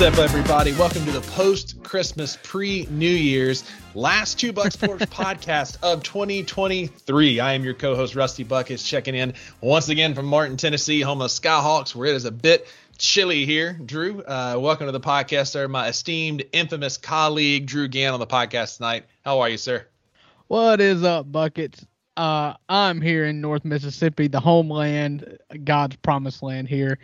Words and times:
What's 0.00 0.18
up, 0.18 0.24
everybody? 0.24 0.72
Welcome 0.72 1.04
to 1.04 1.10
the 1.10 1.20
post 1.20 1.82
Christmas, 1.82 2.38
pre 2.42 2.86
New 2.88 3.04
Year's 3.04 3.70
last 3.94 4.40
two 4.40 4.50
Buck 4.50 4.72
Sports 4.72 5.04
podcast 5.14 5.76
of 5.82 6.02
2023. 6.02 7.38
I 7.38 7.52
am 7.52 7.62
your 7.62 7.74
co 7.74 7.94
host, 7.94 8.16
Rusty 8.16 8.42
Buckets, 8.42 8.82
checking 8.82 9.14
in 9.14 9.34
once 9.60 9.90
again 9.90 10.14
from 10.14 10.24
Martin, 10.24 10.56
Tennessee, 10.56 11.02
home 11.02 11.20
of 11.20 11.30
Skyhawks, 11.30 11.94
where 11.94 12.06
it 12.06 12.14
is 12.14 12.24
a 12.24 12.32
bit 12.32 12.66
chilly 12.96 13.44
here. 13.44 13.74
Drew, 13.74 14.22
uh, 14.22 14.56
welcome 14.58 14.86
to 14.86 14.92
the 14.92 15.00
podcast, 15.00 15.48
sir. 15.48 15.68
My 15.68 15.88
esteemed, 15.88 16.44
infamous 16.50 16.96
colleague, 16.96 17.66
Drew 17.66 17.86
Gann, 17.86 18.14
on 18.14 18.20
the 18.20 18.26
podcast 18.26 18.78
tonight. 18.78 19.04
How 19.22 19.40
are 19.40 19.50
you, 19.50 19.58
sir? 19.58 19.86
What 20.46 20.80
is 20.80 21.04
up, 21.04 21.30
Buckets? 21.30 21.84
Uh, 22.16 22.54
I'm 22.70 23.02
here 23.02 23.26
in 23.26 23.42
North 23.42 23.66
Mississippi, 23.66 24.28
the 24.28 24.40
homeland, 24.40 25.36
God's 25.62 25.96
promised 25.96 26.42
land 26.42 26.68
here 26.68 26.98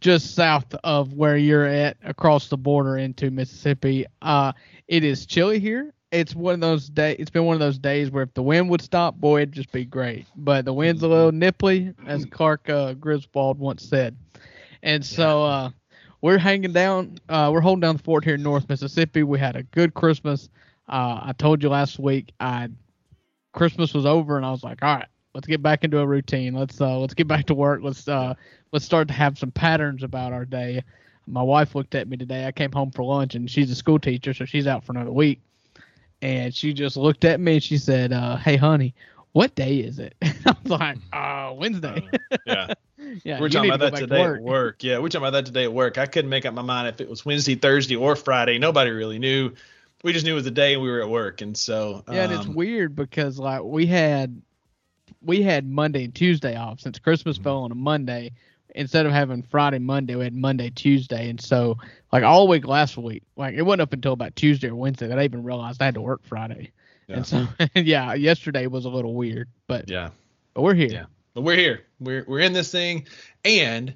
just 0.00 0.34
south 0.34 0.74
of 0.84 1.12
where 1.14 1.36
you're 1.36 1.66
at 1.66 1.96
across 2.04 2.48
the 2.48 2.56
border 2.56 2.98
into 2.98 3.30
Mississippi. 3.30 4.06
Uh, 4.22 4.52
it 4.88 5.04
is 5.04 5.26
chilly 5.26 5.58
here. 5.58 5.92
It's 6.12 6.34
one 6.34 6.54
of 6.54 6.60
those 6.60 6.88
days. 6.88 7.16
It's 7.18 7.30
been 7.30 7.44
one 7.44 7.54
of 7.54 7.60
those 7.60 7.78
days 7.78 8.10
where 8.10 8.22
if 8.22 8.34
the 8.34 8.42
wind 8.42 8.70
would 8.70 8.80
stop, 8.80 9.16
boy, 9.16 9.38
it'd 9.42 9.52
just 9.52 9.72
be 9.72 9.84
great. 9.84 10.26
But 10.36 10.64
the 10.64 10.72
wind's 10.72 11.02
a 11.02 11.08
little 11.08 11.32
nipply, 11.32 11.94
as 12.06 12.24
Clark 12.26 12.68
uh, 12.68 12.94
Griswold 12.94 13.58
once 13.58 13.82
said. 13.82 14.16
And 14.82 15.04
so 15.04 15.44
uh, 15.44 15.70
we're 16.20 16.38
hanging 16.38 16.72
down. 16.72 17.18
Uh, 17.28 17.50
we're 17.52 17.60
holding 17.60 17.80
down 17.80 17.96
the 17.96 18.02
fort 18.02 18.24
here 18.24 18.36
in 18.36 18.42
North 18.42 18.68
Mississippi. 18.68 19.24
We 19.24 19.38
had 19.38 19.56
a 19.56 19.64
good 19.64 19.94
Christmas. 19.94 20.48
Uh, 20.88 21.20
I 21.22 21.34
told 21.36 21.62
you 21.62 21.68
last 21.68 21.98
week. 21.98 22.32
I 22.38 22.68
Christmas 23.52 23.92
was 23.92 24.06
over, 24.06 24.36
and 24.36 24.46
I 24.46 24.50
was 24.50 24.62
like, 24.62 24.82
all 24.82 24.94
right, 24.94 25.08
let's 25.36 25.46
get 25.46 25.62
back 25.62 25.84
into 25.84 25.98
a 25.98 26.06
routine. 26.06 26.54
Let's 26.54 26.80
uh, 26.80 26.98
let's 26.98 27.12
get 27.12 27.28
back 27.28 27.46
to 27.46 27.54
work. 27.54 27.80
Let's 27.82 28.08
uh, 28.08 28.34
let's 28.72 28.86
start 28.86 29.08
to 29.08 29.14
have 29.14 29.38
some 29.38 29.50
patterns 29.50 30.02
about 30.02 30.32
our 30.32 30.46
day. 30.46 30.82
My 31.26 31.42
wife 31.42 31.74
looked 31.74 31.94
at 31.94 32.08
me 32.08 32.16
today. 32.16 32.46
I 32.46 32.52
came 32.52 32.72
home 32.72 32.90
for 32.90 33.04
lunch, 33.04 33.34
and 33.34 33.50
she's 33.50 33.70
a 33.70 33.74
school 33.74 33.98
teacher, 33.98 34.32
so 34.32 34.46
she's 34.46 34.66
out 34.66 34.84
for 34.84 34.92
another 34.92 35.12
week. 35.12 35.40
And 36.22 36.54
she 36.54 36.72
just 36.72 36.96
looked 36.96 37.24
at 37.26 37.38
me 37.38 37.54
and 37.54 37.62
she 37.62 37.76
said, 37.76 38.14
uh, 38.14 38.36
"Hey, 38.36 38.56
honey, 38.56 38.94
what 39.32 39.54
day 39.54 39.76
is 39.76 39.98
it?" 39.98 40.14
I 40.22 40.56
was 40.62 40.70
like, 40.70 40.98
"Uh, 41.12 41.52
Wednesday." 41.54 42.08
Uh, 42.32 42.38
yeah. 42.46 42.74
yeah. 43.24 43.38
We're 43.38 43.50
talking 43.50 43.70
about 43.70 43.92
that 43.92 44.00
today 44.00 44.22
work. 44.22 44.38
at 44.38 44.42
work. 44.42 44.84
Yeah, 44.84 44.98
we're 45.00 45.10
talking 45.10 45.28
about 45.28 45.34
that 45.34 45.44
today 45.44 45.64
at 45.64 45.72
work. 45.72 45.98
I 45.98 46.06
couldn't 46.06 46.30
make 46.30 46.46
up 46.46 46.54
my 46.54 46.62
mind 46.62 46.88
if 46.88 47.02
it 47.02 47.10
was 47.10 47.26
Wednesday, 47.26 47.56
Thursday, 47.56 47.96
or 47.96 48.16
Friday. 48.16 48.58
Nobody 48.58 48.90
really 48.90 49.18
knew. 49.18 49.52
We 50.02 50.14
just 50.14 50.24
knew 50.24 50.32
it 50.32 50.36
was 50.36 50.44
the 50.44 50.50
day 50.50 50.74
and 50.74 50.82
we 50.82 50.88
were 50.88 51.02
at 51.02 51.10
work, 51.10 51.42
and 51.42 51.54
so 51.54 52.04
yeah, 52.10 52.24
and 52.24 52.32
it's 52.32 52.46
um, 52.46 52.54
weird 52.54 52.96
because 52.96 53.38
like 53.38 53.62
we 53.62 53.84
had 53.84 54.40
we 55.22 55.42
had 55.42 55.66
Monday 55.66 56.04
and 56.04 56.14
Tuesday 56.14 56.56
off 56.56 56.80
since 56.80 56.98
Christmas 56.98 57.36
mm-hmm. 57.36 57.44
fell 57.44 57.58
on 57.58 57.72
a 57.72 57.76
Monday. 57.76 58.32
Instead 58.74 59.06
of 59.06 59.12
having 59.12 59.42
Friday, 59.42 59.78
Monday, 59.78 60.16
we 60.16 60.24
had 60.24 60.34
Monday, 60.34 60.68
Tuesday, 60.68 61.30
and 61.30 61.40
so 61.40 61.78
like 62.12 62.22
all 62.22 62.46
week 62.46 62.66
last 62.66 62.98
week, 62.98 63.22
like 63.34 63.54
it 63.54 63.62
wasn't 63.62 63.80
up 63.80 63.94
until 63.94 64.12
about 64.12 64.36
Tuesday 64.36 64.68
or 64.68 64.74
Wednesday 64.74 65.06
that 65.06 65.18
I 65.18 65.24
even 65.24 65.44
realized 65.44 65.80
I 65.80 65.86
had 65.86 65.94
to 65.94 66.02
work 66.02 66.20
Friday. 66.24 66.72
Yeah. 67.08 67.16
And 67.16 67.26
so 67.26 67.48
yeah, 67.74 68.12
yesterday 68.12 68.66
was 68.66 68.84
a 68.84 68.90
little 68.90 69.14
weird, 69.14 69.48
but 69.66 69.88
yeah, 69.88 70.10
but 70.52 70.60
we're 70.60 70.74
here. 70.74 70.90
Yeah, 70.90 71.04
but 71.32 71.40
we're 71.42 71.56
here. 71.56 71.84
We're 72.00 72.24
we're 72.26 72.40
in 72.40 72.52
this 72.52 72.70
thing, 72.70 73.06
and 73.46 73.94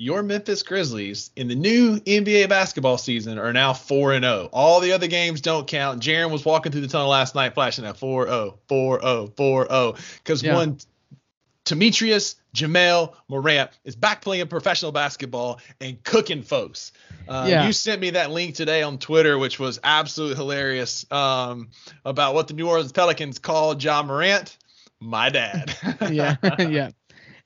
your 0.00 0.22
Memphis 0.22 0.62
Grizzlies 0.62 1.30
in 1.36 1.48
the 1.48 1.54
new 1.54 2.00
NBA 2.00 2.48
basketball 2.48 2.96
season 2.96 3.38
are 3.38 3.52
now 3.52 3.74
4 3.74 4.14
and 4.14 4.24
0. 4.24 4.48
All 4.50 4.80
the 4.80 4.92
other 4.92 5.08
games 5.08 5.42
don't 5.42 5.66
count. 5.66 6.00
Jaren 6.02 6.30
was 6.30 6.42
walking 6.42 6.72
through 6.72 6.80
the 6.80 6.88
tunnel 6.88 7.08
last 7.08 7.34
night 7.34 7.52
flashing 7.52 7.84
at 7.84 7.98
4 7.98 8.26
0, 8.26 8.58
4 8.66 9.00
0, 9.02 9.32
4 9.36 9.66
0. 9.68 9.94
Because 10.16 10.42
yeah. 10.42 10.54
one, 10.54 10.78
Temetrius 11.66 12.36
Jamel 12.56 13.12
Morant 13.28 13.70
is 13.84 13.94
back 13.94 14.22
playing 14.22 14.46
professional 14.48 14.90
basketball 14.90 15.60
and 15.82 16.02
cooking 16.02 16.42
folks. 16.42 16.92
Uh, 17.28 17.44
yeah. 17.46 17.66
You 17.66 17.74
sent 17.74 18.00
me 18.00 18.10
that 18.10 18.30
link 18.30 18.54
today 18.54 18.82
on 18.82 18.96
Twitter, 18.96 19.36
which 19.36 19.58
was 19.58 19.80
absolutely 19.84 20.36
hilarious 20.36 21.04
um, 21.12 21.68
about 22.06 22.32
what 22.32 22.48
the 22.48 22.54
New 22.54 22.66
Orleans 22.66 22.92
Pelicans 22.92 23.38
called 23.38 23.84
Ja 23.84 24.02
Morant. 24.02 24.56
My 24.98 25.28
dad. 25.28 25.76
yeah, 26.10 26.36
yeah. 26.58 26.90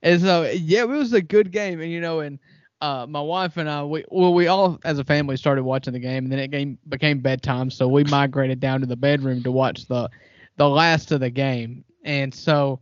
And 0.04 0.20
so 0.20 0.42
yeah, 0.42 0.82
it 0.82 0.88
was 0.88 1.12
a 1.14 1.22
good 1.22 1.50
game, 1.50 1.80
and 1.80 1.90
you 1.90 2.00
know, 2.00 2.20
and 2.20 2.38
uh, 2.84 3.06
my 3.06 3.20
wife 3.20 3.56
and 3.56 3.70
I, 3.70 3.82
we 3.82 4.04
well, 4.08 4.34
we 4.34 4.46
all 4.46 4.78
as 4.84 4.98
a 4.98 5.04
family 5.04 5.38
started 5.38 5.62
watching 5.64 5.94
the 5.94 5.98
game, 5.98 6.24
and 6.24 6.32
then 6.32 6.38
it 6.38 6.50
game 6.50 6.76
became 6.86 7.20
bedtime, 7.20 7.70
so 7.70 7.88
we 7.88 8.04
migrated 8.04 8.60
down 8.60 8.80
to 8.80 8.86
the 8.86 8.94
bedroom 8.96 9.42
to 9.44 9.50
watch 9.50 9.86
the 9.86 10.10
the 10.58 10.68
last 10.68 11.10
of 11.10 11.20
the 11.20 11.30
game. 11.30 11.82
And 12.04 12.34
so, 12.34 12.80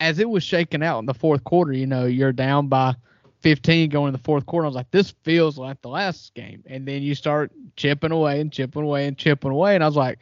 as 0.00 0.18
it 0.18 0.28
was 0.28 0.42
shaking 0.42 0.82
out 0.82 0.98
in 0.98 1.06
the 1.06 1.14
fourth 1.14 1.44
quarter, 1.44 1.72
you 1.72 1.86
know, 1.86 2.06
you're 2.06 2.32
down 2.32 2.66
by 2.66 2.96
15 3.42 3.90
going 3.90 4.08
in 4.08 4.12
the 4.12 4.18
fourth 4.18 4.44
quarter. 4.44 4.66
I 4.66 4.68
was 4.70 4.74
like, 4.74 4.90
this 4.90 5.14
feels 5.22 5.56
like 5.56 5.80
the 5.82 5.88
last 5.88 6.34
game. 6.34 6.64
And 6.66 6.84
then 6.88 7.02
you 7.02 7.14
start 7.14 7.52
chipping 7.76 8.10
away 8.10 8.40
and 8.40 8.52
chipping 8.52 8.82
away 8.82 9.06
and 9.06 9.16
chipping 9.16 9.52
away, 9.52 9.76
and 9.76 9.84
I 9.84 9.86
was 9.86 9.94
like, 9.94 10.18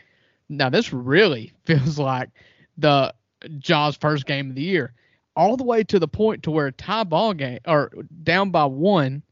now 0.50 0.69
this 0.69 0.93
really 0.93 1.55
feels 1.65 1.99
like 1.99 2.28
the 2.77 3.15
Ja's 3.61 3.97
first 3.97 4.27
game 4.27 4.50
of 4.50 4.56
the 4.56 4.62
year 4.62 4.93
all 5.37 5.57
the 5.57 5.65
way 5.65 5.83
to 5.85 5.99
the 5.99 6.09
point 6.09 6.43
to 6.43 6.51
where 6.51 6.67
a 6.67 6.73
tie 6.73 7.05
ball 7.05 7.35
game 7.35 7.61
or 7.67 7.93
down 8.23 8.51
by 8.51 8.65
one, 8.65 9.23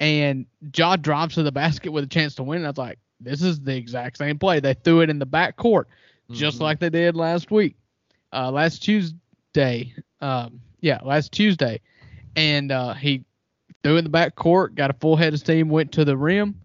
and 0.00 0.46
Ja 0.74 0.96
drives 0.96 1.34
to 1.34 1.42
the 1.42 1.52
basket 1.62 1.90
with 1.90 2.04
a 2.04 2.08
chance 2.08 2.34
to 2.36 2.42
win. 2.42 2.58
And 2.58 2.66
I 2.66 2.70
was 2.70 2.78
like, 2.78 2.98
this 3.20 3.42
is 3.42 3.60
the 3.60 3.76
exact 3.76 4.18
same 4.18 4.38
play. 4.38 4.60
They 4.60 4.74
threw 4.74 5.00
it 5.00 5.10
in 5.10 5.18
the 5.18 5.26
back 5.26 5.56
court, 5.56 5.88
just 6.30 6.56
mm-hmm. 6.56 6.64
like 6.64 6.80
they 6.80 6.90
did 6.90 7.16
last 7.16 7.50
week, 7.50 7.76
uh, 8.32 8.50
last 8.50 8.82
Tuesday. 8.82 9.94
Um, 10.20 10.60
yeah, 10.80 11.00
last 11.04 11.32
Tuesday, 11.32 11.80
and 12.36 12.70
uh, 12.70 12.94
he 12.94 13.24
threw 13.82 13.96
in 13.96 14.04
the 14.04 14.10
back 14.10 14.34
court, 14.36 14.74
got 14.74 14.90
a 14.90 14.94
full 14.94 15.16
head 15.16 15.34
of 15.34 15.40
steam, 15.40 15.68
went 15.68 15.92
to 15.92 16.04
the 16.04 16.16
rim. 16.16 16.60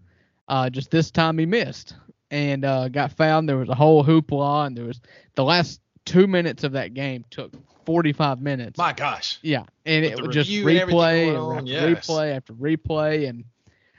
Uh, 0.46 0.68
just 0.68 0.90
this 0.90 1.10
time 1.10 1.38
he 1.38 1.46
missed 1.46 1.96
and 2.30 2.64
uh, 2.64 2.88
got 2.88 3.12
fouled. 3.12 3.48
There 3.48 3.56
was 3.56 3.68
a 3.68 3.74
whole 3.74 4.04
hoopla, 4.04 4.66
and 4.66 4.76
there 4.76 4.84
was 4.84 5.00
the 5.34 5.44
last 5.44 5.80
two 6.04 6.26
minutes 6.26 6.64
of 6.64 6.72
that 6.72 6.94
game 6.94 7.24
took 7.30 7.52
45 7.84 8.40
minutes. 8.40 8.78
My 8.78 8.92
gosh. 8.92 9.38
Yeah, 9.42 9.64
and 9.84 10.04
With 10.04 10.12
it 10.12 10.22
would 10.22 10.32
just 10.32 10.50
replay 10.50 11.56
after 11.56 11.66
yes. 11.66 12.06
replay 12.06 12.36
after 12.36 12.52
replay, 12.52 13.28
and 13.28 13.44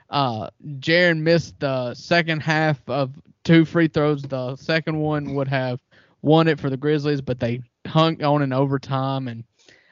uh, 0.09 0.49
Jaren 0.79 1.19
missed 1.19 1.59
the 1.59 1.93
second 1.93 2.41
half 2.41 2.79
of 2.87 3.13
two 3.43 3.65
free 3.65 3.87
throws. 3.87 4.21
The 4.21 4.55
second 4.55 4.97
one 4.99 5.35
would 5.35 5.47
have 5.47 5.79
won 6.21 6.47
it 6.47 6.59
for 6.59 6.69
the 6.69 6.77
Grizzlies, 6.77 7.21
but 7.21 7.39
they 7.39 7.61
hung 7.85 8.23
on 8.23 8.41
in 8.41 8.53
overtime, 8.53 9.27
and 9.27 9.43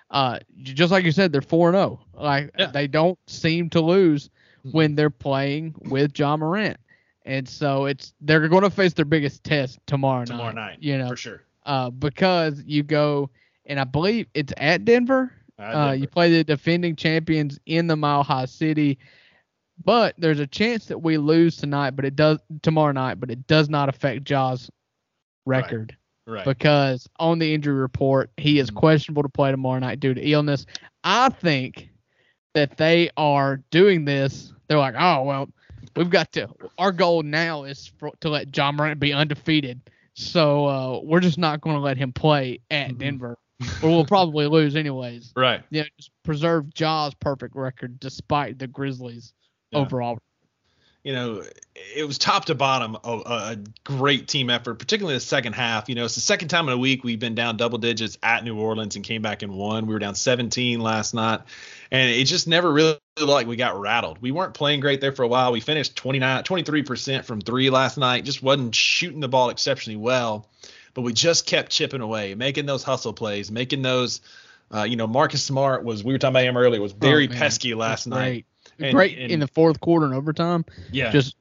uh, 0.10 0.40
just 0.62 0.92
like 0.92 1.06
you 1.06 1.12
said, 1.12 1.32
they're 1.32 1.42
four 1.42 1.70
and 1.70 1.76
zero. 1.76 2.00
Oh. 2.16 2.24
Like 2.24 2.52
yeah. 2.58 2.68
they 2.68 2.88
don't 2.88 3.18
seem 3.28 3.70
to 3.72 3.82
lose 3.82 4.30
when 4.72 4.96
they're 4.96 5.10
playing 5.10 5.76
with 5.86 6.18
Ja 6.18 6.38
Morant. 6.38 6.78
And 7.26 7.48
so 7.48 7.86
it's 7.86 8.14
they're 8.22 8.48
going 8.48 8.64
to 8.64 8.70
face 8.70 8.94
their 8.94 9.06
biggest 9.06 9.44
test 9.44 9.80
tomorrow, 9.88 10.26
tomorrow 10.26 10.48
night. 10.48 10.52
Tomorrow 10.52 10.70
night, 10.72 10.84
you 10.84 10.98
know, 10.98 11.08
for 11.10 11.16
sure. 11.16 11.44
Uh, 11.66 11.90
because 11.90 12.62
you 12.66 12.84
go 12.84 13.30
and 13.66 13.80
I 13.80 13.84
believe 13.84 14.28
it's 14.34 14.54
at 14.58 14.86
Denver. 14.86 15.32
Uh, 15.60 15.96
you 15.98 16.08
play 16.08 16.32
the 16.32 16.44
defending 16.44 16.96
champions 16.96 17.60
in 17.66 17.88
the 17.88 17.96
Mile 17.96 18.24
High 18.24 18.46
City, 18.46 18.98
but 19.84 20.16
there's 20.18 20.40
a 20.40 20.48
chance 20.48 20.86
that 20.86 21.00
we 21.00 21.18
lose 21.18 21.58
tonight, 21.58 21.92
but 21.92 22.06
it 22.06 22.16
does 22.16 22.40
tomorrow 22.62 22.92
night, 22.92 23.20
but 23.20 23.32
it 23.32 23.48
does 23.48 23.70
not 23.70 23.88
affect 23.88 24.24
Ja's 24.26 24.70
record. 25.46 25.96
Right. 26.26 26.38
right. 26.38 26.46
Because 26.46 27.08
on 27.20 27.40
the 27.40 27.54
injury 27.54 27.76
report, 27.76 28.32
he 28.38 28.60
is 28.60 28.68
mm-hmm. 28.68 28.78
questionable 28.78 29.24
to 29.24 29.30
play 29.30 29.52
tomorrow 29.52 29.80
night 29.80 30.00
due 30.00 30.14
to 30.14 30.22
illness. 30.22 30.66
I 31.04 31.30
think 31.30 31.90
that 32.54 32.78
they 32.78 33.10
are 33.16 33.58
doing 33.72 34.06
this. 34.06 34.54
They're 34.68 34.78
like, 34.78 34.96
oh 34.98 35.24
well, 35.24 35.50
we've 35.96 36.10
got 36.10 36.32
to. 36.34 36.50
Our 36.78 36.92
goal 36.92 37.24
now 37.24 37.64
is 37.64 37.92
for, 37.98 38.12
to 38.22 38.30
let 38.30 38.56
Ja 38.56 38.72
Morant 38.72 39.00
be 39.00 39.14
undefeated. 39.14 39.82
So 40.16 40.66
uh, 40.68 41.00
we're 41.04 41.20
just 41.20 41.38
not 41.38 41.62
going 41.62 41.76
to 41.76 41.82
let 41.82 41.98
him 41.98 42.12
play 42.12 42.60
at 42.70 42.90
mm-hmm. 42.90 42.98
Denver 42.98 43.38
or 43.82 43.90
we'll 43.90 44.06
probably 44.06 44.48
lose 44.48 44.76
anyways. 44.76 45.34
Right. 45.36 45.64
Yeah, 45.70 45.84
just 45.98 46.12
preserve 46.24 46.74
Ja's 46.74 47.14
perfect 47.16 47.56
record 47.56 48.00
despite 48.00 48.60
the 48.60 48.68
Grizzlies 48.68 49.34
yeah. 49.72 49.80
overall. 49.80 50.20
You 51.04 51.12
know, 51.12 51.44
it 51.94 52.08
was 52.08 52.18
top 52.18 52.46
to 52.46 52.56
bottom 52.56 52.96
a, 53.04 53.12
a, 53.12 53.58
great 53.84 54.30
team 54.30 54.50
effort, 54.50 54.76
particularly 54.76 55.18
the 55.18 55.20
second 55.20 55.52
half. 55.52 55.90
You 55.90 55.96
know, 55.96 56.06
it's 56.06 56.16
the 56.16 56.22
second 56.22 56.48
time 56.48 56.70
in 56.70 56.74
a 56.74 56.78
week 56.78 57.04
we've 57.04 57.20
been 57.20 57.36
down 57.36 57.58
double 57.58 57.78
digits 57.78 58.18
at 58.24 58.46
New 58.46 58.58
Orleans 58.58 58.96
and 58.96 59.04
came 59.04 59.22
back 59.22 59.42
and 59.42 59.54
won. 59.54 59.86
We 59.86 59.94
were 59.94 60.00
down 60.00 60.16
17 60.16 60.80
last 60.80 61.14
night, 61.14 61.42
and 61.92 62.10
it 62.10 62.24
just 62.24 62.48
never 62.48 62.72
really 62.72 62.98
like 63.22 63.48
we 63.48 63.58
got 63.58 63.78
rattled. 63.78 64.22
We 64.22 64.32
weren't 64.32 64.54
playing 64.54 64.80
great 64.80 65.02
there 65.02 65.12
for 65.12 65.24
a 65.24 65.28
while. 65.28 65.52
We 65.52 65.60
finished 65.60 65.98
29, 65.98 66.44
23% 66.44 67.26
from 67.26 67.42
three 67.42 67.70
last 67.70 67.98
night. 67.98 68.24
Just 68.24 68.42
wasn't 68.42 68.74
shooting 68.74 69.20
the 69.20 69.28
ball 69.28 69.50
exceptionally 69.50 69.98
well 69.98 70.48
but 70.94 71.02
we 71.02 71.14
just 71.14 71.46
kept 71.46 71.72
chipping 71.72 72.02
away, 72.02 72.36
making 72.36 72.66
those 72.66 72.84
hustle 72.84 73.14
plays, 73.14 73.52
making 73.52 73.82
those. 73.82 74.22
Uh, 74.74 74.84
you 74.84 74.96
know, 74.96 75.06
Marcus 75.06 75.44
Smart 75.44 75.84
was 75.84 76.04
we 76.04 76.14
were 76.14 76.18
talking 76.18 76.36
about 76.36 76.46
him 76.46 76.58
earlier 76.58 76.82
was 76.82 76.94
very 76.94 77.28
oh, 77.28 77.32
pesky 77.32 77.76
last 77.76 78.08
night. 78.08 78.46
And, 78.80 78.92
great 78.92 79.20
and, 79.20 79.32
in 79.32 79.40
the 79.40 79.48
fourth 79.48 79.80
quarter 79.80 80.06
and 80.06 80.16
overtime. 80.16 80.66
Yeah, 80.92 81.12
just 81.12 81.36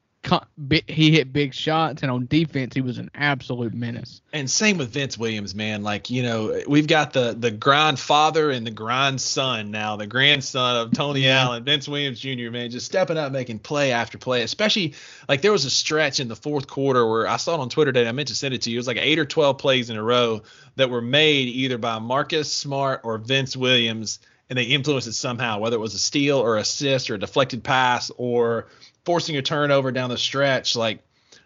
he 0.87 1.11
hit 1.11 1.33
big 1.33 1.53
shots, 1.53 2.01
and 2.01 2.09
on 2.09 2.25
defense, 2.27 2.73
he 2.73 2.81
was 2.81 2.97
an 2.97 3.11
absolute 3.13 3.73
menace. 3.73 4.21
And 4.31 4.49
same 4.49 4.77
with 4.77 4.89
Vince 4.89 5.17
Williams, 5.17 5.53
man. 5.53 5.83
Like 5.83 6.09
you 6.09 6.23
know, 6.23 6.61
we've 6.67 6.87
got 6.87 7.11
the 7.13 7.35
the 7.37 7.51
grind 7.51 7.99
father 7.99 8.49
and 8.49 8.65
the 8.65 8.71
grind 8.71 9.19
son 9.19 9.71
now, 9.71 9.97
the 9.97 10.07
grandson 10.07 10.77
of 10.77 10.91
Tony 10.91 11.27
Allen, 11.27 11.63
Vince 11.65 11.87
Williams 11.87 12.19
Jr. 12.19 12.51
Man, 12.51 12.71
just 12.71 12.85
stepping 12.85 13.17
up, 13.17 13.31
making 13.31 13.59
play 13.59 13.91
after 13.91 14.17
play. 14.17 14.43
Especially 14.43 14.93
like 15.27 15.41
there 15.41 15.51
was 15.51 15.65
a 15.65 15.69
stretch 15.69 16.19
in 16.19 16.29
the 16.29 16.35
fourth 16.35 16.67
quarter 16.67 17.05
where 17.05 17.27
I 17.27 17.37
saw 17.37 17.55
it 17.55 17.59
on 17.59 17.69
Twitter 17.69 17.91
today. 17.91 18.07
I 18.07 18.11
meant 18.13 18.29
to 18.29 18.35
send 18.35 18.53
it 18.53 18.61
to 18.63 18.69
you. 18.69 18.77
It 18.77 18.79
was 18.79 18.87
like 18.87 18.97
eight 18.97 19.19
or 19.19 19.25
twelve 19.25 19.57
plays 19.57 19.89
in 19.89 19.97
a 19.97 20.03
row 20.03 20.43
that 20.77 20.89
were 20.89 21.01
made 21.01 21.49
either 21.49 21.77
by 21.77 21.99
Marcus 21.99 22.51
Smart 22.51 23.01
or 23.03 23.17
Vince 23.17 23.57
Williams 23.57 24.19
and 24.49 24.59
they 24.59 24.63
influenced 24.65 25.07
it 25.07 25.13
somehow, 25.13 25.57
whether 25.57 25.77
it 25.77 25.79
was 25.79 25.93
a 25.93 25.99
steal 25.99 26.37
or 26.37 26.57
assist 26.57 27.09
or 27.09 27.15
a 27.15 27.19
deflected 27.19 27.63
pass 27.63 28.11
or 28.17 28.67
forcing 29.05 29.37
a 29.37 29.41
turnover 29.41 29.91
down 29.91 30.09
the 30.09 30.17
stretch. 30.17 30.75
Like 30.75 30.99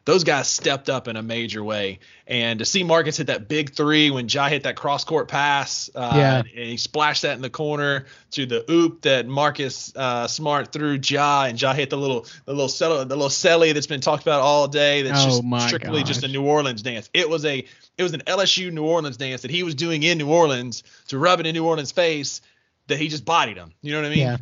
those 0.07 0.23
guys 0.23 0.47
stepped 0.47 0.89
up 0.89 1.09
in 1.09 1.17
a 1.17 1.21
major 1.21 1.61
way. 1.61 1.99
And 2.27 2.59
to 2.59 2.65
see 2.65 2.81
Marcus 2.81 3.17
hit 3.17 3.27
that 3.27 3.49
big 3.49 3.73
three 3.73 4.09
when 4.09 4.29
Ja 4.29 4.47
hit 4.47 4.63
that 4.63 4.77
cross 4.77 5.03
court 5.03 5.27
pass, 5.27 5.89
uh, 5.93 6.13
yeah. 6.15 6.37
and 6.37 6.47
he 6.47 6.77
splashed 6.77 7.23
that 7.23 7.35
in 7.35 7.41
the 7.41 7.49
corner 7.49 8.05
to 8.31 8.45
the 8.45 8.69
oop 8.71 9.01
that 9.01 9.27
Marcus 9.27 9.93
uh, 9.97 10.25
Smart 10.27 10.71
threw 10.71 10.97
Ja, 11.03 11.43
and 11.43 11.61
Ja 11.61 11.73
hit 11.73 11.89
the 11.89 11.97
little 11.97 12.25
the 12.45 12.53
little 12.53 12.69
celly, 12.69 13.05
the 13.05 13.17
little 13.17 13.27
celly 13.27 13.73
that's 13.73 13.85
been 13.85 13.99
talked 13.99 14.23
about 14.23 14.39
all 14.39 14.69
day. 14.69 15.01
That's 15.01 15.25
oh 15.25 15.41
just 15.41 15.67
strictly 15.67 15.99
gosh. 15.99 16.07
just 16.07 16.23
a 16.23 16.29
New 16.29 16.45
Orleans 16.45 16.81
dance. 16.81 17.09
It 17.13 17.29
was 17.29 17.43
a 17.43 17.65
it 17.97 18.03
was 18.03 18.13
an 18.13 18.21
LSU 18.21 18.71
New 18.71 18.85
Orleans 18.85 19.17
dance 19.17 19.41
that 19.41 19.51
he 19.51 19.63
was 19.63 19.75
doing 19.75 20.03
in 20.03 20.17
New 20.17 20.29
Orleans 20.31 20.83
to 21.09 21.17
rub 21.17 21.41
it 21.41 21.45
in 21.45 21.53
New 21.53 21.65
Orleans' 21.65 21.91
face 21.91 22.39
that 22.87 22.97
he 22.97 23.09
just 23.09 23.25
bodied 23.25 23.57
him. 23.57 23.73
You 23.81 23.91
know 23.91 24.01
what 24.01 24.07
I 24.07 24.09
mean? 24.09 24.19
Yeah. 24.19 24.37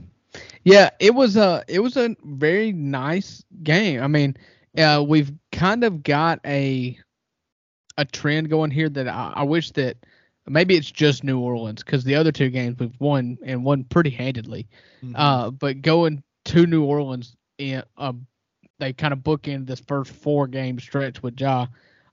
Yeah, 0.64 0.90
it 1.00 1.14
was 1.14 1.38
a 1.38 1.64
it 1.68 1.80
was 1.80 1.96
a 1.98 2.16
very 2.24 2.72
nice 2.72 3.44
game. 3.64 4.02
I 4.02 4.08
mean, 4.08 4.36
uh, 4.78 5.04
we've 5.08 5.32
kind 5.52 5.84
of 5.84 6.04
got 6.04 6.40
a 6.46 6.98
a 7.98 8.06
trend 8.06 8.50
going 8.50 8.72
here 8.72 8.90
that 8.90 9.08
I, 9.08 9.34
I 9.38 9.44
wish 9.44 9.72
that 9.72 9.98
maybe 10.48 10.76
it's 10.76 10.92
just 10.92 11.24
New 11.24 11.40
Orleans 11.40 11.84
because 11.84 12.04
the 12.04 12.16
other 12.16 12.32
two 12.32 12.50
games 12.50 12.78
we've 12.80 13.00
won 13.00 13.38
and 13.46 13.64
won 13.64 13.84
pretty 13.86 14.10
handedly. 14.10 14.68
Mm-hmm. 15.04 15.16
Uh, 15.16 15.52
but 15.52 15.82
going 15.82 16.24
to 16.46 16.66
New 16.66 16.84
Orleans, 16.84 17.36
in, 17.58 17.84
uh, 17.98 18.14
they 18.80 18.94
kind 18.94 19.14
of 19.14 19.20
bookend 19.20 19.68
this 19.68 19.80
first 19.80 20.12
four 20.12 20.48
game 20.48 20.80
stretch 20.80 21.24
with 21.24 21.40
Ja. 21.40 21.68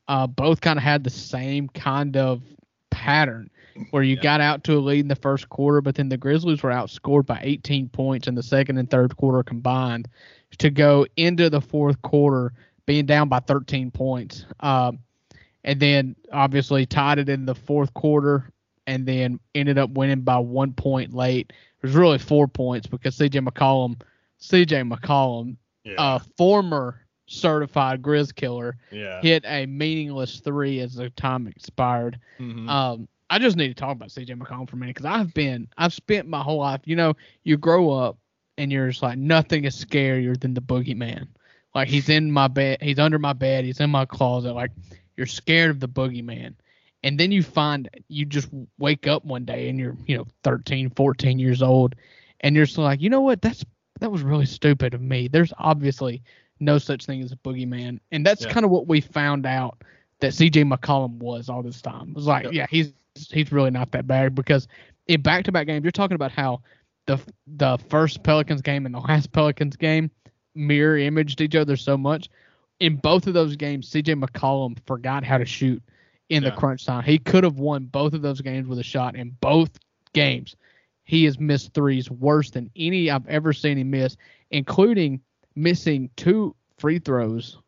Uh, 0.09 0.27
both 0.27 0.61
kind 0.61 0.79
of 0.79 0.83
had 0.83 1.05
the 1.05 1.11
same 1.11 1.69
kind 1.69 2.17
of 2.17 2.43
pattern 2.91 3.51
where 3.91 4.03
you 4.03 4.17
yeah. 4.17 4.23
got 4.23 4.41
out 4.41 4.65
to 4.65 4.75
a 4.75 4.81
lead 4.81 5.01
in 5.01 5.09
the 5.09 5.17
first 5.17 5.49
quarter, 5.49 5.81
but 5.81 5.95
then 5.95 6.09
the 6.09 6.17
Grizzlies 6.17 6.63
were 6.63 6.71
outscored 6.71 7.27
by 7.27 7.41
18 7.43 7.89
points 7.89 8.29
in 8.29 8.35
the 8.35 8.43
second 8.43 8.79
and 8.79 8.91
third 8.91 9.17
quarter 9.17 9.43
combined 9.43 10.09
to 10.59 10.71
go 10.71 11.07
into 11.17 11.51
the 11.51 11.61
fourth 11.61 12.01
quarter 12.03 12.53
being 12.87 13.07
down 13.07 13.29
by 13.29 13.41
13 13.41 13.91
points. 13.91 14.45
Um, 14.61 14.99
and 15.65 15.79
then 15.79 16.17
obviously 16.33 16.87
tied 16.87 17.19
it 17.19 17.29
in 17.29 17.47
the 17.47 17.55
fourth 17.55 17.95
quarter 17.95 18.51
and 18.87 19.07
then 19.07 19.39
ended 19.55 19.79
up 19.79 19.91
winning 19.91 20.23
by 20.23 20.39
one 20.39 20.73
point 20.73 21.15
late. 21.15 21.53
It 21.83 21.87
was 21.87 21.95
really 21.95 22.19
four 22.19 22.49
points 22.49 22.87
because 22.87 23.17
CJ 23.17 23.47
McCollum, 23.47 24.01
CJ 24.41 24.93
McCollum, 24.93 25.57
yeah. 25.85 25.95
uh, 25.95 26.19
former 26.37 27.01
certified 27.27 28.03
Grizz 28.03 28.35
killer, 28.35 28.77
yeah. 28.91 29.21
hit 29.21 29.45
a 29.47 29.67
meaningless 29.67 30.41
three 30.41 30.81
as 30.81 30.95
the 30.95 31.11
time 31.11 31.47
expired. 31.47 32.19
Mm-hmm. 32.39 32.69
Um, 32.69 33.09
I 33.33 33.39
just 33.39 33.57
need 33.57 33.69
to 33.69 33.75
talk 33.75 33.93
about 33.93 34.11
CJ 34.11 34.39
McCollum 34.39 34.69
for 34.69 34.77
a 34.77 34.79
minute 34.79 34.95
because 34.95 35.07
I've 35.07 35.33
been 35.33 35.67
I've 35.79 35.95
spent 35.95 36.29
my 36.29 36.43
whole 36.43 36.59
life. 36.59 36.83
You 36.85 36.97
know, 36.97 37.15
you 37.45 37.57
grow 37.57 37.91
up 37.91 38.19
and 38.59 38.71
you're 38.71 38.91
just 38.91 39.03
like 39.03 39.17
nothing 39.17 39.65
is 39.65 39.83
scarier 39.83 40.39
than 40.39 40.53
the 40.53 40.61
boogeyman. 40.61 41.29
Like 41.75 41.89
he's 41.89 42.11
in 42.11 42.31
my 42.31 42.49
bed, 42.49 42.83
he's 42.83 42.99
under 42.99 43.19
my 43.19 43.33
bed, 43.33 43.65
he's 43.65 43.81
in 43.81 43.89
my 43.89 44.05
closet. 44.05 44.53
Like 44.53 44.71
you're 45.17 45.27
scared 45.27 45.71
of 45.71 45.81
the 45.81 45.89
boogeyman. 45.89 46.57
And 47.05 47.19
then 47.19 47.33
you 47.33 47.43
find 47.43 47.89
you 48.09 48.27
just 48.27 48.51
wake 48.79 49.07
up 49.07 49.25
one 49.25 49.47
day 49.47 49.71
and 49.71 49.79
you're, 49.79 49.97
you 50.07 50.19
know, 50.19 50.27
13, 50.45 50.91
14 50.91 51.39
years 51.39 51.63
old 51.63 51.95
and 52.41 52.55
you're 52.55 52.67
just 52.67 52.77
like, 52.77 53.01
you 53.01 53.09
know 53.09 53.23
what? 53.23 53.41
That's 53.41 53.65
that 54.01 54.13
was 54.13 54.21
really 54.21 54.45
stupid 54.45 54.93
of 54.93 55.01
me. 55.01 55.29
There's 55.29 55.55
obviously 55.57 56.23
no 56.61 56.77
such 56.77 57.07
thing 57.07 57.23
as 57.23 57.33
a 57.33 57.37
boogeyman. 57.37 57.99
And 58.11 58.27
that's 58.27 58.45
yeah. 58.45 58.53
kind 58.53 58.67
of 58.67 58.71
what 58.71 58.89
we 58.89 59.01
found 59.01 59.47
out 59.47 59.83
that 60.21 60.33
CJ 60.33 60.71
McCollum 60.71 61.15
was 61.15 61.49
all 61.49 61.63
this 61.63 61.81
time. 61.81 62.11
It 62.11 62.17
was 62.17 62.27
like, 62.27 62.45
yep. 62.45 62.53
yeah, 62.53 62.67
he's 62.69 62.93
he's 63.15 63.53
really 63.53 63.71
not 63.71 63.93
that 63.93 64.07
bad 64.07 64.35
because 64.35 64.69
in 65.07 65.23
back-to-back 65.23 65.67
games, 65.67 65.85
you're 65.85 65.93
talking 65.93 66.15
about 66.15 66.33
how 66.33 66.63
the 67.07 67.19
the 67.47 67.79
first 67.89 68.23
Pelicans 68.23 68.63
game 68.63 68.87
and 68.87 68.95
the 68.95 69.01
last 69.01 69.33
Pelicans 69.33 69.77
game 69.77 70.11
mirror 70.55 70.99
imaged 70.99 71.41
each 71.41 71.57
other 71.57 71.77
so 71.77 71.97
much. 71.97 72.29
In 72.81 72.97
both 72.97 73.27
of 73.27 73.35
those 73.35 73.57
games, 73.57 73.91
CJ 73.91 74.23
McCollum 74.23 74.77
forgot 74.87 75.25
how 75.25 75.39
to 75.39 75.45
shoot 75.45 75.83
in 76.31 76.43
yeah. 76.43 76.51
the 76.51 76.57
crunch 76.57 76.85
time. 76.85 77.05
He 77.05 77.19
could 77.19 77.45
have 77.45 77.59
won 77.59 77.85
both 77.87 78.13
of 78.13 78.23
those 78.23 78.41
games 78.41 78.67
with 78.67 78.79
a 78.79 78.85
shot 78.85 79.15
in 79.15 79.37
both 79.41 79.71
games. 80.13 80.57
He 81.05 81.25
has 81.25 81.39
missed 81.39 81.75
threes 81.75 82.11
worse 82.11 82.51
than 82.51 82.71
any 82.77 83.11
I've 83.11 83.27
ever 83.27 83.53
seen 83.53 83.79
him 83.79 83.91
miss, 83.91 84.17
including 84.51 85.21
missing 85.55 86.11
two 86.17 86.55
free 86.79 86.99
throws 86.99 87.59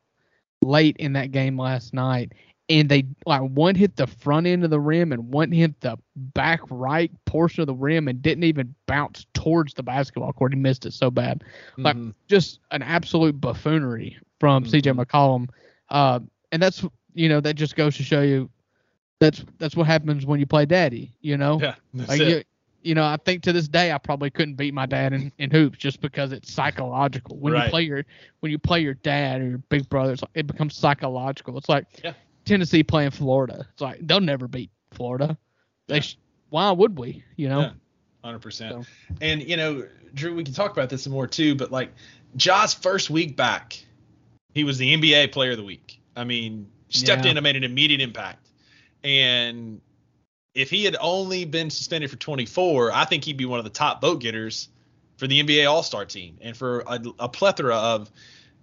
late 0.62 0.96
in 0.96 1.12
that 1.12 1.30
game 1.30 1.58
last 1.58 1.92
night 1.92 2.32
and 2.68 2.88
they 2.88 3.04
like 3.26 3.42
one 3.42 3.74
hit 3.74 3.96
the 3.96 4.06
front 4.06 4.46
end 4.46 4.64
of 4.64 4.70
the 4.70 4.80
rim 4.80 5.12
and 5.12 5.30
one 5.32 5.52
hit 5.52 5.80
the 5.80 5.98
back 6.16 6.60
right 6.70 7.10
portion 7.26 7.60
of 7.60 7.66
the 7.66 7.74
rim 7.74 8.08
and 8.08 8.22
didn't 8.22 8.44
even 8.44 8.74
bounce 8.86 9.26
towards 9.34 9.74
the 9.74 9.82
basketball 9.82 10.32
court. 10.32 10.54
He 10.54 10.58
missed 10.58 10.86
it 10.86 10.92
so 10.92 11.10
bad, 11.10 11.44
like 11.76 11.96
mm-hmm. 11.96 12.10
just 12.26 12.60
an 12.70 12.82
absolute 12.82 13.40
buffoonery 13.40 14.18
from 14.40 14.64
mm-hmm. 14.64 14.74
CJ 14.74 15.04
McCollum. 15.04 15.48
Uh, 15.90 16.20
and 16.52 16.62
that's 16.62 16.84
you 17.14 17.28
know 17.28 17.40
that 17.40 17.54
just 17.54 17.76
goes 17.76 17.96
to 17.96 18.02
show 18.02 18.22
you 18.22 18.48
that's 19.20 19.44
that's 19.58 19.76
what 19.76 19.86
happens 19.86 20.24
when 20.24 20.40
you 20.40 20.46
play 20.46 20.64
daddy. 20.64 21.12
You 21.20 21.36
know, 21.36 21.60
yeah, 21.60 21.74
like 21.92 22.20
you, 22.20 22.42
you 22.82 22.94
know, 22.94 23.04
I 23.04 23.16
think 23.24 23.42
to 23.44 23.52
this 23.52 23.68
day 23.68 23.92
I 23.92 23.98
probably 23.98 24.30
couldn't 24.30 24.54
beat 24.54 24.74
my 24.74 24.86
dad 24.86 25.12
in, 25.12 25.32
in 25.38 25.50
hoops 25.50 25.78
just 25.78 26.00
because 26.00 26.32
it's 26.32 26.52
psychological. 26.52 27.36
When 27.38 27.52
right. 27.52 27.64
you 27.64 27.70
play 27.70 27.82
your 27.82 28.04
when 28.40 28.52
you 28.52 28.58
play 28.58 28.80
your 28.80 28.94
dad 28.94 29.40
or 29.40 29.48
your 29.48 29.58
big 29.58 29.88
brother, 29.88 30.16
it 30.34 30.46
becomes 30.46 30.76
psychological. 30.76 31.56
It's 31.58 31.68
like 31.68 31.86
yeah. 32.02 32.12
Tennessee 32.44 32.82
playing 32.82 33.10
Florida. 33.10 33.66
It's 33.72 33.80
like 33.80 34.06
they'll 34.06 34.20
never 34.20 34.48
beat 34.48 34.70
Florida. 34.92 35.36
They 35.88 35.96
yeah. 35.96 36.00
sh- 36.00 36.18
why 36.50 36.70
would 36.70 36.98
we? 36.98 37.24
You 37.36 37.48
know. 37.48 37.72
Hundred 38.22 38.40
percent. 38.40 38.86
And 39.20 39.42
you 39.42 39.56
know, 39.56 39.86
Drew, 40.14 40.34
we 40.34 40.44
can 40.44 40.54
talk 40.54 40.72
about 40.72 40.88
this 40.88 41.02
some 41.02 41.12
more 41.12 41.26
too. 41.26 41.54
But 41.54 41.70
like, 41.70 41.92
Ja's 42.36 42.72
first 42.72 43.10
week 43.10 43.36
back, 43.36 43.84
he 44.54 44.64
was 44.64 44.78
the 44.78 44.96
NBA 44.96 45.32
Player 45.32 45.50
of 45.50 45.58
the 45.58 45.64
Week. 45.64 46.00
I 46.16 46.24
mean, 46.24 46.68
stepped 46.88 47.24
yeah. 47.24 47.32
in 47.32 47.36
and 47.36 47.44
made 47.44 47.56
an 47.56 47.64
immediate 47.64 48.00
impact. 48.00 48.48
And 49.02 49.80
if 50.54 50.70
he 50.70 50.84
had 50.84 50.96
only 51.00 51.44
been 51.44 51.68
suspended 51.68 52.10
for 52.10 52.16
24, 52.16 52.92
I 52.92 53.04
think 53.04 53.24
he'd 53.24 53.36
be 53.36 53.44
one 53.44 53.58
of 53.58 53.64
the 53.64 53.70
top 53.70 54.00
vote 54.00 54.20
getters 54.20 54.68
for 55.16 55.26
the 55.26 55.42
NBA 55.42 55.68
All 55.70 55.82
Star 55.82 56.04
team 56.04 56.38
and 56.40 56.56
for 56.56 56.80
a, 56.86 57.00
a 57.18 57.28
plethora 57.28 57.76
of 57.76 58.10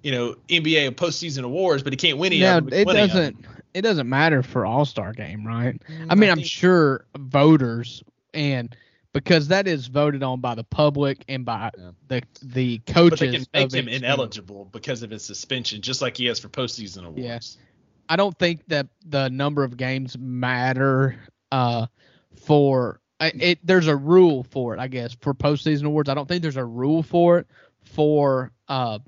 you 0.02 0.12
know 0.12 0.36
NBA 0.50 0.92
postseason 0.92 1.44
awards, 1.44 1.84
but 1.84 1.94
he 1.94 1.98
can't 1.98 2.18
win 2.18 2.34
any. 2.34 2.42
Yeah, 2.42 2.62
it 2.72 2.86
doesn't. 2.86 3.46
It 3.74 3.82
doesn't 3.82 4.10
matter 4.10 4.44
for 4.44 4.66
All 4.66 4.86
Star 4.86 5.14
game, 5.14 5.46
right? 5.46 5.82
Mm, 5.88 6.08
I 6.10 6.16
mean, 6.16 6.30
I 6.30 6.34
am 6.34 6.44
sure 6.44 7.06
voters 7.18 8.04
and 8.34 8.76
because 9.14 9.50
that 9.50 9.68
is 9.68 9.88
voted 9.88 10.24
on 10.24 10.40
by 10.40 10.56
the 10.56 10.64
public 10.64 11.24
and 11.28 11.46
by 11.46 11.72
yeah. 11.78 11.92
the 12.08 12.24
the 12.42 12.78
coaches. 12.80 13.20
But 13.20 13.20
they 13.20 13.32
can 13.32 13.46
make 13.54 13.74
him 13.74 13.88
ineligible 13.88 14.66
team. 14.66 14.72
because 14.72 15.04
of 15.04 15.12
his 15.12 15.24
suspension, 15.24 15.82
just 15.82 16.02
like 16.02 16.18
he 16.18 16.26
has 16.26 16.40
for 16.40 16.50
postseason 16.50 17.06
awards. 17.06 17.58
Yeah. 17.58 17.66
I 18.10 18.16
don't 18.16 18.38
think 18.38 18.66
that 18.68 18.88
the 19.06 19.30
number 19.30 19.64
of 19.64 19.78
games 19.78 20.18
matter 20.18 21.18
uh, 21.52 21.88
for 22.36 23.00
it. 23.22 23.60
There's 23.64 23.88
a 23.88 23.96
rule 23.96 24.44
for 24.50 24.74
it, 24.74 24.80
I 24.80 24.88
guess, 24.88 25.16
for 25.22 25.34
postseason 25.34 25.86
awards. 25.86 26.10
I 26.10 26.14
don't 26.14 26.28
think 26.28 26.42
there's 26.42 26.58
a 26.58 26.66
rule 26.66 27.04
for 27.04 27.40
it 27.40 27.48
for 27.86 28.52
uh, 28.68 29.00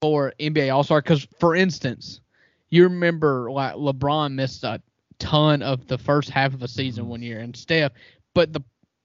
for 0.00 0.32
NBA 0.40 0.72
All 0.74 0.82
Star. 0.82 1.02
Because, 1.02 1.26
for 1.38 1.54
instance, 1.54 2.20
you 2.70 2.84
remember 2.84 3.50
like 3.50 3.74
LeBron 3.74 4.34
missed 4.34 4.64
a 4.64 4.80
ton 5.18 5.62
of 5.62 5.86
the 5.86 5.98
first 5.98 6.30
half 6.30 6.54
of 6.54 6.62
a 6.62 6.68
season 6.68 7.08
one 7.08 7.22
year, 7.22 7.40
and 7.40 7.54
Steph, 7.54 7.92
but 8.34 8.52
the 8.52 8.62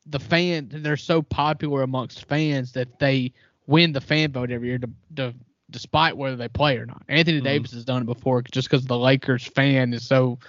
the 0.07 0.19
fans 0.19 0.71
they're 0.71 0.97
so 0.97 1.21
popular 1.21 1.81
amongst 1.81 2.25
fans 2.25 2.71
that 2.73 2.99
they 2.99 3.33
win 3.67 3.91
the 3.91 4.01
fan 4.01 4.31
vote 4.31 4.51
every 4.51 4.67
year, 4.67 4.77
to, 4.77 4.89
to, 5.15 5.33
despite 5.71 6.15
whether 6.15 6.35
they 6.35 6.47
play 6.47 6.77
or 6.77 6.85
not. 6.85 7.01
Anthony 7.09 7.37
mm-hmm. 7.37 7.45
Davis 7.45 7.71
has 7.71 7.83
done 7.83 8.03
it 8.03 8.05
before, 8.05 8.43
just 8.43 8.69
because 8.69 8.85
the 8.85 8.97
Lakers 8.97 9.45
fan 9.45 9.93
is 9.93 10.05
so 10.05 10.39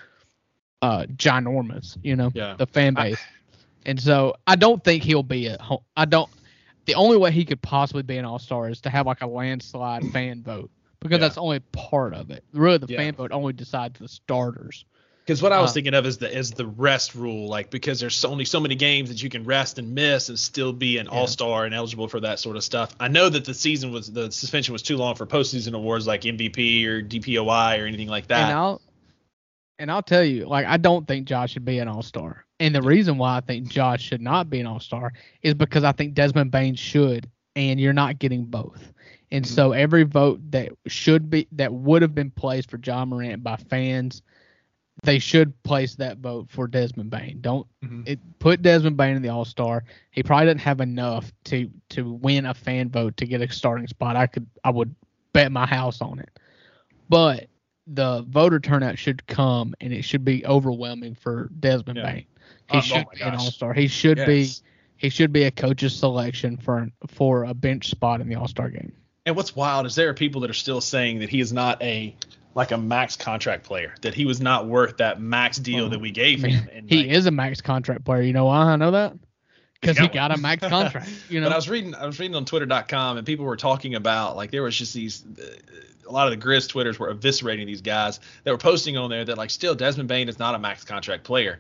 uh 0.83 1.07
ginormous, 1.17 1.97
you 2.03 2.17
know, 2.17 2.31
yeah. 2.35 2.55
the 2.59 2.67
fan 2.67 2.95
base. 2.95 3.17
I, 3.17 3.59
and 3.87 4.01
so 4.01 4.35
I 4.47 4.57
don't 4.57 4.83
think 4.85 5.03
he'll 5.03 5.23
be 5.23 5.49
at 5.49 5.61
home. 5.61 5.81
I 5.97 6.05
don't 6.05 6.31
the 6.85 6.95
only 6.95 7.17
way 7.17 7.33
he 7.33 7.45
could 7.45 7.63
possibly 7.63 8.03
be 8.03 8.19
an 8.19 8.25
all 8.25 8.39
star 8.39 8.69
is 8.69 8.81
to 8.83 8.91
have 8.91 9.07
like 9.07 9.23
a 9.23 9.27
landslide 9.27 10.05
fan 10.13 10.43
vote 10.43 10.71
because 11.07 11.21
yeah. 11.21 11.29
that's 11.29 11.39
only 11.39 11.61
part 11.73 12.15
of 12.15 12.31
it. 12.31 12.45
Really, 12.53 12.79
the 12.79 12.87
yeah. 12.89 12.99
fan 12.99 13.15
vote 13.15 13.33
only 13.33 13.53
decides 13.53 13.99
the 13.99 14.09
starters. 14.09 14.85
Because 15.25 15.43
what 15.43 15.53
I 15.53 15.61
was 15.61 15.71
Uh, 15.71 15.75
thinking 15.75 15.95
of 15.95 16.07
is 16.07 16.19
the 16.19 16.33
is 16.33 16.53
the 16.53 16.67
rest 16.67 17.17
rule, 17.17 17.49
like 17.49 17.69
because 17.71 17.99
there's 17.99 18.25
only 18.25 18.45
so 18.45 18.61
many 18.61 18.77
games 18.77 19.09
that 19.09 19.21
you 19.21 19.29
can 19.29 19.43
rest 19.43 19.79
and 19.81 19.93
miss 19.93 20.29
and 20.29 20.39
still 20.39 20.73
be 20.73 20.99
an 20.99 21.07
Yeah. 21.07 21.19
all 21.19 21.27
star 21.27 21.65
and 21.65 21.75
eligible 21.75 22.07
for 22.07 22.21
that 22.21 22.39
sort 22.39 22.57
of 22.57 22.63
stuff. 22.63 22.95
I 23.01 23.09
know 23.09 23.29
that 23.29 23.45
the 23.45 23.53
season 23.55 23.91
was 23.91 24.13
the 24.13 24.31
suspension 24.31 24.73
was 24.73 24.83
too 24.83 24.97
long 24.97 25.17
for 25.17 25.27
postseason 25.27 25.75
awards 25.75 26.07
like 26.07 26.23
MVP 26.23 26.87
or 26.87 27.03
DPOY 27.03 27.83
or 27.83 27.87
anything 27.87 28.09
like 28.09 28.29
that. 28.29 28.51
And. 28.51 28.53
I'll 28.57 28.81
and 29.81 29.91
I'll 29.91 30.03
tell 30.03 30.25
you, 30.25 30.47
like 30.47 30.65
I 30.65 30.77
don't 30.77 31.09
think 31.09 31.27
Josh 31.27 31.53
should 31.53 31.65
be 31.65 31.81
an 31.81 31.89
all 31.89 32.03
star. 32.03 32.45
And 32.61 32.73
the 32.73 32.83
reason 32.83 33.19
why 33.19 33.37
I 33.37 33.41
think 33.41 33.69
Josh 33.69 34.03
should 34.03 34.23
not 34.23 34.49
be 34.49 34.61
an 34.61 34.67
all 34.67 34.81
star 34.81 35.13
is 35.43 35.55
because 35.55 35.83
I 35.83 35.91
think 35.91 36.15
Desmond 36.15 36.53
Bane 36.53 36.77
should, 36.77 37.29
and 37.57 37.81
you're 37.81 37.93
not 37.93 38.19
getting 38.21 38.45
both. 38.45 38.93
And 39.33 39.45
Mm-hmm. 39.45 39.55
so 39.55 39.73
every 39.73 40.05
vote 40.05 40.41
that 40.53 40.71
should 40.87 41.29
be 41.31 41.49
that 41.53 41.73
would 41.73 42.03
have 42.03 42.15
been 42.15 42.31
placed 42.31 42.71
for 42.71 42.79
Ja 42.83 43.05
Morant 43.05 43.43
by 43.43 43.57
fans, 43.57 44.23
they 45.03 45.19
should 45.19 45.61
place 45.63 45.97
that 45.97 46.19
vote 46.19 46.47
for 46.49 46.69
Desmond 46.69 47.11
Bane. 47.11 47.39
Don't 47.41 47.67
Mhm. 47.85 48.07
it 48.09 48.21
put 48.39 48.63
Desmond 48.63 48.97
Bane 48.97 49.17
in 49.17 49.23
the 49.23 49.29
All 49.29 49.45
Star. 49.45 49.85
He 50.11 50.23
probably 50.23 50.47
doesn't 50.47 50.61
have 50.61 50.81
enough 50.81 51.33
to 51.45 51.69
to 51.91 52.13
win 52.13 52.47
a 52.47 52.55
fan 52.55 52.89
vote 52.89 53.17
to 53.19 53.27
get 53.27 53.41
a 53.43 53.53
starting 53.53 53.89
spot. 53.89 54.17
I 54.17 54.27
could 54.27 54.47
I 54.65 54.71
would 54.71 54.95
bet 55.33 55.51
my 55.53 55.67
house 55.67 56.01
on 56.01 56.19
it. 56.21 56.31
But 57.09 57.49
the 57.89 58.25
voter 58.29 58.59
turnout 58.59 58.99
should 58.99 59.27
come 59.27 59.75
and 59.81 59.93
it 59.93 60.03
should 60.03 60.25
be 60.25 60.45
overwhelming 60.47 61.15
for 61.15 61.51
Desmond 61.61 61.99
Yeah. 61.99 62.13
Bane. 62.13 62.27
He 62.71 62.77
Oh, 62.77 62.79
oh 62.79 62.81
should 62.81 62.97
my 63.07 63.15
be 63.15 63.23
an. 63.23 63.35
All 63.35 63.51
Star. 63.51 63.75
He 63.75 63.89
should 63.89 64.19
be 64.25 64.49
he 64.97 65.09
should 65.11 65.33
be 65.33 65.43
a 65.45 65.51
coach's 65.51 65.95
selection 65.95 66.57
for 66.57 66.89
for 67.09 67.45
a 67.45 67.53
bench 67.55 67.89
spot 67.91 68.21
in 68.21 68.29
the 68.29 68.37
All 68.37 68.49
Star 68.49 68.71
game. 68.71 68.93
And 69.27 69.35
what's 69.35 69.55
wild 69.55 69.87
is 69.87 69.97
there 69.97 70.09
are 70.09 70.15
people 70.15 70.41
that 70.43 70.51
are 70.51 70.55
still 70.55 70.81
saying 70.81 71.19
that 71.19 71.29
he 71.29 71.41
is 71.41 71.53
not 71.53 71.83
a 71.83 72.15
like 72.55 72.71
a 72.71 72.79
max 72.79 73.17
contract 73.17 73.65
player, 73.65 73.95
that 74.01 74.15
he 74.15 74.25
was 74.25 74.41
not 74.41 74.67
worth 74.67 74.97
that 74.97 75.21
max 75.21 75.59
deal 75.59 75.91
that 75.91 76.01
we 76.01 76.11
gave 76.11 76.43
him. 76.43 76.67
And 76.73 76.89
he 76.89 77.03
like, 77.03 77.09
is 77.09 77.27
a 77.27 77.31
max 77.31 77.61
contract 77.61 78.05
player. 78.05 78.23
You 78.23 78.33
know 78.33 78.47
why 78.47 78.61
I 78.61 78.77
know 78.77 78.93
that? 78.93 79.13
Because 79.79 79.99
he 79.99 80.05
got 80.07 80.15
got 80.31 80.39
a 80.39 80.41
max 80.41 80.67
contract. 80.67 81.11
You 81.29 81.41
know, 81.43 81.49
But 81.49 81.53
I 81.53 81.57
was 81.57 81.69
reading, 81.69 81.95
I 81.95 82.07
was 82.07 82.19
reading 82.19 82.35
on 82.35 82.47
Twitter.com, 82.47 83.19
and 83.19 83.27
people 83.27 83.45
were 83.45 83.59
talking 83.59 83.95
about 83.95 84.37
like 84.37 84.51
there 84.53 84.63
was 84.63 84.75
just 84.75 84.95
these, 84.95 85.23
uh, 85.39 85.45
a 86.09 86.11
lot 86.11 86.33
of 86.33 86.39
the 86.39 86.47
Grizz 86.47 86.69
Twitters 86.71 86.99
were 86.99 87.13
eviscerating 87.13 87.67
these 87.67 87.83
guys 87.83 88.21
that 88.45 88.53
were 88.53 88.59
posting 88.59 88.97
on 88.97 89.11
there 89.11 89.25
that 89.25 89.37
like 89.37 89.51
still 89.51 89.75
Desmond 89.75 90.09
Bane 90.09 90.31
is 90.31 90.39
not 90.39 90.55
a 90.55 90.59
max 90.59 90.83
contract 90.83 91.25
player. 91.25 91.59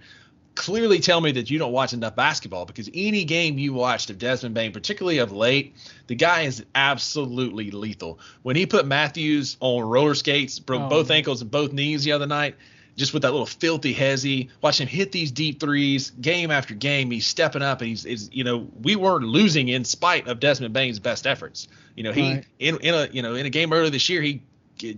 Clearly 0.56 0.98
tell 1.00 1.20
me 1.20 1.32
that 1.32 1.50
you 1.50 1.58
don't 1.58 1.72
watch 1.72 1.92
enough 1.92 2.16
basketball 2.16 2.64
because 2.64 2.90
any 2.92 3.24
game 3.24 3.58
you 3.58 3.72
watched 3.74 4.10
of 4.10 4.18
Desmond 4.18 4.54
Bane, 4.54 4.72
particularly 4.72 5.18
of 5.18 5.30
late, 5.30 5.76
the 6.06 6.14
guy 6.14 6.42
is 6.42 6.64
absolutely 6.74 7.70
lethal. 7.70 8.18
When 8.42 8.56
he 8.56 8.66
put 8.66 8.86
Matthews 8.86 9.56
on 9.60 9.82
roller 9.82 10.14
skates, 10.14 10.58
broke 10.58 10.82
Oh, 10.82 10.88
both 10.88 11.10
ankles 11.10 11.42
and 11.42 11.50
both 11.50 11.72
knees 11.72 12.04
the 12.04 12.12
other 12.12 12.26
night, 12.26 12.56
just 12.96 13.12
with 13.12 13.22
that 13.22 13.30
little 13.32 13.44
filthy 13.46 13.94
hezzy, 13.94 14.48
watch 14.62 14.80
him 14.80 14.88
hit 14.88 15.12
these 15.12 15.30
deep 15.30 15.60
threes 15.60 16.10
game 16.20 16.50
after 16.50 16.74
game. 16.74 17.10
He's 17.10 17.26
stepping 17.26 17.60
up, 17.60 17.82
and 17.82 17.88
he's, 17.90 18.06
is 18.06 18.30
you 18.32 18.42
know 18.42 18.66
we 18.82 18.96
weren't 18.96 19.26
losing 19.26 19.68
in 19.68 19.84
spite 19.84 20.26
of 20.26 20.40
Desmond 20.40 20.72
Bane's 20.72 20.98
best 20.98 21.26
efforts. 21.26 21.68
You 21.94 22.04
know 22.04 22.12
he 22.12 22.22
Right. 22.22 22.46
in 22.58 22.78
in 22.78 22.94
a 22.94 23.08
you 23.12 23.20
know 23.20 23.34
in 23.34 23.44
a 23.44 23.50
game 23.50 23.72
earlier 23.74 23.90
this 23.90 24.08
year 24.08 24.22
he 24.22 24.40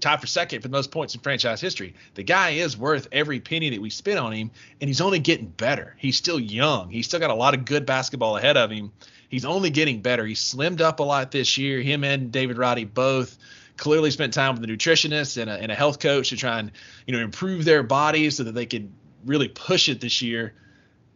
tied 0.01 0.21
for 0.21 0.27
second 0.27 0.61
for 0.63 0.69
the 0.69 0.73
most 0.73 0.91
points 0.91 1.15
in 1.15 1.21
franchise 1.21 1.61
history. 1.61 1.95
The 2.15 2.23
guy 2.23 2.51
is 2.51 2.77
worth 2.77 3.09
every 3.13 3.41
penny 3.41 3.71
that 3.71 3.81
we 3.81 3.91
spent 3.91 4.19
on 4.19 4.33
him, 4.33 4.51
and 4.81 4.89
he's 4.89 5.01
only 5.01 5.19
getting 5.19 5.47
better. 5.49 5.95
He's 5.99 6.17
still 6.17 6.41
young. 6.41 6.91
He's 6.91 7.07
still 7.07 7.21
got 7.21 7.31
a 7.31 7.35
lot 7.35 7.55
of 7.55 7.65
good 7.65 7.87
basketball 7.87 8.37
ahead 8.37 8.57
of 8.57 8.71
him. 8.71 8.93
He's 9.29 9.45
only 9.45 9.71
getting 9.71 10.01
better. 10.01 10.25
He 10.25 10.35
slimmed 10.35 10.81
up 10.81 11.01
a 11.01 11.03
lot 11.03 11.31
this 11.31 11.59
year. 11.59 11.81
Him 11.81 12.03
and 12.05 12.33
David 12.33 12.57
Roddy 12.59 12.85
both 12.85 13.37
clearly 13.77 14.11
spent 14.11 14.35
time 14.35 14.55
with 14.57 14.65
a 14.69 14.73
nutritionist 14.73 15.41
and 15.41 15.49
a, 15.51 15.55
and 15.55 15.71
a 15.71 15.75
health 15.75 16.01
coach 16.01 16.31
to 16.31 16.37
try 16.37 16.59
and 16.59 16.73
you 17.07 17.13
know 17.15 17.21
improve 17.21 17.65
their 17.65 17.83
bodies 17.83 18.37
so 18.37 18.45
that 18.45 18.53
they 18.55 18.67
could 18.67 18.91
really 19.25 19.49
push 19.49 19.89
it 19.89 20.01
this 20.01 20.23
year. 20.23 20.55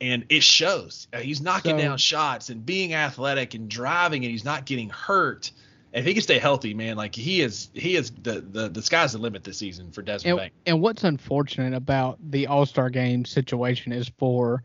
And 0.00 0.26
it 0.28 0.42
shows. 0.42 1.07
Uh, 1.12 1.19
He's 1.19 1.40
knocking 1.40 1.78
So- 1.78 1.83
down 1.83 1.99
shots 1.99 2.50
and 2.50 2.66
being 2.66 2.92
athletic 2.92 3.54
and 3.54 3.69
driving, 3.69 4.25
and 4.25 4.31
he's 4.33 4.45
not 4.45 4.66
getting 4.66 4.90
hurt. 4.90 5.50
If 5.92 6.06
he 6.06 6.14
can 6.14 6.22
stay 6.22 6.38
healthy, 6.38 6.72
man, 6.72 6.96
like 6.96 7.14
he 7.14 7.42
is, 7.42 7.68
he 7.75 7.96
is 7.96 8.11
the 8.11 8.40
the, 8.40 8.68
the 8.68 8.82
sky's 8.82 9.12
the 9.12 9.18
limit 9.18 9.44
this 9.44 9.58
season 9.58 9.90
for 9.90 10.00
Desmond 10.02 10.30
and, 10.30 10.40
Bane. 10.40 10.50
and 10.66 10.80
what's 10.80 11.04
unfortunate 11.04 11.75
about 11.75 12.18
the 12.30 12.46
All 12.46 12.64
Star 12.64 12.88
game 12.88 13.25
situation 13.25 13.92
is 13.92 14.11
for 14.18 14.64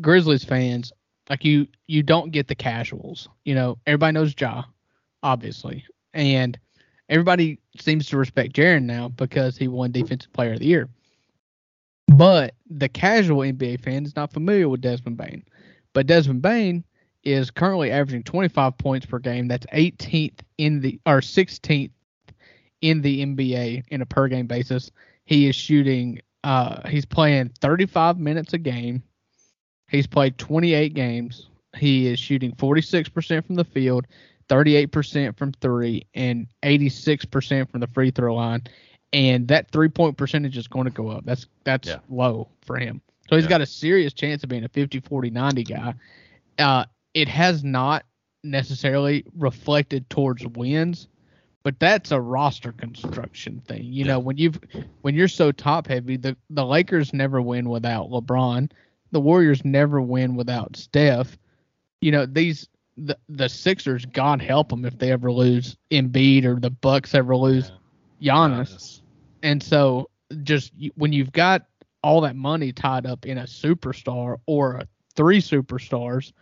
Grizzlies 0.00 0.44
fans, 0.44 0.92
like 1.30 1.44
you 1.44 1.68
you 1.86 2.02
don't 2.02 2.32
get 2.32 2.48
the 2.48 2.54
casuals. 2.56 3.28
You 3.44 3.54
know, 3.54 3.78
everybody 3.86 4.14
knows 4.14 4.34
Ja, 4.38 4.64
obviously, 5.22 5.84
and 6.12 6.58
everybody 7.08 7.60
seems 7.78 8.08
to 8.08 8.16
respect 8.16 8.54
Jaren 8.54 8.82
now 8.82 9.08
because 9.08 9.56
he 9.56 9.68
won 9.68 9.92
Defensive 9.92 10.32
Player 10.32 10.54
of 10.54 10.58
the 10.58 10.66
Year. 10.66 10.88
But 12.08 12.54
the 12.68 12.88
casual 12.88 13.38
NBA 13.38 13.80
fan 13.80 14.04
is 14.04 14.16
not 14.16 14.32
familiar 14.32 14.68
with 14.68 14.80
Desmond 14.80 15.16
Bane. 15.16 15.44
But 15.92 16.06
Desmond 16.06 16.42
Bane 16.42 16.84
is 17.24 17.50
currently 17.50 17.90
averaging 17.90 18.22
25 18.22 18.76
points 18.78 19.06
per 19.06 19.18
game. 19.18 19.48
That's 19.48 19.66
18th 19.66 20.40
in 20.58 20.80
the 20.80 21.00
or 21.06 21.20
16th 21.20 21.90
in 22.80 23.00
the 23.02 23.24
NBA 23.24 23.84
in 23.88 24.02
a 24.02 24.06
per 24.06 24.28
game 24.28 24.46
basis. 24.46 24.90
He 25.24 25.48
is 25.48 25.56
shooting. 25.56 26.20
Uh, 26.42 26.86
he's 26.88 27.06
playing 27.06 27.50
35 27.60 28.18
minutes 28.18 28.52
a 28.52 28.58
game. 28.58 29.02
He's 29.88 30.06
played 30.06 30.36
28 30.38 30.94
games. 30.94 31.48
He 31.76 32.06
is 32.06 32.18
shooting 32.18 32.52
46% 32.52 33.46
from 33.46 33.54
the 33.54 33.64
field, 33.64 34.06
38% 34.48 35.36
from 35.36 35.52
three, 35.52 36.06
and 36.14 36.46
86% 36.62 37.70
from 37.70 37.80
the 37.80 37.86
free 37.88 38.10
throw 38.10 38.34
line. 38.34 38.62
And 39.12 39.48
that 39.48 39.70
three 39.70 39.88
point 39.88 40.16
percentage 40.16 40.56
is 40.56 40.66
going 40.68 40.84
to 40.86 40.90
go 40.90 41.08
up. 41.08 41.24
That's 41.24 41.46
that's 41.64 41.88
Yeah. 41.88 41.98
low 42.08 42.48
for 42.62 42.76
him. 42.76 43.00
So 43.28 43.36
he's 43.36 43.44
Yeah. 43.44 43.50
got 43.50 43.60
a 43.62 43.66
serious 43.66 44.12
chance 44.12 44.42
of 44.42 44.48
being 44.50 44.64
a 44.64 44.68
50, 44.68 45.00
40, 45.00 45.30
90 45.30 45.62
guy. 45.64 45.94
Uh, 46.58 46.84
it 47.14 47.28
has 47.28 47.64
not 47.64 48.04
necessarily 48.42 49.24
reflected 49.36 50.08
towards 50.10 50.46
wins, 50.46 51.08
but 51.62 51.78
that's 51.80 52.10
a 52.12 52.20
roster 52.20 52.72
construction 52.72 53.62
thing. 53.66 53.84
You 53.84 54.04
know, 54.04 54.18
when 54.18 54.36
you've 54.36 54.60
when 55.00 55.14
you're 55.14 55.28
so 55.28 55.50
top 55.50 55.86
heavy, 55.86 56.16
the 56.16 56.36
the 56.50 56.66
Lakers 56.66 57.14
never 57.14 57.40
win 57.40 57.70
without 57.70 58.10
LeBron. 58.10 58.70
The 59.12 59.20
Warriors 59.20 59.64
never 59.64 60.00
win 60.00 60.34
without 60.34 60.76
Steph. 60.76 61.38
You 62.00 62.12
know, 62.12 62.26
these 62.26 62.68
the 62.96 63.16
the 63.28 63.48
Sixers, 63.48 64.04
God 64.04 64.42
help 64.42 64.68
them 64.68 64.84
if 64.84 64.98
they 64.98 65.10
ever 65.10 65.32
lose 65.32 65.76
Embiid 65.90 66.44
or 66.44 66.60
the 66.60 66.70
Bucks 66.70 67.14
ever 67.14 67.36
lose 67.36 67.72
Giannis. 68.20 69.00
And 69.42 69.62
so 69.62 70.10
just 70.42 70.72
when 70.96 71.12
you've 71.12 71.32
got 71.32 71.66
all 72.02 72.20
that 72.22 72.36
money 72.36 72.72
tied 72.72 73.06
up 73.06 73.24
in 73.24 73.38
a 73.38 73.44
superstar 73.44 74.36
or 74.46 74.74
a 74.74 74.88
three 75.16 75.40
superstars, 75.40 76.32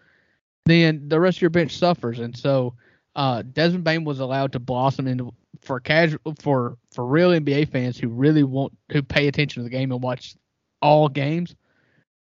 then 0.66 1.08
the 1.08 1.18
rest 1.20 1.38
of 1.38 1.42
your 1.42 1.50
bench 1.50 1.76
suffers. 1.76 2.18
And 2.18 2.36
so 2.36 2.74
uh, 3.16 3.42
Desmond 3.42 3.84
Bane 3.84 4.04
was 4.04 4.20
allowed 4.20 4.52
to 4.52 4.58
blossom 4.58 5.06
into 5.06 5.32
for 5.60 5.80
casual 5.80 6.20
for 6.40 6.76
for 6.92 7.06
real 7.06 7.30
NBA 7.30 7.70
fans 7.70 7.98
who 7.98 8.08
really 8.08 8.42
want 8.42 8.72
who 8.90 9.02
pay 9.02 9.28
attention 9.28 9.60
to 9.62 9.64
the 9.64 9.70
game 9.70 9.92
and 9.92 10.02
watch 10.02 10.34
all 10.80 11.08
games. 11.08 11.54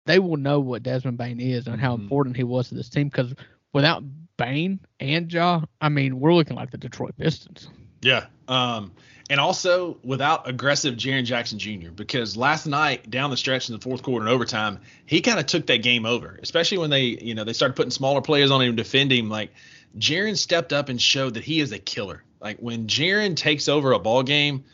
They 0.07 0.19
will 0.19 0.37
know 0.37 0.61
what 0.61 0.83
Desmond 0.83 1.17
Bane 1.19 1.41
is 1.41 1.67
and 1.67 1.81
how 1.81 1.97
Mhm. 1.97 2.01
important 2.03 2.37
he 2.37 2.45
was 2.45 2.69
to 2.69 2.75
this 2.75 2.89
team. 2.91 3.09
Because 3.09 3.35
without 3.73 4.05
Bane 4.37 4.81
and 5.01 5.33
Ja, 5.33 5.63
I 5.81 5.89
mean, 5.89 6.21
we're 6.21 6.35
looking 6.35 6.57
like 6.57 6.71
the 6.71 6.79
Detroit 6.79 7.17
Pistons. 7.17 7.69
Yeah. 8.03 8.27
Um, 8.49 8.93
and 9.31 9.41
also 9.41 9.97
without 10.05 10.49
aggressive 10.49 10.95
Jaren 10.95 11.25
Jackson 11.25 11.59
Jr. 11.59 11.91
because 11.91 12.37
last 12.37 12.67
night 12.67 13.11
down 13.11 13.31
the 13.31 13.37
stretch 13.37 13.69
in 13.69 13.75
the 13.75 13.81
fourth 13.81 14.03
quarter 14.03 14.27
and 14.27 14.35
overtime, 14.35 14.81
he 15.07 15.21
kind 15.23 15.39
of 15.39 15.47
took 15.47 15.67
that 15.67 15.83
game 15.83 16.05
over, 16.05 16.39
especially 16.43 16.79
when 16.79 16.91
they, 16.91 17.05
you 17.05 17.35
know, 17.35 17.45
they 17.45 17.55
started 17.55 17.75
putting 17.75 17.91
smaller 17.91 18.21
players 18.21 18.51
on 18.51 18.61
him 18.61 18.77
to 18.77 18.83
defend 18.83 19.13
him. 19.13 19.31
Like 19.31 19.53
Jaren 19.99 20.37
stepped 20.37 20.73
up 20.73 20.89
and 20.89 21.01
showed 21.01 21.35
that 21.35 21.45
he 21.45 21.61
is 21.61 21.73
a 21.73 21.79
killer. 21.79 22.23
Like 22.41 22.59
when 22.59 22.87
Jaren 22.87 23.37
takes 23.37 23.69
over 23.69 23.93
a 23.93 23.99
ball 23.99 24.23
game, 24.23 24.65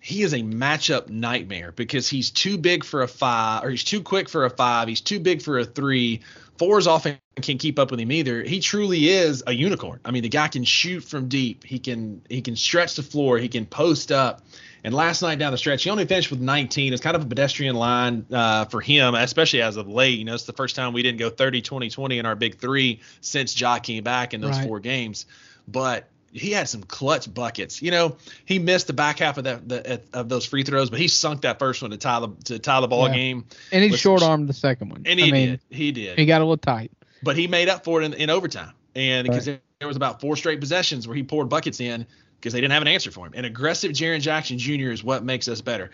he 0.00 0.22
is 0.22 0.32
a 0.32 0.38
matchup 0.38 1.08
nightmare 1.08 1.72
because 1.72 2.08
he's 2.08 2.30
too 2.30 2.58
big 2.58 2.84
for 2.84 3.02
a 3.02 3.08
five, 3.08 3.64
or 3.64 3.70
he's 3.70 3.84
too 3.84 4.02
quick 4.02 4.28
for 4.28 4.44
a 4.44 4.50
five. 4.50 4.88
He's 4.88 5.00
too 5.00 5.18
big 5.18 5.42
for 5.42 5.58
a 5.58 5.64
three. 5.64 6.20
Fours 6.58 6.86
often 6.86 7.18
can 7.42 7.58
keep 7.58 7.78
up 7.78 7.90
with 7.90 8.00
him 8.00 8.10
either. 8.10 8.42
He 8.42 8.60
truly 8.60 9.08
is 9.08 9.42
a 9.46 9.52
unicorn. 9.52 10.00
I 10.04 10.10
mean, 10.10 10.22
the 10.22 10.28
guy 10.28 10.48
can 10.48 10.64
shoot 10.64 11.00
from 11.04 11.28
deep. 11.28 11.64
He 11.64 11.78
can 11.78 12.22
he 12.28 12.40
can 12.40 12.56
stretch 12.56 12.96
the 12.96 13.02
floor. 13.02 13.38
He 13.38 13.48
can 13.48 13.66
post 13.66 14.10
up. 14.10 14.42
And 14.84 14.94
last 14.94 15.20
night 15.20 15.38
down 15.40 15.50
the 15.50 15.58
stretch, 15.58 15.82
he 15.82 15.90
only 15.90 16.06
finished 16.06 16.30
with 16.30 16.40
19. 16.40 16.92
It's 16.92 17.02
kind 17.02 17.16
of 17.16 17.22
a 17.22 17.26
pedestrian 17.26 17.74
line 17.74 18.24
uh, 18.30 18.66
for 18.66 18.80
him, 18.80 19.16
especially 19.16 19.60
as 19.60 19.76
of 19.76 19.88
late. 19.88 20.18
You 20.18 20.24
know, 20.24 20.34
it's 20.34 20.44
the 20.44 20.52
first 20.52 20.76
time 20.76 20.92
we 20.92 21.02
didn't 21.02 21.18
go 21.18 21.28
30, 21.28 21.60
20, 21.60 21.90
20 21.90 22.18
in 22.18 22.24
our 22.26 22.36
big 22.36 22.58
three 22.58 23.00
since 23.20 23.58
Ja 23.60 23.78
came 23.78 24.04
back 24.04 24.32
in 24.32 24.40
those 24.40 24.56
Right. 24.58 24.66
four 24.66 24.78
games. 24.80 25.26
But 25.66 26.08
he 26.36 26.50
had 26.52 26.68
some 26.68 26.82
clutch 26.82 27.32
buckets. 27.32 27.80
You 27.82 27.90
know, 27.90 28.16
he 28.44 28.58
missed 28.58 28.86
the 28.86 28.92
back 28.92 29.18
half 29.18 29.38
of 29.38 29.44
that 29.44 29.68
the, 29.68 30.00
of 30.12 30.28
those 30.28 30.44
free 30.46 30.62
throws, 30.62 30.90
but 30.90 30.98
he 30.98 31.08
sunk 31.08 31.42
that 31.42 31.58
first 31.58 31.82
one 31.82 31.90
to 31.90 31.96
tie 31.96 32.20
the 32.20 32.28
to 32.44 32.58
tie 32.58 32.80
the 32.80 32.88
ball 32.88 33.08
Yeah. 33.08 33.14
game. 33.14 33.44
And 33.72 33.82
he 33.82 33.96
short 33.96 34.22
armed 34.22 34.48
the 34.48 34.52
second 34.54 34.90
one. 34.90 35.02
And 35.06 35.18
he 35.18 35.28
I 35.28 35.32
mean, 35.32 35.48
did. 35.50 35.60
He 35.70 35.92
did. 35.92 36.18
he 36.18 36.26
got 36.26 36.40
a 36.40 36.44
little 36.44 36.56
tight. 36.56 36.90
but 37.22 37.36
he 37.36 37.46
made 37.46 37.68
up 37.68 37.84
for 37.84 38.02
it 38.02 38.04
in, 38.04 38.14
in 38.14 38.30
overtime. 38.30 38.72
And 38.94 39.26
because 39.26 39.48
Right. 39.48 39.60
there 39.78 39.88
was 39.88 39.96
about 39.96 40.20
four 40.20 40.36
straight 40.36 40.60
possessions 40.60 41.06
where 41.08 41.16
he 41.16 41.22
poured 41.22 41.48
buckets 41.48 41.80
in 41.80 42.06
because 42.38 42.52
they 42.52 42.60
didn't 42.60 42.72
have 42.72 42.82
an 42.82 42.88
answer 42.88 43.10
for 43.10 43.26
him. 43.26 43.32
And 43.34 43.44
aggressive 43.46 43.92
Jaren 43.92 44.20
Jackson 44.20 44.58
Jr. 44.58 44.90
is 44.90 45.02
what 45.02 45.24
makes 45.24 45.48
us 45.48 45.60
better. 45.60 45.90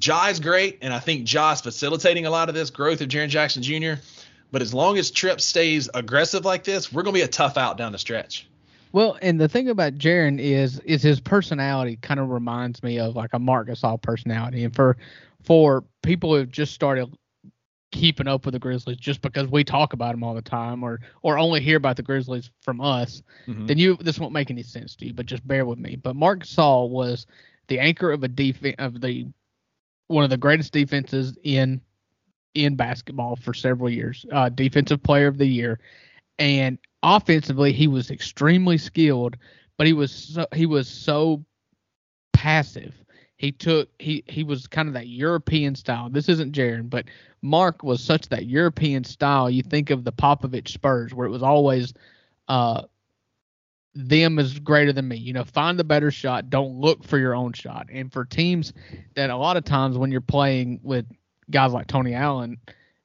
Ja 0.00 0.28
is 0.28 0.38
great, 0.38 0.78
and 0.82 0.92
I 0.92 0.98
think 1.00 1.30
Ja 1.32 1.52
is 1.52 1.60
facilitating 1.60 2.26
a 2.26 2.30
lot 2.30 2.48
of 2.48 2.54
this 2.54 2.70
growth 2.70 3.00
of 3.00 3.08
Jaren 3.08 3.28
Jackson 3.28 3.62
Jr. 3.62 3.94
But 4.52 4.62
as 4.62 4.72
long 4.72 4.96
as 4.96 5.10
Trip 5.10 5.40
stays 5.40 5.90
aggressive 5.92 6.44
like 6.44 6.64
this, 6.64 6.92
we're 6.92 7.02
gonna 7.02 7.14
be 7.14 7.22
a 7.22 7.28
tough 7.28 7.56
out 7.56 7.76
down 7.76 7.92
the 7.92 7.98
stretch. 7.98 8.46
Well, 8.92 9.18
and 9.20 9.40
the 9.40 9.48
thing 9.48 9.68
about 9.68 9.94
Jaren 9.94 10.38
is 10.38 10.78
is 10.80 11.02
his 11.02 11.20
personality 11.20 11.98
kind 12.00 12.20
of 12.20 12.30
reminds 12.30 12.82
me 12.82 12.98
of 12.98 13.16
like 13.16 13.32
a 13.32 13.38
Marc 13.38 13.68
Gasol 13.68 14.00
personality. 14.00 14.64
And 14.64 14.74
for 14.74 14.96
for 15.42 15.84
people 16.02 16.30
who 16.30 16.40
have 16.40 16.50
just 16.50 16.74
started 16.74 17.14
keeping 17.90 18.28
up 18.28 18.44
with 18.44 18.52
the 18.52 18.58
Grizzlies 18.58 18.98
just 18.98 19.22
because 19.22 19.48
we 19.48 19.64
talk 19.64 19.94
about 19.94 20.12
them 20.12 20.22
all 20.22 20.34
the 20.34 20.42
time 20.42 20.82
or 20.82 21.00
or 21.22 21.38
only 21.38 21.60
hear 21.60 21.76
about 21.76 21.96
the 21.96 22.02
Grizzlies 22.02 22.50
from 22.62 22.80
us, 22.80 23.22
mm-hmm. 23.46 23.66
then 23.66 23.78
you 23.78 23.96
this 23.96 24.18
won't 24.18 24.32
make 24.32 24.50
any 24.50 24.62
sense 24.62 24.94
to 24.96 25.06
you, 25.06 25.14
but 25.14 25.26
just 25.26 25.46
bear 25.46 25.64
with 25.66 25.78
me. 25.78 25.96
But 25.96 26.16
Marc 26.16 26.44
Gasol 26.44 26.90
was 26.90 27.26
the 27.68 27.78
anchor 27.78 28.12
of 28.12 28.22
a 28.24 28.28
defense 28.28 28.76
of 28.78 29.00
the 29.00 29.26
one 30.08 30.24
of 30.24 30.30
the 30.30 30.36
greatest 30.36 30.72
defenses 30.72 31.36
in 31.42 31.80
in 32.54 32.76
basketball 32.76 33.36
for 33.36 33.54
several 33.54 33.90
years, 33.90 34.24
uh, 34.32 34.48
defensive 34.48 35.02
player 35.02 35.26
of 35.26 35.38
the 35.38 35.46
year, 35.46 35.78
and 36.38 36.78
offensively 37.02 37.72
he 37.72 37.86
was 37.86 38.10
extremely 38.10 38.78
skilled, 38.78 39.36
but 39.76 39.86
he 39.86 39.92
was 39.92 40.12
so, 40.12 40.46
he 40.54 40.66
was 40.66 40.88
so 40.88 41.44
passive. 42.32 42.94
He 43.36 43.52
took 43.52 43.88
he 43.98 44.24
he 44.26 44.42
was 44.42 44.66
kind 44.66 44.88
of 44.88 44.94
that 44.94 45.06
European 45.06 45.74
style. 45.74 46.10
This 46.10 46.28
isn't 46.28 46.54
Jaren, 46.54 46.90
but 46.90 47.06
Marc 47.40 47.82
was 47.82 48.02
such 48.02 48.28
that 48.28 48.46
European 48.46 49.04
style. 49.04 49.48
You 49.48 49.62
think 49.62 49.90
of 49.90 50.04
the 50.04 50.12
Popovich 50.12 50.68
Spurs, 50.68 51.14
where 51.14 51.26
it 51.26 51.30
was 51.30 51.42
always 51.42 51.94
uh 52.48 52.82
them 53.94 54.38
is 54.38 54.58
greater 54.58 54.92
than 54.92 55.08
me. 55.08 55.16
You 55.16 55.32
know, 55.32 55.44
find 55.44 55.78
the 55.78 55.84
better 55.84 56.10
shot. 56.10 56.50
Don't 56.50 56.80
look 56.80 57.04
for 57.04 57.18
your 57.18 57.34
own 57.34 57.52
shot. 57.52 57.88
And 57.92 58.12
for 58.12 58.24
teams 58.24 58.72
that 59.14 59.30
a 59.30 59.36
lot 59.36 59.56
of 59.56 59.64
times 59.64 59.98
when 59.98 60.12
you're 60.12 60.20
playing 60.20 60.80
with 60.82 61.06
guys 61.50 61.72
like 61.72 61.86
Tony 61.86 62.14
Allen 62.14 62.58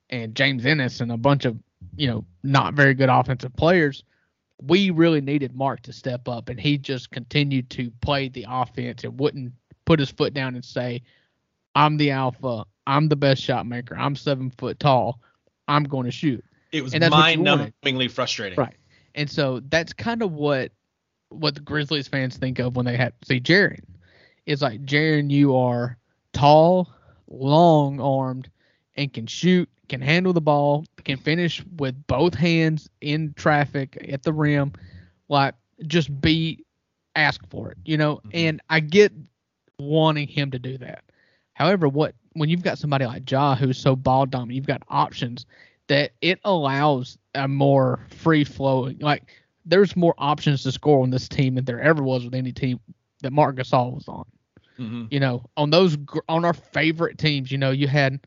and 0.09 0.35
James 0.35 0.65
Ennis 0.65 1.01
and 1.01 1.11
a 1.11 1.17
bunch 1.17 1.45
of, 1.45 1.57
you 1.95 2.07
know, 2.07 2.25
not 2.43 2.73
very 2.73 2.93
good 2.93 3.09
offensive 3.09 3.55
players, 3.55 4.03
we 4.61 4.89
really 4.89 5.21
needed 5.21 5.55
Marc 5.55 5.81
to 5.83 5.93
step 5.93 6.27
up. 6.27 6.49
And 6.49 6.59
he 6.59 6.77
just 6.77 7.11
continued 7.11 7.69
to 7.71 7.91
play 8.01 8.29
the 8.29 8.45
offense 8.47 9.03
and 9.03 9.19
wouldn't 9.19 9.53
put 9.85 9.99
his 9.99 10.09
foot 10.09 10.33
down 10.33 10.55
and 10.55 10.63
say, 10.63 11.01
I'm 11.75 11.97
the 11.97 12.11
alpha. 12.11 12.65
I'm 12.85 13.09
the 13.09 13.15
best 13.15 13.41
shot 13.41 13.65
maker. 13.65 13.97
I'm 13.97 14.15
seven 14.15 14.51
foot 14.57 14.79
tall. 14.79 15.19
I'm 15.67 15.83
going 15.83 16.05
to 16.05 16.11
shoot. 16.11 16.43
It 16.71 16.83
was 16.83 16.93
mind-numbingly 16.93 18.11
frustrating. 18.11 18.57
Right. 18.57 18.75
And 19.15 19.29
so 19.29 19.61
that's 19.69 19.93
kind 19.93 20.21
of 20.21 20.33
what 20.33 20.71
what 21.29 21.55
the 21.55 21.61
Grizzlies 21.61 22.07
fans 22.07 22.37
think 22.37 22.59
of 22.59 22.75
when 22.75 22.85
they 22.85 22.97
have 22.97 23.13
see 23.25 23.39
Jaren. 23.39 23.83
It's 24.45 24.61
like 24.61 24.85
Jaren, 24.85 25.31
you 25.31 25.55
are 25.55 25.97
tall, 26.33 26.91
long 27.27 27.99
armed, 27.99 28.49
and 28.95 29.11
can 29.13 29.25
shoot, 29.27 29.69
can 29.89 30.01
handle 30.01 30.33
the 30.33 30.41
ball, 30.41 30.85
can 31.03 31.17
finish 31.17 31.63
with 31.77 31.95
both 32.07 32.33
hands 32.33 32.89
in 33.01 33.33
traffic 33.35 34.05
at 34.09 34.23
the 34.23 34.33
rim. 34.33 34.73
Like 35.29 35.55
just 35.87 36.21
be 36.21 36.63
ask 37.15 37.41
for 37.49 37.71
it, 37.71 37.77
you 37.85 37.97
know. 37.97 38.15
Mm-hmm. 38.15 38.29
And 38.33 38.61
I 38.69 38.79
get 38.79 39.11
wanting 39.79 40.27
him 40.27 40.51
to 40.51 40.59
do 40.59 40.77
that. 40.79 41.03
However, 41.53 41.87
what 41.87 42.15
when 42.33 42.49
you've 42.49 42.63
got 42.63 42.77
somebody 42.79 43.05
like 43.05 43.29
Ja 43.29 43.55
who's 43.55 43.77
so 43.77 43.95
ball 43.95 44.25
dominant, 44.25 44.55
you've 44.55 44.65
got 44.65 44.83
options 44.89 45.45
that 45.87 46.11
it 46.21 46.39
allows 46.43 47.17
a 47.35 47.47
more 47.47 47.99
free 48.09 48.43
flowing. 48.43 48.97
Like 48.99 49.23
there's 49.65 49.95
more 49.95 50.15
options 50.17 50.63
to 50.63 50.71
score 50.71 51.03
on 51.03 51.09
this 51.09 51.27
team 51.27 51.55
than 51.55 51.65
there 51.65 51.81
ever 51.81 52.01
was 52.01 52.25
with 52.25 52.33
any 52.33 52.51
team 52.51 52.79
that 53.21 53.31
Marc 53.31 53.55
Gasol 53.57 53.93
was 53.93 54.07
on. 54.07 54.25
Mm-hmm. 54.79 55.05
You 55.11 55.19
know, 55.19 55.45
on 55.55 55.69
those 55.69 55.97
on 56.27 56.45
our 56.45 56.53
favorite 56.53 57.17
teams, 57.17 57.51
you 57.51 57.57
know, 57.57 57.71
you 57.71 57.87
had 57.87 58.19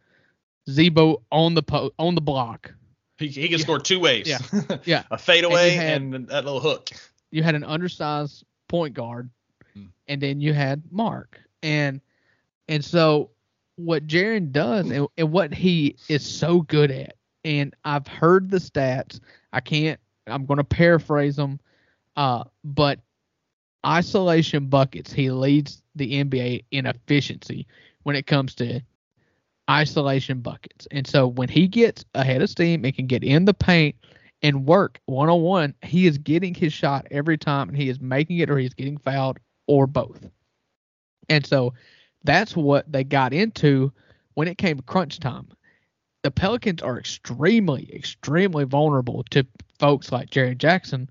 Z-Bo 0.68 1.22
on 1.30 1.54
the 1.54 1.62
po- 1.62 1.92
on 1.98 2.14
the 2.14 2.20
block. 2.20 2.72
He, 3.18 3.28
he 3.28 3.48
can 3.48 3.58
score 3.58 3.78
two 3.78 3.98
ways. 3.98 4.26
Yeah, 4.26 4.38
yeah. 4.84 5.04
a 5.10 5.16
fadeaway 5.16 5.76
and, 5.76 6.14
and, 6.14 6.28
that 6.28 6.44
little 6.44 6.60
hook. 6.60 6.90
You 7.30 7.42
had 7.42 7.54
an 7.54 7.64
undersized 7.64 8.44
point 8.68 8.94
guard, 8.94 9.30
mm. 9.76 9.88
and 10.08 10.20
then 10.20 10.40
you 10.40 10.52
had 10.52 10.82
Marc, 10.90 11.40
and 11.62 12.00
and 12.68 12.84
so 12.84 13.30
what 13.76 14.06
Jaren 14.06 14.52
does 14.52 14.90
and, 14.90 15.08
and 15.16 15.32
what 15.32 15.54
he 15.54 15.96
is 16.08 16.24
so 16.24 16.62
good 16.62 16.90
at, 16.90 17.16
and 17.44 17.74
I've 17.84 18.06
heard 18.06 18.50
the 18.50 18.58
stats. 18.58 19.20
I 19.52 19.60
can't 19.60 20.00
I'm 20.26 20.46
going 20.46 20.58
to 20.58 20.64
paraphrase 20.64 21.36
them, 21.36 21.60
uh, 22.16 22.44
but 22.64 23.00
isolation 23.86 24.66
buckets, 24.66 25.12
he 25.12 25.30
leads 25.30 25.82
the 25.94 26.24
NBA 26.24 26.64
in 26.70 26.86
efficiency 26.86 27.66
when 28.02 28.16
it 28.16 28.26
comes 28.26 28.54
to 28.56 28.80
isolation 29.70 30.40
buckets. 30.40 30.86
And 30.90 31.06
so 31.06 31.26
when 31.26 31.48
he 31.48 31.66
gets 31.66 32.04
ahead 32.14 32.42
of 32.42 32.50
steam 32.50 32.84
and 32.84 32.94
can 32.94 33.06
get 33.06 33.24
in 33.24 33.44
the 33.44 33.54
paint 33.54 33.96
and 34.42 34.66
work 34.66 35.00
one 35.06 35.28
on 35.28 35.42
one, 35.42 35.74
he 35.82 36.06
is 36.06 36.18
getting 36.18 36.54
his 36.54 36.72
shot 36.72 37.06
every 37.10 37.38
time 37.38 37.68
and 37.68 37.76
he 37.76 37.88
is 37.88 38.00
making 38.00 38.38
it 38.38 38.50
or 38.50 38.58
he's 38.58 38.74
getting 38.74 38.98
fouled 38.98 39.38
or 39.66 39.86
both. 39.86 40.26
And 41.28 41.44
so 41.44 41.74
that's 42.24 42.56
what 42.56 42.90
they 42.90 43.04
got 43.04 43.32
into 43.32 43.92
when 44.34 44.48
it 44.48 44.58
came 44.58 44.76
to 44.76 44.82
crunch 44.82 45.18
time. 45.18 45.48
The 46.22 46.30
Pelicans 46.30 46.82
are 46.82 46.98
extremely, 46.98 47.90
extremely 47.94 48.64
vulnerable 48.64 49.24
to 49.30 49.46
folks 49.78 50.10
like 50.10 50.30
Jerry 50.30 50.54
Jackson 50.54 51.08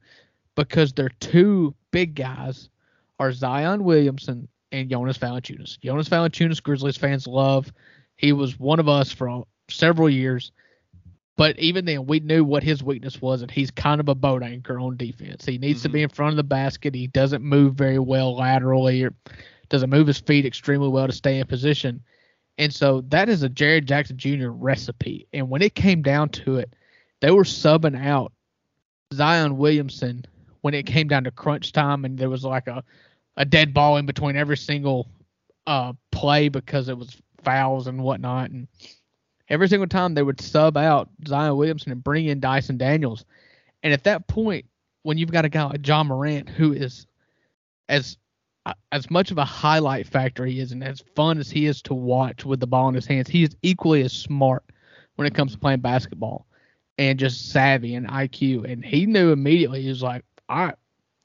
because 0.55 0.93
their 0.93 1.09
two 1.19 1.73
big 1.91 2.15
guys 2.15 2.69
are 3.19 3.31
Zion 3.31 3.83
Williamson 3.83 4.47
and 4.71 4.89
Jonas 4.89 5.17
Valanciunas. 5.17 5.79
Jonas 5.79 6.09
Valanciunas, 6.09 6.61
Grizzlies 6.61 6.97
fans 6.97 7.27
love. 7.27 7.71
He 8.17 8.34
was 8.34 8.60
one 8.60 8.80
of 8.80 8.88
us 8.88 9.12
for 9.12 9.45
several 9.69 10.10
years. 10.10 10.51
But 11.38 11.60
even 11.60 11.84
then, 11.84 12.06
we 12.06 12.21
knew 12.21 12.45
what 12.45 12.63
his 12.63 12.82
weakness 12.82 13.21
was, 13.21 13.41
and 13.41 13.51
he's 13.51 13.69
kind 13.69 13.99
of 13.99 14.08
a 14.08 14.15
boat 14.15 14.41
anchor 14.41 14.80
on 14.80 14.95
defense. 14.95 15.45
He 15.45 15.58
needs 15.58 15.80
mm-hmm. 15.80 15.84
to 15.84 15.89
be 15.89 15.99
mm-hmm. 15.99 16.04
in 16.04 16.10
front 16.10 16.32
of 16.32 16.38
the 16.38 16.43
basket. 16.43 16.95
He 16.95 17.08
doesn't 17.08 17.43
move 17.43 17.75
very 17.75 17.99
well 17.99 18.38
laterally, 18.38 19.04
or 19.04 19.13
doesn't 19.67 19.89
move 19.89 20.08
his 20.08 20.19
feet 20.19 20.45
extremely 20.45 20.88
well 20.88 21.08
to 21.08 21.13
stay 21.13 21.39
in 21.39 21.47
position. 21.47 22.01
And 22.58 22.73
so 22.73 23.01
that 23.10 23.28
is 23.28 23.43
a 23.43 23.49
Jaren 23.49 23.86
Jackson 23.86 24.17
Jr. 24.17 24.49
recipe. 24.49 25.28
And 25.34 25.49
when 25.49 25.62
it 25.62 25.75
came 25.75 26.01
down 26.01 26.30
to 26.30 26.58
it, 26.58 26.73
they 27.19 27.32
were 27.32 27.43
subbing 27.43 28.01
out 28.01 28.32
Zion 29.13 29.58
Williamson 29.58 30.25
when 30.62 30.73
it 30.73 30.86
came 30.86 31.08
down 31.08 31.25
to 31.25 31.32
crunch 31.32 31.73
time 31.73 32.06
and 32.06 32.17
there 32.17 32.30
was 32.30 32.43
like 32.43 32.67
a, 32.67 32.84
a 33.38 33.45
dead 33.45 33.73
ball 33.73 33.97
in 33.97 34.06
between 34.06 34.36
every 34.36 34.58
single 34.58 35.08
uh, 35.67 35.93
play 36.12 36.49
because 36.49 36.89
it 36.89 36.97
was 36.97 37.21
fouls 37.45 37.88
and 37.88 38.03
whatnot. 38.03 38.49
And 38.49 38.67
every 39.49 39.69
single 39.69 39.88
time 39.88 40.13
they 40.13 40.23
would 40.23 40.41
sub 40.41 40.75
out 40.75 41.10
Zion 41.27 41.55
Williamson 41.55 41.91
and 41.91 42.03
bring 42.03 42.25
in 42.25 42.39
Dyson 42.39 42.77
Daniels. 42.77 43.25
And 43.84 43.93
at 43.93 44.03
that 44.03 44.27
point, 44.27 44.65
when 45.03 45.17
you've 45.17 45.31
got 45.31 45.45
a 45.45 45.49
guy 45.49 45.63
like 45.63 45.88
Ja 45.88 46.03
Morant 46.03 46.49
who 46.49 46.73
is 46.73 47.05
as 47.88 48.17
as 48.91 49.12
much 49.12 49.29
of 49.29 49.38
a 49.38 49.45
highlight 49.45 50.08
factor 50.08 50.43
he 50.43 50.60
is 50.60 50.71
and 50.71 50.84
as 50.84 51.03
fun 51.15 51.38
as 51.38 51.51
he 51.51 51.67
is 51.67 51.84
to 51.84 51.93
watch 51.93 52.45
with 52.45 52.60
the 52.60 52.65
ball 52.65 52.89
in 52.89 52.95
his 52.95 53.05
hands, 53.05 53.29
he 53.29 53.43
is 53.43 53.55
equally 53.62 54.01
as 54.01 54.12
smart 54.12 54.63
when 55.15 55.27
it 55.27 55.36
comes 55.36 55.51
to 55.51 55.60
playing 55.60 55.81
basketball 55.81 56.47
and 56.97 57.19
just 57.19 57.51
savvy 57.51 57.93
and 57.93 58.08
IQ. 58.08 58.69
And 58.71 58.84
he 58.84 59.05
knew 59.05 59.31
immediately. 59.31 59.84
He 59.84 59.89
was 59.89 60.01
like, 60.01 60.25
all 60.49 60.65
right, 60.65 60.75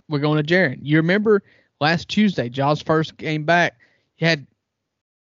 we're 0.09 0.19
going 0.19 0.45
to 0.45 0.55
Jaren. 0.55 0.81
You 0.83 0.99
remember 0.99 1.43
last 1.81 2.09
Tuesday, 2.09 2.49
Ja's 2.49 2.83
first 2.83 3.17
game 3.17 3.45
back, 3.45 3.79
he 4.17 4.27
had 4.27 4.47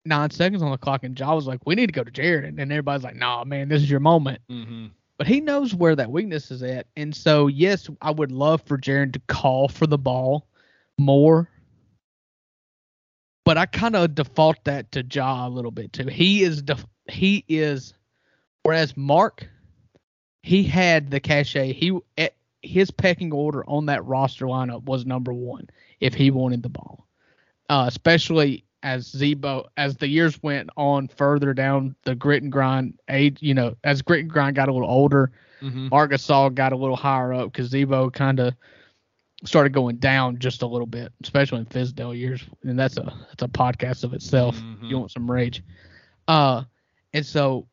nine 0.04 0.30
seconds 0.30 0.62
on 0.62 0.70
the 0.70 0.78
clock, 0.78 1.04
and 1.04 1.18
Ja 1.18 1.34
was 1.34 1.46
like, 1.46 1.60
we 1.66 1.74
need 1.74 1.86
to 1.86 1.92
go 1.92 2.04
to 2.04 2.10
Jaren. 2.10 2.60
And 2.60 2.72
everybody's 2.72 3.04
like, 3.04 3.16
nah, 3.16 3.44
man, 3.44 3.68
this 3.68 3.82
is 3.82 3.90
your 3.90 4.00
moment. 4.00 4.40
Mm-hmm. 4.50 4.86
But 5.18 5.26
he 5.26 5.40
knows 5.40 5.74
where 5.74 5.94
that 5.96 6.10
weakness 6.10 6.50
is 6.50 6.62
at. 6.62 6.86
And 6.96 7.14
so, 7.14 7.46
yes, 7.46 7.90
I 8.00 8.10
would 8.10 8.32
love 8.32 8.62
for 8.62 8.78
Jaren 8.78 9.12
to 9.12 9.20
call 9.28 9.68
for 9.68 9.86
the 9.86 9.98
ball 9.98 10.46
more. 10.98 11.48
But 13.44 13.58
I 13.58 13.66
kind 13.66 13.96
of 13.96 14.14
default 14.14 14.64
that 14.64 14.92
to 14.92 15.02
Ja 15.02 15.46
a 15.46 15.50
little 15.50 15.70
bit 15.70 15.92
too. 15.92 16.06
He 16.06 16.42
is 16.42 16.62
def- 16.62 16.86
he 17.08 17.44
is, 17.48 17.94
whereas 18.62 18.96
Marc, 18.96 19.46
he 20.42 20.62
had 20.62 21.10
the 21.10 21.20
cachet. 21.20 21.72
He 21.72 21.98
at 22.16 22.34
his 22.62 22.90
pecking 22.90 23.32
order 23.32 23.64
on 23.68 23.86
that 23.86 24.04
roster 24.04 24.46
lineup 24.46 24.84
was 24.84 25.04
number 25.06 25.32
one 25.32 25.68
if 26.00 26.14
he 26.14 26.30
wanted 26.30 26.62
the 26.62 26.68
ball, 26.68 27.06
uh, 27.68 27.84
especially 27.88 28.64
as 28.82 29.08
Z-Bo 29.08 29.68
as 29.76 29.96
the 29.96 30.08
years 30.08 30.42
went 30.42 30.70
on 30.76 31.08
further 31.08 31.52
down 31.52 31.94
the 32.04 32.14
grit 32.14 32.42
and 32.42 32.52
grind 32.52 32.98
age. 33.08 33.38
You 33.40 33.54
know, 33.54 33.76
as 33.84 34.02
grit 34.02 34.20
and 34.20 34.30
grind 34.30 34.56
got 34.56 34.68
a 34.68 34.72
little 34.72 34.90
older, 34.90 35.32
mm-hmm. 35.60 35.88
Gasol 35.88 36.54
got 36.54 36.72
a 36.72 36.76
little 36.76 36.96
higher 36.96 37.32
up 37.32 37.52
because 37.52 37.68
Z-Bo 37.68 38.10
kind 38.10 38.40
of 38.40 38.54
started 39.44 39.72
going 39.72 39.96
down 39.96 40.38
just 40.38 40.62
a 40.62 40.66
little 40.66 40.86
bit, 40.86 41.12
especially 41.22 41.60
in 41.60 41.66
Fizdale 41.66 42.18
years, 42.18 42.44
and 42.62 42.78
that's 42.78 42.96
a 42.96 43.12
that's 43.28 43.42
a 43.42 43.48
podcast 43.48 44.04
of 44.04 44.14
itself. 44.14 44.56
Mm-hmm. 44.56 44.86
You 44.86 44.98
want 44.98 45.10
some 45.10 45.30
rage, 45.30 45.62
uh, 46.28 46.64
and 47.12 47.24
so 47.24 47.66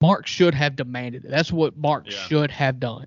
Marc 0.00 0.26
should 0.26 0.54
have 0.54 0.76
demanded 0.76 1.24
it. 1.24 1.30
That's 1.30 1.52
what 1.52 1.76
Marc 1.76 2.06
yeah. 2.06 2.16
should 2.16 2.50
have 2.50 2.80
done. 2.80 3.06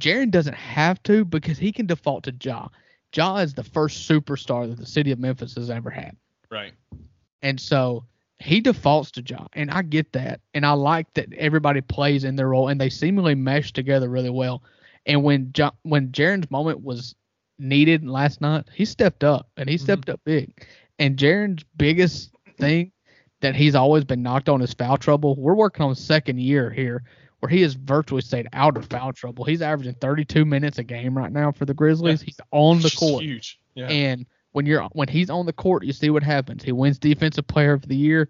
Jaren 0.00 0.30
doesn't 0.30 0.54
have 0.54 1.02
to 1.04 1.24
because 1.24 1.58
he 1.58 1.72
can 1.72 1.86
default 1.86 2.24
to 2.24 2.34
Ja. 2.40 2.68
Ja 3.14 3.36
is 3.38 3.54
the 3.54 3.64
first 3.64 4.08
superstar 4.08 4.68
that 4.68 4.78
the 4.78 4.86
city 4.86 5.10
of 5.12 5.18
Memphis 5.18 5.54
has 5.54 5.70
ever 5.70 5.90
had. 5.90 6.16
Right. 6.50 6.72
And 7.42 7.60
so 7.60 8.04
he 8.40 8.60
defaults 8.60 9.10
to 9.12 9.22
Ja, 9.26 9.46
and 9.54 9.70
I 9.70 9.82
get 9.82 10.12
that, 10.12 10.40
and 10.54 10.64
I 10.64 10.72
like 10.72 11.12
that 11.14 11.32
everybody 11.34 11.80
plays 11.80 12.24
in 12.24 12.36
their 12.36 12.48
role, 12.48 12.68
and 12.68 12.80
they 12.80 12.88
seemingly 12.88 13.34
mesh 13.34 13.72
together 13.72 14.08
really 14.08 14.30
well. 14.30 14.62
And 15.06 15.22
when 15.22 15.50
ja, 15.56 15.70
when 15.82 16.10
Jaren's 16.12 16.50
moment 16.50 16.82
was 16.82 17.14
needed 17.58 18.04
last 18.06 18.40
night, 18.40 18.66
he 18.72 18.84
stepped 18.84 19.24
up, 19.24 19.48
and 19.56 19.68
he 19.68 19.76
Mm-hmm. 19.76 19.82
stepped 19.84 20.08
up 20.08 20.20
big. 20.24 20.66
And 20.98 21.16
Jaren's 21.16 21.64
biggest 21.76 22.30
thing 22.58 22.92
that 23.40 23.54
he's 23.54 23.74
always 23.74 24.04
been 24.04 24.22
knocked 24.22 24.48
on 24.48 24.60
is 24.62 24.74
foul 24.74 24.96
trouble. 24.96 25.34
We're 25.36 25.54
working 25.54 25.84
on 25.84 25.94
second 25.94 26.40
year 26.40 26.70
here, 26.70 27.04
where 27.40 27.50
he 27.50 27.62
has 27.62 27.74
virtually 27.74 28.22
stayed 28.22 28.48
out 28.52 28.76
of 28.76 28.86
foul 28.86 29.12
trouble. 29.12 29.44
He's 29.44 29.62
averaging 29.62 29.94
32 29.94 30.44
minutes 30.44 30.78
a 30.78 30.84
game 30.84 31.16
right 31.16 31.32
now 31.32 31.52
for 31.52 31.64
the 31.64 31.74
Grizzlies. 31.74 32.20
Yeah. 32.20 32.26
He's 32.26 32.40
on 32.50 32.80
the 32.80 32.90
court. 32.90 33.22
Huge. 33.22 33.58
Yeah. 33.74 33.88
And 33.88 34.26
when 34.52 34.66
you're 34.66 34.82
when 34.92 35.08
he's 35.08 35.30
on 35.30 35.46
the 35.46 35.52
court, 35.52 35.84
you 35.84 35.92
see 35.92 36.10
what 36.10 36.22
happens. 36.22 36.64
He 36.64 36.72
wins 36.72 36.98
defensive 36.98 37.46
player 37.46 37.72
of 37.72 37.86
the 37.86 37.96
year, 37.96 38.28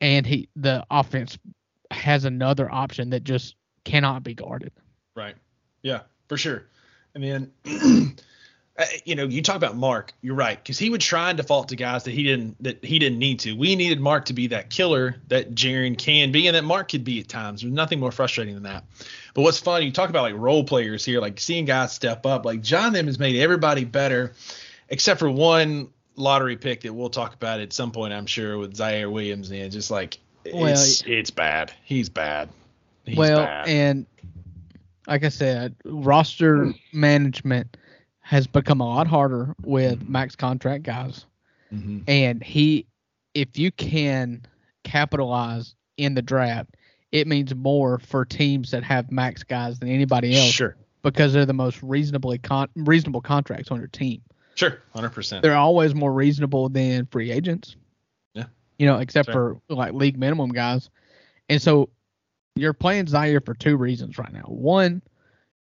and 0.00 0.26
he 0.26 0.48
the 0.56 0.84
offense 0.90 1.38
has 1.90 2.24
another 2.24 2.70
option 2.70 3.10
that 3.10 3.24
just 3.24 3.56
cannot 3.84 4.22
be 4.22 4.34
guarded. 4.34 4.72
Right. 5.14 5.34
Yeah, 5.82 6.02
for 6.28 6.36
sure. 6.36 6.66
And 7.14 7.24
then, 7.24 7.52
Uh, 8.78 8.84
you 9.04 9.14
know, 9.14 9.24
you 9.24 9.42
talk 9.42 9.56
about 9.56 9.76
Marc. 9.76 10.14
You're 10.22 10.36
right 10.36 10.56
because 10.56 10.78
he 10.78 10.90
would 10.90 11.00
try 11.00 11.30
and 11.30 11.36
default 11.36 11.68
to 11.68 11.76
guys 11.76 12.04
that 12.04 12.12
he 12.12 12.22
didn't 12.22 12.62
that 12.62 12.84
he 12.84 12.98
didn't 12.98 13.18
need 13.18 13.40
to. 13.40 13.52
We 13.52 13.76
needed 13.76 14.00
Marc 14.00 14.26
to 14.26 14.32
be 14.32 14.46
that 14.48 14.70
killer 14.70 15.16
that 15.28 15.54
Jaren 15.54 15.98
can 15.98 16.32
be, 16.32 16.46
and 16.46 16.56
that 16.56 16.64
Marc 16.64 16.88
could 16.90 17.04
be 17.04 17.20
at 17.20 17.28
times. 17.28 17.62
There's 17.62 17.72
nothing 17.72 18.00
more 18.00 18.12
frustrating 18.12 18.54
than 18.54 18.62
that. 18.62 18.84
But 19.34 19.42
what's 19.42 19.58
funny, 19.58 19.86
you 19.86 19.92
talk 19.92 20.08
about 20.08 20.22
like 20.22 20.34
role 20.36 20.64
players 20.64 21.04
here, 21.04 21.20
like 21.20 21.40
seeing 21.40 21.64
guys 21.64 21.92
step 21.92 22.24
up. 22.24 22.44
Like 22.44 22.62
John 22.62 22.92
them 22.92 23.06
has 23.06 23.18
made 23.18 23.36
everybody 23.36 23.84
better, 23.84 24.32
except 24.88 25.18
for 25.20 25.30
one 25.30 25.90
lottery 26.16 26.56
pick 26.56 26.82
that 26.82 26.92
we'll 26.92 27.10
talk 27.10 27.34
about 27.34 27.60
at 27.60 27.72
some 27.72 27.90
point, 27.90 28.12
I'm 28.12 28.26
sure, 28.26 28.56
with 28.56 28.76
Zaire 28.76 29.10
Williams. 29.10 29.50
And 29.50 29.70
just 29.72 29.90
like 29.90 30.18
Well, 30.52 30.66
it's 30.66 31.02
it's 31.06 31.30
bad. 31.30 31.72
He's 31.84 32.08
bad. 32.08 32.48
He's 33.04 33.16
well, 33.16 33.44
bad. 33.44 33.68
and 33.68 34.06
like 35.06 35.24
I 35.24 35.28
said, 35.28 35.74
roster 35.84 36.72
management 36.92 37.76
has 38.30 38.46
become 38.46 38.80
a 38.80 38.86
lot 38.86 39.08
harder 39.08 39.56
with 39.64 40.08
max 40.08 40.36
contract 40.36 40.84
guys. 40.84 41.26
Mhm. 41.72 42.04
And 42.06 42.40
he, 42.40 42.86
if 43.34 43.58
you 43.58 43.72
can 43.72 44.42
capitalize 44.84 45.74
in 45.96 46.14
the 46.14 46.22
draft, 46.22 46.76
it 47.10 47.26
means 47.26 47.52
more 47.56 47.98
for 47.98 48.24
teams 48.24 48.70
that 48.70 48.84
have 48.84 49.10
max 49.10 49.42
guys 49.42 49.80
than 49.80 49.88
anybody 49.88 50.36
else 50.36 50.50
Sure. 50.52 50.76
because 51.02 51.32
they're 51.32 51.44
the 51.44 51.52
most 51.52 51.82
reasonably 51.82 52.38
con- 52.38 52.68
reasonable 52.76 53.20
contracts 53.20 53.72
on 53.72 53.78
your 53.78 53.88
team. 53.88 54.22
Sure. 54.54 54.78
Hundred 54.94 55.10
percent. 55.10 55.42
They're 55.42 55.56
always 55.56 55.92
more 55.92 56.12
reasonable 56.12 56.68
than 56.68 57.06
free 57.06 57.32
agents. 57.32 57.74
Yeah. 58.34 58.44
You 58.78 58.86
know, 58.86 58.98
except 58.98 59.28
for 59.32 59.60
like 59.68 59.92
league 59.92 60.16
minimum 60.18 60.50
guys. 60.50 60.88
And 61.48 61.60
so 61.60 61.90
you're 62.54 62.74
playing 62.74 63.08
Zaire 63.08 63.40
for 63.40 63.54
two 63.54 63.76
reasons 63.76 64.18
right 64.18 64.32
now. 64.32 64.42
One, 64.42 65.02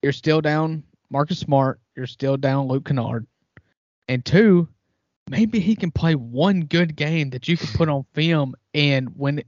you're 0.02 0.12
still 0.12 0.42
down 0.42 0.84
Marcus 1.10 1.40
Smart, 1.40 1.80
you're 1.98 2.08
still 2.08 2.38
down 2.38 2.68
Luke 2.68 2.86
Kennard. 2.86 3.28
And 4.08 4.24
two, 4.24 4.70
maybe 5.30 5.60
he 5.60 5.76
can 5.76 5.92
play 5.92 6.16
one 6.16 6.62
good 6.62 6.96
game 6.96 7.32
that 7.32 7.48
you 7.48 7.58
can 7.58 7.68
put 7.70 7.90
on 7.90 8.06
film 8.14 8.56
and 8.74 9.10
when 9.18 9.42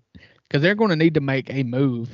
because 0.48 0.62
they're 0.62 0.76
going 0.76 0.90
to 0.90 0.96
need 0.96 1.14
to 1.14 1.22
make 1.22 1.54
a 1.54 1.64
move. 1.64 2.10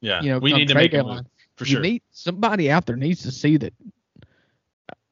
Yeah. 0.00 0.22
You 0.22 0.30
know, 0.30 0.38
we 0.38 0.52
need 0.52 0.68
to 0.68 0.74
make 0.74 0.94
a 0.94 1.04
move 1.04 1.26
for 1.56 1.64
you 1.66 1.72
sure. 1.72 1.80
need 1.80 2.02
somebody 2.10 2.70
out 2.70 2.86
there 2.86 2.96
needs 2.96 3.22
to 3.22 3.30
see 3.30 3.58
that 3.58 3.74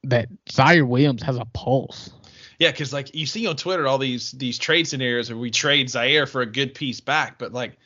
that 0.04 0.28
Zaire 0.50 0.84
Williams 0.84 1.22
has 1.22 1.36
a 1.36 1.44
pulse. 1.44 2.10
yeah, 2.58 2.72
because 2.72 2.92
like 2.92 3.14
you 3.14 3.26
see 3.26 3.46
on 3.46 3.56
Twitter 3.56 3.86
all 3.86 3.98
these 3.98 4.32
these 4.32 4.58
trade 4.58 4.88
scenarios 4.88 5.30
where 5.30 5.38
we 5.38 5.50
trade 5.50 5.88
Zaire 5.88 6.26
for 6.26 6.40
a 6.40 6.46
good 6.46 6.74
piece 6.74 7.00
back, 7.00 7.38
but 7.38 7.52
like 7.52 7.76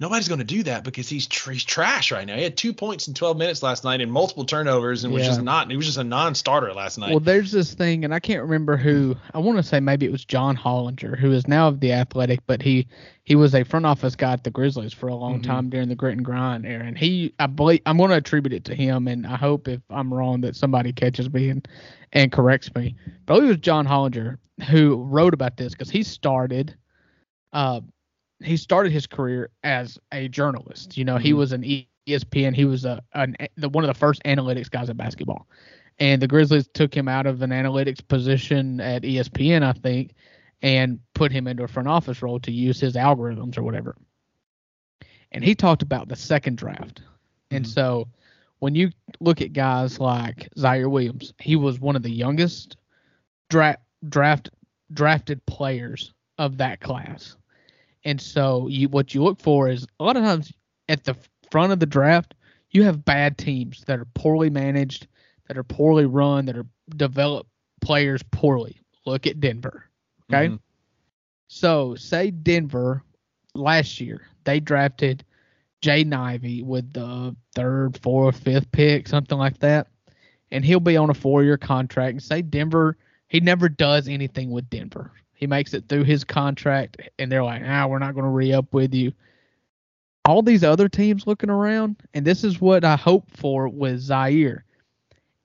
nobody's 0.00 0.26
going 0.28 0.38
to 0.38 0.44
do 0.44 0.62
that 0.64 0.82
because 0.82 1.08
he's 1.08 1.26
tr- 1.26 1.52
he's 1.52 1.62
trash 1.64 2.10
right 2.10 2.26
now. 2.26 2.34
He 2.34 2.42
had 2.42 2.56
two 2.56 2.72
points 2.72 3.06
in 3.06 3.14
12 3.14 3.36
minutes 3.36 3.62
last 3.62 3.84
night 3.84 4.00
and 4.00 4.10
multiple 4.10 4.44
turnovers 4.44 5.04
and 5.04 5.12
was 5.12 5.22
Yeah. 5.22 5.28
just 5.28 5.42
not. 5.42 5.70
He 5.70 5.76
was 5.76 5.86
just 5.86 5.98
a 5.98 6.04
non-starter 6.04 6.72
last 6.72 6.98
night. 6.98 7.10
Well, 7.10 7.20
there's 7.20 7.52
this 7.52 7.74
thing, 7.74 8.04
and 8.04 8.14
I 8.14 8.18
can't 8.18 8.42
remember 8.42 8.76
who. 8.76 9.14
I 9.34 9.38
want 9.38 9.58
to 9.58 9.62
say 9.62 9.78
maybe 9.78 10.06
it 10.06 10.12
was 10.12 10.24
John 10.24 10.56
Hollinger, 10.56 11.18
who 11.18 11.30
is 11.32 11.46
now 11.46 11.68
of 11.68 11.80
the 11.80 11.92
Athletic, 11.92 12.40
but 12.46 12.62
he 12.62 12.86
he 13.22 13.36
was 13.36 13.54
a 13.54 13.62
front 13.64 13.86
office 13.86 14.16
guy 14.16 14.32
at 14.32 14.42
the 14.42 14.50
Grizzlies 14.50 14.92
for 14.92 15.06
a 15.08 15.14
long 15.14 15.40
Mhm. 15.40 15.44
time 15.44 15.70
during 15.70 15.88
the 15.88 15.94
grit 15.94 16.16
and 16.16 16.24
grind 16.24 16.66
era. 16.66 16.84
And 16.84 16.98
he, 16.98 17.32
I 17.38 17.46
believe, 17.46 17.80
I'm 17.86 17.96
going 17.96 18.10
to 18.10 18.16
attribute 18.16 18.52
it 18.54 18.64
to 18.64 18.74
him, 18.74 19.06
and 19.06 19.24
I 19.24 19.36
hope 19.36 19.68
if 19.68 19.80
I'm 19.88 20.12
wrong 20.12 20.40
that 20.40 20.56
somebody 20.56 20.92
catches 20.92 21.32
me 21.32 21.50
and 21.50 21.68
and 22.12 22.32
corrects 22.32 22.74
me. 22.74 22.96
But 23.26 23.34
I 23.34 23.44
it 23.44 23.46
was 23.48 23.56
John 23.58 23.86
Hollinger 23.86 24.38
who 24.68 24.96
wrote 24.96 25.32
about 25.34 25.56
this 25.56 25.72
because 25.74 25.90
he 25.90 26.02
started, 26.02 26.74
uh, 27.52 27.80
he 28.42 28.56
started 28.56 28.92
his 28.92 29.06
career 29.06 29.50
as 29.64 29.98
a 30.12 30.28
journalist. 30.28 30.96
You 30.96 31.04
know, 31.04 31.18
he 31.18 31.32
Mhm. 31.32 31.36
was 31.36 31.52
an 31.52 31.62
ESPN. 31.62 32.54
He 32.54 32.64
was 32.64 32.84
a 32.84 33.02
an, 33.14 33.36
the 33.56 33.68
one 33.68 33.84
of 33.84 33.88
the 33.88 33.94
first 33.98 34.22
analytics 34.24 34.70
guys 34.70 34.88
in 34.88 34.96
basketball 34.96 35.46
and 36.00 36.20
the 36.20 36.26
Grizzlies 36.26 36.66
took 36.68 36.94
him 36.96 37.08
out 37.08 37.26
of 37.26 37.42
an 37.42 37.50
analytics 37.50 38.06
position 38.06 38.80
at 38.80 39.04
ESPN, 39.04 39.62
I 39.62 39.72
think, 39.72 40.14
and 40.62 40.98
put 41.14 41.30
him 41.30 41.46
into 41.46 41.62
a 41.62 41.68
front 41.68 41.88
office 41.88 42.22
role 42.22 42.40
to 42.40 42.50
use 42.50 42.80
his 42.80 42.94
algorithms 42.94 43.56
or 43.58 43.62
whatever. 43.62 43.94
And 45.32 45.44
he 45.44 45.54
talked 45.54 45.82
about 45.82 46.08
the 46.08 46.16
second 46.16 46.56
draft. 46.56 47.02
And 47.50 47.64
Mhm. 47.64 47.68
so 47.68 48.08
when 48.58 48.74
you 48.74 48.90
look 49.20 49.42
at 49.42 49.52
guys 49.52 50.00
like 50.00 50.48
Zaire 50.58 50.88
Williams, 50.88 51.34
he 51.38 51.56
was 51.56 51.80
one 51.80 51.96
of 51.96 52.02
the 52.02 52.10
youngest 52.10 52.76
draft 53.48 53.82
draft 54.08 54.50
drafted 54.92 55.44
players 55.46 56.12
of 56.38 56.56
that 56.58 56.80
class. 56.80 57.36
And 58.04 58.20
so 58.20 58.66
you 58.68 58.88
what 58.88 59.14
you 59.14 59.22
look 59.22 59.40
for 59.40 59.68
is 59.68 59.86
a 59.98 60.04
lot 60.04 60.16
of 60.16 60.22
times 60.22 60.52
at 60.88 61.04
the 61.04 61.16
front 61.50 61.72
of 61.72 61.80
the 61.80 61.86
draft, 61.86 62.34
you 62.70 62.82
have 62.84 63.04
bad 63.04 63.36
teams 63.36 63.84
that 63.86 63.98
are 63.98 64.06
poorly 64.14 64.50
managed, 64.50 65.06
that 65.48 65.58
are 65.58 65.64
poorly 65.64 66.06
run, 66.06 66.46
that 66.46 66.56
are 66.56 66.66
develop 66.96 67.46
players 67.80 68.22
poorly. 68.30 68.80
Look 69.06 69.26
at 69.26 69.40
Denver. 69.40 69.84
Okay. 70.32 70.48
Mhm. 70.48 70.60
So 71.48 71.94
say 71.96 72.30
Denver 72.30 73.02
last 73.54 74.00
year, 74.00 74.26
they 74.44 74.60
drafted 74.60 75.24
Jay 75.80 76.04
Ivey 76.04 76.62
with 76.62 76.92
the 76.92 77.34
third, 77.54 77.98
fourth, 77.98 78.38
fifth 78.38 78.70
pick, 78.70 79.08
something 79.08 79.38
like 79.38 79.58
that. 79.58 79.88
And 80.52 80.64
he'll 80.64 80.80
be 80.80 80.96
on 80.96 81.10
a 81.10 81.14
four 81.14 81.42
year 81.42 81.56
contract. 81.56 82.12
And 82.12 82.22
say 82.22 82.42
Denver, 82.42 82.96
he 83.28 83.40
never 83.40 83.68
does 83.68 84.08
anything 84.08 84.50
with 84.50 84.68
Denver. 84.70 85.12
He 85.40 85.46
makes 85.46 85.72
it 85.72 85.88
through 85.88 86.04
his 86.04 86.22
contract 86.22 87.00
and 87.18 87.32
they're 87.32 87.42
like, 87.42 87.62
ah, 87.64 87.86
we're 87.86 87.98
not 87.98 88.14
going 88.14 88.26
to 88.26 88.30
re 88.30 88.52
up 88.52 88.74
with 88.74 88.92
you. 88.92 89.12
All 90.26 90.42
these 90.42 90.62
other 90.62 90.86
teams 90.86 91.26
looking 91.26 91.48
around, 91.48 91.96
and 92.12 92.26
this 92.26 92.44
is 92.44 92.60
what 92.60 92.84
I 92.84 92.94
hope 92.94 93.24
for 93.34 93.66
with 93.66 94.00
Zaire, 94.00 94.66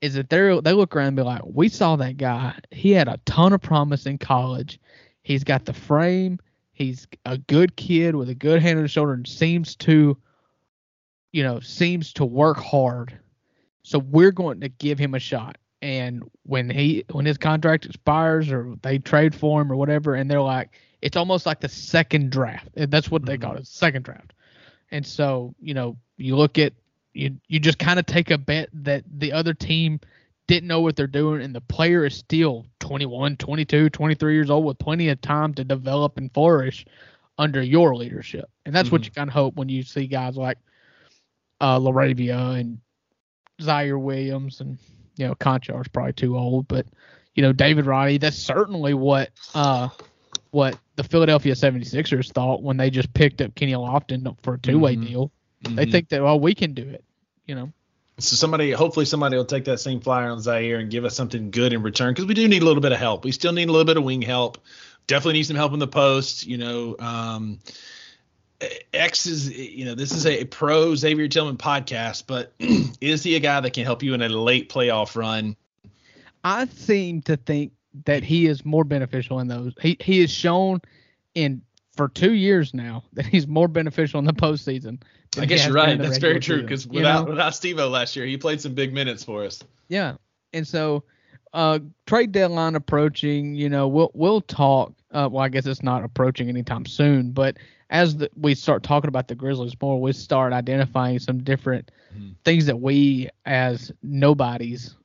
is 0.01 0.15
that 0.15 0.29
they 0.29 0.59
they 0.61 0.73
look 0.73 0.93
around 0.93 1.07
and 1.07 1.15
be 1.15 1.23
like, 1.23 1.41
we 1.45 1.69
saw 1.69 1.95
that 1.95 2.17
guy. 2.17 2.53
He 2.71 2.91
had 2.91 3.07
a 3.07 3.21
ton 3.25 3.53
of 3.53 3.61
promise 3.61 4.05
in 4.05 4.17
college. 4.17 4.81
He's 5.23 5.45
got 5.45 5.63
the 5.63 5.73
frame. 5.73 6.39
He's 6.73 7.07
a 7.25 7.37
good 7.37 7.77
kid 7.77 8.15
with 8.15 8.27
a 8.27 8.35
good 8.35 8.61
hand 8.61 8.77
on 8.77 8.83
his 8.83 8.91
shoulder 8.91 9.13
and 9.13 9.25
seems 9.25 9.77
to, 9.77 10.17
you 11.31 11.41
know, 11.41 11.61
seems 11.61 12.11
to 12.13 12.25
work 12.25 12.57
hard. 12.57 13.17
So 13.83 13.99
we're 13.99 14.31
going 14.31 14.59
to 14.59 14.67
give 14.67 14.99
him 14.99 15.13
a 15.13 15.19
shot. 15.19 15.57
And 15.81 16.23
when 16.43 16.69
he 16.69 17.03
when 17.11 17.25
his 17.25 17.37
contract 17.37 17.85
expires 17.85 18.51
or 18.51 18.75
they 18.81 18.97
trade 18.99 19.35
for 19.35 19.61
him 19.61 19.71
or 19.71 19.75
whatever, 19.75 20.15
and 20.15 20.29
they're 20.29 20.41
like, 20.41 20.71
it's 21.01 21.17
almost 21.17 21.45
like 21.45 21.59
the 21.61 21.69
second 21.69 22.31
draft. 22.31 22.69
That's 22.75 23.11
what 23.11 23.25
they 23.25 23.37
Mhm. 23.37 23.39
call 23.39 23.55
it, 23.55 23.67
second 23.67 24.03
draft. 24.03 24.33
And 24.91 25.05
so, 25.05 25.55
you 25.59 25.73
know, 25.73 25.97
you 26.17 26.35
look 26.35 26.57
at 26.57 26.73
you 27.13 27.37
you 27.47 27.59
just 27.59 27.79
kind 27.79 27.99
of 27.99 28.05
take 28.05 28.31
a 28.31 28.37
bet 28.37 28.69
that 28.73 29.03
the 29.19 29.31
other 29.33 29.53
team 29.53 29.99
didn't 30.47 30.67
know 30.67 30.81
what 30.81 30.95
they're 30.95 31.07
doing 31.07 31.41
and 31.41 31.55
the 31.55 31.61
player 31.61 32.05
is 32.05 32.15
still 32.15 32.65
21, 32.79 33.37
22, 33.37 33.89
23 33.89 34.33
years 34.33 34.49
old 34.49 34.65
with 34.65 34.77
plenty 34.79 35.09
of 35.09 35.21
time 35.21 35.53
to 35.55 35.63
develop 35.63 36.17
and 36.17 36.33
flourish 36.33 36.85
under 37.37 37.61
your 37.61 37.95
leadership. 37.95 38.49
And 38.65 38.75
that's 38.75 38.91
what 38.91 39.05
Mhm. 39.05 39.05
you 39.05 39.11
kind 39.11 39.29
of 39.29 39.33
hope 39.33 39.55
when 39.55 39.69
you 39.69 39.83
see 39.83 40.07
guys 40.07 40.37
like 40.37 40.57
uh 41.61 41.79
LaRavia 41.79 42.59
and 42.59 42.79
Zaire 43.61 43.97
Williams 43.99 44.61
and 44.61 44.77
you 45.15 45.27
know 45.27 45.35
Konchar's 45.35 45.87
probably 45.87 46.13
too 46.13 46.37
old, 46.37 46.67
but 46.67 46.85
you 47.33 47.41
know 47.43 47.53
David 47.53 47.85
Roddy, 47.85 48.17
that's 48.17 48.37
certainly 48.37 48.93
what 48.93 49.29
uh 49.53 49.89
what 50.51 50.77
the 50.95 51.03
Philadelphia 51.03 51.53
76ers 51.53 52.31
thought 52.31 52.63
when 52.63 52.77
they 52.77 52.89
just 52.89 53.13
picked 53.13 53.41
up 53.41 53.53
Kenny 53.55 53.73
Lofton 53.73 54.35
for 54.43 54.53
a 54.53 54.59
two-way 54.59 54.95
Mhm. 54.95 55.07
deal. 55.07 55.31
They 55.61 55.85
Mhm. 55.85 55.91
think 55.91 56.09
that 56.09 56.23
well 56.23 56.39
we 56.39 56.55
can 56.55 56.73
do 56.73 56.87
it, 56.87 57.03
you 57.45 57.55
know. 57.55 57.71
So 58.17 58.37
somebody, 58.37 58.71
hopefully 58.71 59.05
somebody 59.05 59.35
will 59.35 59.43
take 59.43 59.65
that 59.65 59.81
same 59.81 59.99
flyer 59.99 60.29
on 60.29 60.39
Zaire 60.39 60.79
and 60.79 60.89
give 60.89 61.03
us 61.03 61.13
something 61.15 61.51
good 61.51 61.73
in 61.73 61.81
return 61.81 62.13
because 62.13 62.25
we 62.25 62.33
do 62.33 62.47
need 62.47 62.61
a 62.61 62.65
little 62.65 62.81
bit 62.81 62.93
of 62.93 62.97
help. 62.97 63.25
We 63.25 63.33
still 63.33 63.51
need 63.51 63.67
a 63.67 63.71
little 63.73 63.85
bit 63.85 63.97
of 63.97 64.05
wing 64.05 64.21
help. 64.21 64.57
Definitely 65.07 65.33
need 65.33 65.43
some 65.47 65.57
help 65.57 65.73
in 65.73 65.79
the 65.79 65.87
post. 65.87 66.47
You 66.47 66.57
know, 66.57 66.95
um, 66.99 67.59
X 68.93 69.25
is, 69.25 69.49
you 69.57 69.85
know, 69.85 69.95
this 69.95 70.11
is 70.11 70.25
a 70.25 70.45
pro 70.45 70.95
Xavier 70.95 71.27
Tillman 71.27 71.57
podcast, 71.57 72.23
but 72.27 72.53
is 73.01 73.23
he 73.23 73.35
a 73.35 73.39
guy 73.39 73.59
that 73.59 73.73
can 73.73 73.83
help 73.83 74.01
you 74.01 74.13
in 74.13 74.21
a 74.21 74.29
late 74.29 74.69
playoff 74.69 75.15
run? 75.15 75.55
I 76.43 76.67
seem 76.67 77.21
to 77.23 77.37
think 77.37 77.73
that 78.05 78.23
he 78.23 78.47
is 78.47 78.63
more 78.65 78.83
beneficial 78.83 79.39
in 79.39 79.47
those. 79.47 79.73
He 79.81 79.97
he 79.99 80.21
is 80.21 80.31
shown 80.31 80.81
in 81.33 81.61
for 81.95 82.09
two 82.09 82.33
years 82.33 82.73
now 82.73 83.03
that 83.13 83.25
he's 83.25 83.47
more 83.47 83.67
beneficial 83.67 84.19
in 84.19 84.25
the 84.25 84.33
postseason. 84.33 85.01
I 85.37 85.45
guess 85.45 85.65
you're 85.65 85.73
right. 85.73 85.97
That's 85.97 86.17
very 86.17 86.39
true. 86.39 86.61
Because 86.61 86.85
you 86.85 86.91
without 86.93 87.25
know? 87.25 87.31
without 87.31 87.55
Steve-O 87.55 87.89
last 87.89 88.15
year, 88.15 88.25
he 88.25 88.37
played 88.37 88.61
some 88.61 88.73
big 88.73 88.93
minutes 88.93 89.23
for 89.23 89.43
us. 89.43 89.61
Yeah. 89.87 90.15
And 90.53 90.67
so 90.67 91.03
uh 91.53 91.79
trade 92.05 92.31
deadline 92.31 92.75
approaching, 92.75 93.55
you 93.55 93.69
know, 93.69 93.87
we'll 93.87 94.11
we'll 94.13 94.41
talk 94.41 94.93
uh 95.15 95.29
well 95.31 95.43
I 95.43 95.49
guess 95.49 95.65
it's 95.65 95.81
not 95.83 96.03
approaching 96.03 96.49
anytime 96.49 96.85
soon, 96.85 97.31
but 97.31 97.57
as 97.89 98.17
the, 98.17 98.29
we 98.35 98.55
start 98.55 98.83
talking 98.83 99.07
about 99.07 99.27
the 99.27 99.35
Grizzlies 99.35 99.75
more, 99.81 100.01
we 100.01 100.11
start 100.11 100.53
identifying 100.53 101.19
some 101.19 101.43
different 101.43 101.91
Mhm. 102.17 102.35
things 102.43 102.65
that 102.67 102.79
we 102.79 103.29
as 103.45 103.91
nobodies 104.03 104.95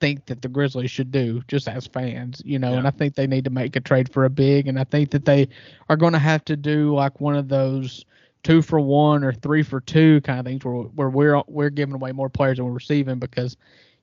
think 0.00 0.26
that 0.26 0.42
the 0.42 0.48
Grizzlies 0.48 0.90
should 0.90 1.10
do 1.10 1.42
just 1.48 1.68
as 1.68 1.86
fans, 1.86 2.42
you 2.44 2.58
know, 2.58 2.74
and 2.74 2.86
I 2.86 2.90
think 2.90 3.14
they 3.14 3.26
need 3.26 3.44
to 3.44 3.50
make 3.50 3.76
a 3.76 3.80
trade 3.80 4.12
for 4.12 4.24
a 4.26 4.30
big 4.30 4.68
and 4.68 4.78
I 4.78 4.84
think 4.84 5.10
that 5.10 5.24
they 5.24 5.48
are 5.88 5.96
going 5.96 6.12
to 6.12 6.18
have 6.18 6.44
to 6.46 6.56
do 6.56 6.94
like 6.94 7.20
one 7.20 7.34
of 7.36 7.48
those 7.48 8.04
two 8.42 8.62
for 8.62 8.78
one 8.80 9.24
or 9.24 9.32
three 9.32 9.62
for 9.62 9.80
two 9.80 10.20
kind 10.20 10.38
of 10.38 10.46
things 10.46 10.64
where, 10.64 10.74
where 10.74 11.08
we're 11.10 11.42
we're 11.48 11.70
giving 11.70 11.94
away 11.94 12.12
more 12.12 12.28
players 12.28 12.58
than 12.58 12.66
we're 12.66 12.72
receiving 12.72 13.18
because 13.18 13.56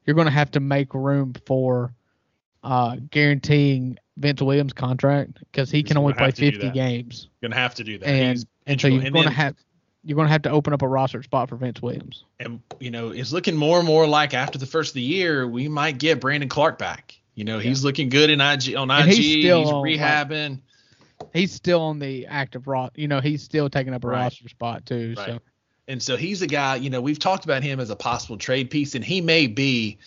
you're 0.06 0.16
going 0.16 0.28
to 0.28 0.32
have 0.32 0.52
to 0.52 0.60
make 0.60 0.94
room 0.94 1.34
for 1.46 1.94
uh, 2.64 2.98
guaranteeing 3.12 3.98
Vince 4.18 4.42
Williams' 4.42 4.74
contract 4.74 5.40
because 5.52 5.72
he 5.72 5.80
He's 5.80 5.88
can 5.88 5.98
only 5.98 6.14
play 6.14 6.26
have 6.26 6.36
to 6.36 6.52
do 6.52 6.60
50 6.60 6.70
games, 6.72 7.30
Gonna 7.42 7.56
have 7.56 7.76
to 7.76 7.84
do 7.84 7.98
that. 7.98 8.08
and 8.08 8.46
and 8.68 8.80
so 8.80 8.88
you're 8.88 9.02
And 9.04 9.16
to 9.16 9.22
then- 9.24 9.32
have 9.32 9.56
you're 10.06 10.22
to 10.22 10.28
have 10.30 10.42
to 10.42 10.50
open 10.50 10.74
up 10.74 10.82
a 10.82 10.88
roster 10.88 11.24
spot 11.24 11.48
for 11.50 11.56
Vince 11.56 11.82
Williams. 11.82 12.26
and 12.40 12.60
you 12.80 12.92
know, 12.92 13.10
it's 13.10 13.32
looking 13.32 13.56
more 13.56 13.78
and 13.80 13.88
more 13.88 14.06
like 14.06 14.34
after 14.34 14.58
the 14.60 14.66
first 14.66 14.92
of 14.92 14.96
the 14.96 15.02
year, 15.02 15.48
we 15.48 15.68
might 15.70 15.98
get 15.98 16.20
Brandon 16.20 16.50
Clarke 16.50 16.78
back. 16.78 17.18
You 17.36 17.46
know, 17.46 17.58
he's 17.58 17.84
looking 17.84 18.10
good 18.10 18.30
in 18.30 18.40
IG 18.42 18.76
on 18.76 18.92
IG. 18.92 19.00
And 19.02 19.08
he's 19.10 19.18
He's, 19.18 19.44
still 19.46 19.68
on, 19.68 19.82
like- 19.82 19.98
rehabbing. 20.00 20.60
He's 21.34 21.52
still 21.54 21.82
on 21.82 22.00
the 22.00 22.28
active 22.28 22.68
roster. 22.68 23.00
You 23.00 23.08
know, 23.08 23.22
he's 23.22 23.42
still 23.42 23.70
taking 23.70 23.94
up 23.94 24.04
a 24.04 24.08
Right. 24.08 24.24
roster 24.24 24.50
spot 24.50 24.86
too. 24.86 25.14
Right. 25.18 25.26
So 25.28 25.40
And 25.88 26.02
so 26.04 26.16
he's 26.18 26.42
a 26.42 26.48
guy, 26.48 26.76
you 26.76 26.90
know, 26.90 27.02
we've 27.02 27.20
talked 27.20 27.44
about 27.46 27.64
him 27.64 27.80
as 27.80 27.90
a 27.90 27.96
possible 27.96 28.38
trade 28.38 28.70
piece, 28.70 28.96
and 28.96 29.04
he 29.04 29.20
may 29.22 29.48
be, 29.48 29.98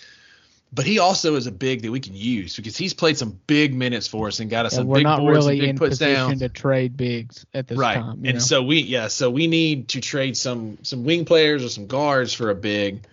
but 0.72 0.84
he 0.84 0.98
also 0.98 1.36
is 1.36 1.46
a 1.46 1.52
big 1.52 1.82
that 1.82 1.90
we 1.90 2.00
can 2.00 2.14
use 2.14 2.56
because 2.56 2.76
he's 2.76 2.92
played 2.92 3.16
some 3.16 3.38
big 3.46 3.74
minutes 3.74 4.06
for 4.06 4.28
us 4.28 4.40
and 4.40 4.50
got 4.50 4.66
us 4.66 4.72
yeah, 4.72 4.78
some 4.78 4.86
we're 4.88 4.96
big 4.96 5.04
not 5.04 5.20
boards 5.20 5.46
really 5.46 5.52
and 5.54 5.60
big 5.60 5.70
in 5.70 5.78
puts 5.78 5.98
position 5.98 6.14
down. 6.14 6.38
to 6.38 6.48
trade 6.48 6.96
bigs 6.96 7.46
at 7.54 7.68
this 7.68 7.78
right. 7.78 7.94
time. 7.94 8.24
and 8.24 8.34
know? 8.34 8.38
so 8.38 8.62
we 8.62 8.80
yeah, 8.80 9.08
so 9.08 9.30
we 9.30 9.46
need 9.46 9.88
to 9.88 10.00
trade 10.00 10.36
some 10.36 10.78
some 10.82 11.04
wing 11.04 11.24
players 11.24 11.64
or 11.64 11.68
some 11.68 11.86
guards 11.86 12.32
for 12.32 12.50
a 12.50 12.54
big. 12.54 13.06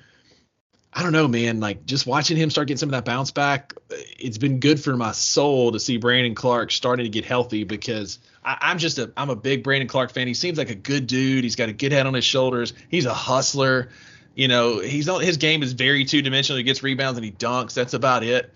I 0.95 1.01
don't 1.01 1.11
know, 1.11 1.27
man. 1.27 1.59
Like 1.59 1.85
just 1.85 2.05
watching 2.05 2.37
him 2.37 2.51
start 2.51 2.67
getting 2.67 2.77
some 2.77 2.89
of 2.89 2.91
that 2.91 3.05
bounce 3.05 3.31
back, 3.31 3.73
it's 3.89 4.37
been 4.37 4.59
good 4.59 4.79
for 4.79 4.95
my 4.95 5.11
soul 5.11 5.71
to 5.71 5.79
see 5.79 5.97
Brandon 5.97 6.35
Clarke 6.35 6.71
starting 6.71 7.05
to 7.05 7.09
get 7.09 7.25
healthy 7.25 7.63
because 7.63 8.19
I, 8.43 8.57
I'm 8.61 8.77
just 8.77 8.99
a 8.99 9.11
I'm 9.15 9.29
a 9.29 9.35
big 9.35 9.63
Brandon 9.63 9.87
Clarke 9.87 10.11
fan. 10.11 10.27
He 10.27 10.33
seems 10.33 10.57
like 10.57 10.69
a 10.69 10.75
good 10.75 11.07
dude. 11.07 11.43
He's 11.43 11.55
got 11.55 11.69
a 11.69 11.73
good 11.73 11.91
head 11.91 12.05
on 12.07 12.13
his 12.13 12.25
shoulders. 12.25 12.73
He's 12.89 13.05
a 13.05 13.13
hustler. 13.13 13.89
You 14.35 14.47
know, 14.47 14.79
he's 14.79 15.05
not 15.07 15.21
his 15.21 15.37
game 15.37 15.61
is 15.63 15.73
very 15.73 16.05
two 16.05 16.21
dimensional. 16.21 16.57
He 16.57 16.63
gets 16.63 16.81
rebounds 16.81 17.17
and 17.17 17.25
he 17.25 17.31
dunks. 17.31 17.73
That's 17.73 17.93
about 17.93 18.23
it. 18.23 18.51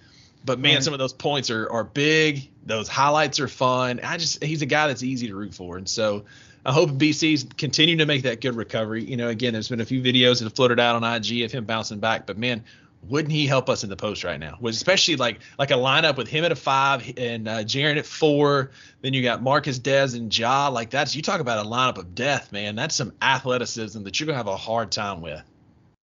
But 0.46 0.60
man, 0.60 0.76
Right. 0.76 0.84
some 0.84 0.94
of 0.94 1.00
those 1.00 1.14
points 1.14 1.50
are 1.50 1.70
are 1.70 1.84
big. 1.84 2.50
Those 2.66 2.88
highlights 2.88 3.40
are 3.40 3.48
fun. 3.48 4.00
I 4.04 4.18
just 4.18 4.44
he's 4.44 4.62
a 4.62 4.66
guy 4.66 4.88
that's 4.88 5.04
easy 5.04 5.28
to 5.28 5.36
root 5.36 5.54
for, 5.54 5.78
and 5.78 5.88
so 5.88 6.26
I 6.66 6.72
hope 6.74 6.92
BC's 6.92 7.46
continue 7.58 7.98
to 7.98 8.06
make 8.06 8.24
that 8.24 8.42
good 8.42 8.56
recovery. 8.56 9.04
You 9.04 9.18
know, 9.18 9.30
again, 9.30 9.54
there's 9.54 9.70
been 9.70 9.82
a 9.82 9.86
few 9.86 10.02
videos 10.02 10.40
that 10.40 10.46
have 10.46 10.54
floated 10.56 10.80
out 10.80 10.96
on 10.96 11.04
IG 11.04 11.44
of 11.44 11.52
him 11.52 11.66
bouncing 11.66 12.00
back, 12.00 12.26
but 12.26 12.38
man, 12.38 12.64
wouldn't 13.08 13.32
he 13.32 13.46
help 13.46 13.70
us 13.70 13.84
in 13.84 13.90
the 13.90 13.96
post 13.96 14.24
right 14.24 14.40
now? 14.40 14.58
Was 14.60 14.76
especially 14.78 15.16
like 15.16 15.40
like 15.60 15.72
a 15.72 15.76
lineup 15.76 16.18
with 16.18 16.28
him 16.28 16.44
at 16.44 16.52
a 16.52 16.56
five 16.56 17.14
and 17.18 17.48
uh, 17.48 17.58
Jaren 17.64 17.98
at 17.98 18.06
four. 18.06 18.72
Then 19.02 19.14
you 19.14 19.22
got 19.22 19.44
Marcus 19.44 19.80
Dez 19.80 20.16
and 20.16 20.36
Ja. 20.36 20.70
Like 20.70 20.90
that's 20.90 21.16
you 21.16 21.22
talk 21.22 21.40
about 21.40 21.64
a 21.66 21.70
lineup 21.70 21.98
of 21.98 22.16
death, 22.16 22.52
man. 22.52 22.76
That's 22.76 22.96
some 22.96 23.14
athleticism 23.22 24.04
that 24.04 24.20
you're 24.20 24.26
gonna 24.28 24.38
have 24.38 24.48
a 24.48 24.58
hard 24.58 24.92
time 24.92 25.22
with. 25.22 25.42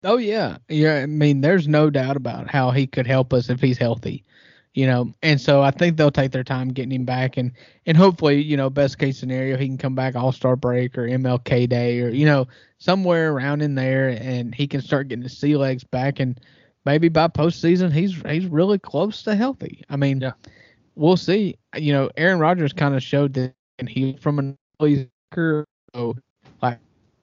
Oh 0.03 0.17
yeah, 0.17 0.57
yeah. 0.69 0.95
I 0.97 1.05
mean, 1.05 1.41
there's 1.41 1.67
no 1.67 1.89
doubt 1.89 2.17
about 2.17 2.49
how 2.49 2.71
he 2.71 2.87
could 2.87 3.07
help 3.07 3.33
us 3.33 3.49
if 3.49 3.61
he's 3.61 3.77
healthy, 3.77 4.23
you 4.73 4.85
know. 4.85 5.13
And 5.21 5.39
so 5.39 5.61
I 5.61 5.71
think 5.71 5.95
they'll 5.97 6.11
take 6.11 6.31
their 6.31 6.43
time 6.43 6.69
getting 6.69 6.91
him 6.91 7.05
back, 7.05 7.37
and 7.37 7.51
and 7.85 7.95
hopefully, 7.97 8.41
you 8.41 8.57
know, 8.57 8.69
best 8.69 8.97
case 8.99 9.17
scenario, 9.17 9.57
he 9.57 9.67
can 9.67 9.77
come 9.77 9.95
back 9.95 10.15
All 10.15 10.31
Star 10.33 10.55
break 10.57 10.97
or 10.97 11.07
MLK 11.07 11.67
Day 11.67 12.01
or 12.01 12.09
you 12.09 12.25
know 12.25 12.47
somewhere 12.79 13.33
around 13.33 13.61
in 13.61 13.75
there, 13.75 14.09
and 14.09 14.53
he 14.53 14.67
can 14.67 14.81
start 14.81 15.07
getting 15.07 15.23
his 15.23 15.37
sea 15.37 15.55
legs 15.55 15.83
back, 15.85 16.19
and 16.19 16.39
maybe 16.85 17.07
by 17.09 17.27
postseason 17.29 17.91
he's 17.91 18.15
he's 18.29 18.47
really 18.47 18.79
close 18.79 19.23
to 19.23 19.35
healthy. 19.35 19.83
I 19.89 19.95
mean, 19.95 20.21
Yeah. 20.21 20.33
we'll 20.95 21.17
see. 21.17 21.55
You 21.77 21.93
know, 21.93 22.09
Aaron 22.17 22.39
Rodgers 22.39 22.73
kind 22.73 22.95
of 22.95 23.03
showed 23.03 23.33
that 23.35 23.53
and 23.79 23.89
he 23.89 24.17
from 24.17 24.39
an 24.39 24.57
early 24.81 25.09
so 25.95 26.15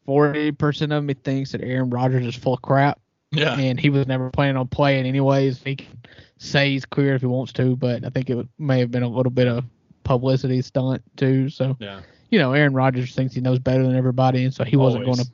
forty 0.04 0.52
percent 0.52 0.92
of 0.92 1.04
me 1.04 1.14
thinks 1.14 1.52
that 1.52 1.62
Aaron 1.62 1.90
Rodgers 1.90 2.26
is 2.26 2.34
full 2.36 2.54
of 2.54 2.62
crap 2.62 3.00
Yeah. 3.32 3.54
and 3.58 3.78
he 3.78 3.90
was 3.90 4.06
never 4.06 4.30
planning 4.30 4.56
on 4.56 4.68
playing 4.68 5.06
anyways. 5.06 5.62
He 5.62 5.76
can 5.76 5.98
say 6.38 6.70
he's 6.70 6.84
clear 6.86 7.14
if 7.14 7.20
he 7.20 7.26
wants 7.26 7.52
to, 7.54 7.76
but 7.76 8.04
I 8.04 8.08
think 8.10 8.30
it 8.30 8.46
may 8.58 8.78
have 8.80 8.90
been 8.90 9.02
a 9.02 9.08
little 9.08 9.30
bit 9.30 9.46
of 9.48 9.64
publicity 10.04 10.62
stunt 10.62 11.02
too. 11.16 11.48
So 11.50 11.76
Yeah. 11.78 12.00
you 12.30 12.38
know, 12.38 12.52
Aaron 12.52 12.74
Rodgers 12.74 13.14
thinks 13.14 13.34
he 13.34 13.40
knows 13.40 13.58
better 13.58 13.82
than 13.82 13.94
everybody, 13.96 14.44
and 14.44 14.54
so 14.54 14.64
he 14.64 14.76
wasn't 14.76 15.04
going 15.04 15.18
to. 15.18 15.26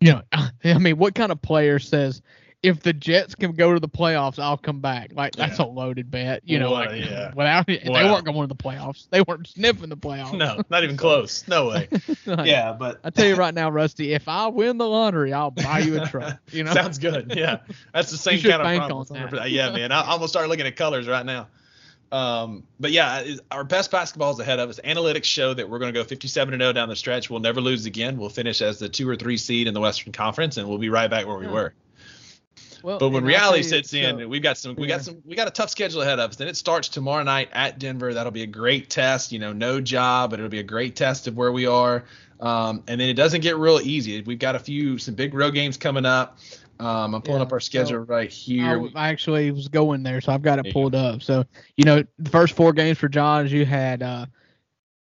You 0.00 0.12
know, 0.14 0.22
I 0.64 0.78
mean, 0.78 0.96
what 0.98 1.14
kind 1.14 1.30
of 1.30 1.40
player 1.42 1.78
says 1.78 2.22
if 2.62 2.80
the 2.80 2.92
Jets 2.92 3.34
can 3.34 3.52
go 3.52 3.72
to 3.72 3.80
the 3.80 3.88
playoffs, 3.88 4.38
I'll 4.38 4.58
come 4.58 4.80
back? 4.80 5.12
Like 5.14 5.34
that's 5.34 5.58
Yeah. 5.58 5.64
a 5.64 5.68
loaded 5.68 6.10
bet. 6.10 6.42
You 6.44 6.58
know, 6.58 6.72
Well, 6.72 6.80
like 6.86 7.00
yeah. 7.04 7.32
without 7.34 7.66
they 7.66 7.80
weren't 7.86 8.24
going 8.26 8.42
to 8.48 8.54
the 8.54 8.54
playoffs. 8.54 9.08
They 9.10 9.22
weren't 9.22 9.46
sniffing 9.46 9.88
the 9.88 9.96
playoffs. 9.96 10.36
No, 10.36 10.60
not 10.68 10.84
even 10.84 10.96
close. 10.98 11.46
No 11.48 11.68
way. 11.68 11.88
Like, 12.26 12.46
Yeah, 12.46 12.72
but 12.78 13.00
I 13.02 13.10
tell 13.10 13.26
you 13.26 13.34
right 13.34 13.54
now, 13.54 13.70
Rusty, 13.70 14.12
if 14.12 14.28
I 14.28 14.46
win 14.48 14.76
the 14.78 14.86
lottery, 14.86 15.32
I'll 15.32 15.50
buy 15.50 15.78
you 15.80 16.02
a 16.02 16.06
truck. 16.10 16.38
You 16.52 16.64
know, 16.64 16.74
Sounds 16.74 16.98
good. 16.98 17.32
Yeah, 17.34 17.60
that's 17.94 18.10
the 18.10 18.18
same 18.18 18.40
kind 18.40 18.54
of 18.56 18.62
bank 18.62 18.84
promise. 18.86 19.10
on 19.10 19.30
that. 19.30 19.50
Yeah, 19.50 19.70
man. 19.70 19.90
I, 19.90 20.02
I'm 20.02 20.18
gonna 20.18 20.28
start 20.28 20.48
looking 20.48 20.66
at 20.66 20.76
colors 20.76 21.08
right 21.08 21.24
now. 21.24 21.48
Um, 22.12 22.64
but 22.80 22.90
yeah, 22.90 23.24
our 23.50 23.62
best 23.64 23.90
basketball 23.90 24.32
is 24.32 24.40
ahead 24.40 24.58
of 24.58 24.68
us. 24.68 24.80
Analytics 24.84 25.24
show 25.24 25.54
that 25.54 25.70
we're 25.70 25.78
going 25.78 25.94
to 25.94 25.98
go 25.98 26.02
57 26.04 26.52
and 26.52 26.60
0 26.60 26.72
down 26.72 26.88
the 26.88 26.96
stretch. 26.96 27.30
We'll 27.30 27.38
never 27.38 27.60
lose 27.60 27.86
again. 27.86 28.18
We'll 28.18 28.28
finish 28.30 28.60
as 28.62 28.80
the 28.80 28.88
two 28.88 29.08
or 29.08 29.14
three 29.14 29.36
seed 29.36 29.68
in 29.68 29.74
the 29.74 29.80
Western 29.80 30.12
Conference, 30.12 30.56
and 30.56 30.68
we'll 30.68 30.78
be 30.78 30.88
right 30.88 31.08
back 31.08 31.26
where 31.28 31.36
we 31.38 31.44
Yeah. 31.46 31.52
were. 31.52 31.74
Well, 32.82 32.98
But 32.98 33.10
when 33.10 33.24
and 33.24 33.26
I'll 33.26 33.40
tell 33.40 33.52
reality 33.52 33.62
sits 33.62 33.94
in, 33.94 34.28
we've 34.28 34.42
got 34.42 34.58
some, 34.58 34.74
we 34.76 34.86
Yeah. 34.86 34.96
got 34.96 35.02
some, 35.02 35.22
we 35.24 35.34
got 35.36 35.48
a 35.48 35.50
tough 35.50 35.70
schedule 35.70 36.02
ahead 36.02 36.18
of 36.18 36.30
us. 36.30 36.36
Then 36.36 36.48
it 36.48 36.56
starts 36.56 36.88
tomorrow 36.88 37.22
night 37.22 37.48
at 37.52 37.78
Denver. 37.78 38.14
That'll 38.14 38.32
be 38.32 38.42
a 38.42 38.46
great 38.46 38.90
test. 38.90 39.32
You 39.32 39.38
know, 39.38 39.52
no 39.52 39.80
job, 39.80 40.30
but 40.30 40.38
it'll 40.40 40.50
be 40.50 40.60
a 40.60 40.64
great 40.64 40.96
test 40.96 41.26
of 41.26 41.36
where 41.36 41.52
we 41.52 41.66
are. 41.66 42.04
Um, 42.40 42.82
and 42.88 43.00
then 43.00 43.08
it 43.08 43.14
doesn't 43.14 43.42
get 43.42 43.56
real 43.56 43.80
easy. 43.82 44.22
We've 44.22 44.38
got 44.38 44.56
a 44.56 44.58
few, 44.58 44.98
some 44.98 45.14
big 45.14 45.34
road 45.34 45.52
games 45.54 45.76
coming 45.76 46.06
up. 46.06 46.38
Um, 46.78 47.14
I'm 47.14 47.20
pulling 47.20 47.40
Yeah, 47.40 47.44
up 47.44 47.52
our 47.52 47.60
schedule 47.60 48.06
so 48.06 48.12
right 48.12 48.30
here. 48.30 48.82
I 48.94 49.08
actually 49.10 49.50
was 49.50 49.68
going 49.68 50.02
there, 50.02 50.22
so 50.22 50.32
I've 50.32 50.40
got 50.40 50.58
it 50.58 50.72
pulled 50.72 50.94
up. 50.94 51.22
So 51.22 51.44
you 51.76 51.84
know, 51.84 52.02
the 52.18 52.30
first 52.30 52.54
four 52.54 52.72
games 52.72 52.96
for 52.96 53.08
Johns, 53.08 53.52
you 53.52 53.66
had 53.66 54.02
uh, 54.02 54.24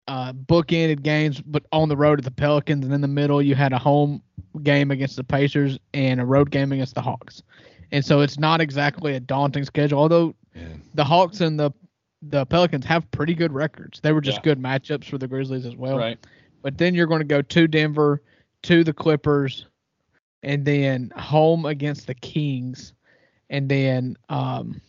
uh, 0.07 0.33
bookended 0.33 1.01
games, 1.03 1.41
but 1.41 1.63
on 1.71 1.87
the 1.89 1.95
road 1.97 2.19
at 2.19 2.25
the 2.25 2.31
Pelicans, 2.31 2.83
and 2.85 2.93
in 2.93 3.01
the 3.01 3.07
middle 3.07 3.41
you 3.41 3.55
had 3.55 3.73
a 3.73 3.77
home 3.77 4.21
game 4.63 4.91
against 4.91 5.15
the 5.15 5.23
Pacers 5.23 5.79
and 5.93 6.19
a 6.19 6.25
road 6.25 6.51
game 6.51 6.71
against 6.71 6.95
the 6.95 7.01
Hawks. 7.01 7.41
And 7.91 8.03
so 8.03 8.21
it's 8.21 8.37
not 8.39 8.59
exactly 8.61 9.15
a 9.15 9.19
daunting 9.19 9.63
schedule, 9.65 9.99
although 9.99 10.35
Yeah. 10.55 10.67
the 10.93 11.03
Hawks 11.03 11.41
and 11.41 11.59
the 11.59 11.71
the 12.29 12.45
Pelicans 12.45 12.85
have 12.85 13.09
pretty 13.11 13.33
good 13.33 13.51
records. 13.51 13.99
They 13.99 14.13
were 14.13 14.21
just 14.21 14.37
Yeah. 14.37 14.43
good 14.43 14.59
matchups 14.59 15.05
for 15.09 15.17
the 15.17 15.27
Grizzlies 15.27 15.65
as 15.65 15.75
well. 15.75 15.97
right. 15.97 16.17
But 16.61 16.77
then 16.77 16.95
you're 16.95 17.07
going 17.07 17.19
to 17.19 17.25
go 17.25 17.41
to 17.41 17.67
Denver, 17.67 18.21
to 18.63 18.81
the 18.85 18.93
Clippers, 18.93 19.67
and 20.41 20.63
then 20.63 21.11
home 21.17 21.65
against 21.65 22.07
the 22.07 22.13
Kings, 22.13 22.93
and 23.49 23.67
then 23.69 24.15
um 24.29 24.79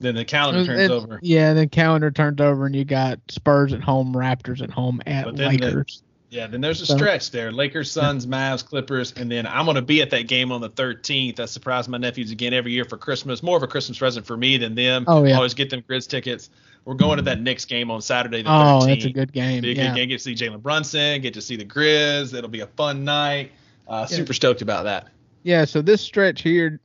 Then 0.00 0.14
the 0.14 0.24
calendar 0.24 0.64
turns 0.64 0.90
over. 0.90 1.20
Yeah, 1.22 1.52
then 1.52 1.68
calendar 1.68 2.10
turns 2.10 2.40
over, 2.40 2.66
and 2.66 2.74
you 2.74 2.84
got 2.84 3.20
Spurs 3.28 3.72
at 3.74 3.82
home, 3.82 4.14
Raptors 4.14 4.62
at 4.62 4.70
home, 4.70 5.00
at 5.06 5.26
then 5.36 5.56
the- 5.56 5.66
Lakers. 5.66 6.02
Yeah, 6.30 6.46
then 6.46 6.60
there's 6.60 6.80
a 6.80 6.86
So- 6.86 6.96
stretch 6.96 7.32
there. 7.32 7.50
Lakers, 7.50 7.90
Suns, 7.90 8.24
Mavs, 8.24 8.64
Clippers, 8.64 9.12
and 9.16 9.30
then 9.30 9.48
I'm 9.48 9.66
gonna 9.66 9.82
be 9.82 10.00
at 10.00 10.10
that 10.10 10.28
game 10.28 10.52
on 10.52 10.60
the 10.60 10.70
13th. 10.70 11.40
I 11.40 11.46
surprise 11.46 11.88
my 11.88 11.98
nephews 11.98 12.30
again 12.30 12.54
every 12.54 12.70
year 12.72 12.84
for 12.84 12.96
Christmas. 12.96 13.42
More 13.42 13.56
of 13.56 13.64
a 13.64 13.66
Christmas 13.66 13.98
present 13.98 14.24
for 14.24 14.36
me 14.36 14.56
than 14.56 14.76
them. 14.76 15.04
Oh, 15.08 15.24
yeah. 15.24 15.34
Always 15.34 15.54
get 15.54 15.70
them 15.70 15.82
Grizz 15.82 16.08
tickets. 16.08 16.48
We're 16.84 16.94
going 16.94 17.16
to 17.16 17.22
that 17.24 17.40
Knicks 17.40 17.64
game 17.64 17.90
on 17.90 18.00
Saturday 18.00 18.42
the 18.42 18.48
oh, 18.48 18.80
13th. 18.82 18.86
that's 18.86 19.04
a 19.06 19.10
good 19.10 19.32
game. 19.32 19.60
Big 19.62 19.76
yeah. 19.76 19.92
game. 19.92 20.08
Get 20.08 20.18
to 20.18 20.22
see 20.22 20.34
Jalen 20.34 20.62
Brunson. 20.62 21.20
Get 21.20 21.34
to 21.34 21.42
see 21.42 21.56
the 21.56 21.64
Grizz. 21.64 22.32
It'll 22.32 22.48
be 22.48 22.60
a 22.60 22.66
fun 22.68 23.04
night. 23.04 23.50
Uh, 23.88 24.06
Yeah. 24.08 24.16
Super 24.16 24.32
stoked 24.32 24.62
about 24.62 24.84
that. 24.84 25.08
Yeah, 25.42 25.64
so 25.64 25.82
this 25.82 26.00
stretch 26.00 26.42
here 26.42 26.78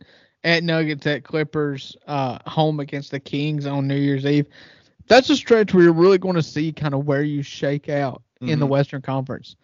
at 0.46 0.64
Nuggets, 0.64 1.06
at 1.08 1.24
Clippers, 1.26 1.98
uh, 2.08 2.40
home 2.48 2.80
against 2.80 3.12
the 3.12 3.20
Kings 3.20 3.66
on 3.66 3.88
New 3.88 3.98
Year's 3.98 4.26
Eve, 4.26 4.48
that's 5.08 5.30
a 5.30 5.36
stretch 5.36 5.74
where 5.74 5.84
you're 5.84 5.92
really 5.94 6.18
going 6.18 6.36
to 6.36 6.44
see 6.44 6.72
kind 6.72 6.94
of 6.94 7.06
where 7.06 7.24
you 7.24 7.42
shake 7.42 7.90
out 7.90 8.22
in 8.42 8.60
the 8.60 8.66
Mhm. 8.66 8.70
Western 8.70 9.02
Conference. 9.02 9.56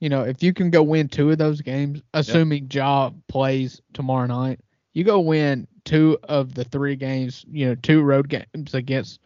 You 0.00 0.08
know, 0.08 0.22
if 0.22 0.42
you 0.42 0.52
can 0.52 0.70
go 0.70 0.82
win 0.82 1.08
two 1.08 1.30
of 1.30 1.38
those 1.38 1.60
games, 1.60 2.02
assuming 2.14 2.68
Ja 2.70 3.10
plays 3.26 3.82
tomorrow 3.94 4.26
night, 4.26 4.60
you 4.92 5.02
go 5.02 5.18
win 5.18 5.66
two 5.84 6.18
of 6.24 6.54
the 6.54 6.64
three 6.64 6.94
games, 6.94 7.44
you 7.50 7.66
know, 7.66 7.74
two 7.76 8.02
road 8.02 8.28
games 8.28 8.74
against 8.74 9.20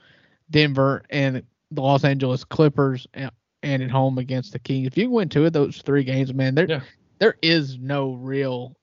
Denver 0.51 1.03
and 1.11 1.43
the 1.71 1.81
Los 1.83 2.05
Angeles 2.05 2.45
Clippers. 2.45 3.07
And 3.13 3.31
and 3.65 3.81
at 3.81 3.91
home 3.93 4.19
against 4.19 4.53
the 4.53 4.59
Kings. 4.59 4.89
If 4.89 4.99
you 4.99 5.09
win 5.09 5.29
two 5.29 5.47
of 5.47 5.53
those 5.53 5.81
three 5.83 6.03
games, 6.03 6.35
man, 6.35 6.57
there 6.57 6.69
Yeah. 6.69 6.81
there 7.21 7.37
is 7.43 7.79
no 7.79 8.15
real 8.15 8.77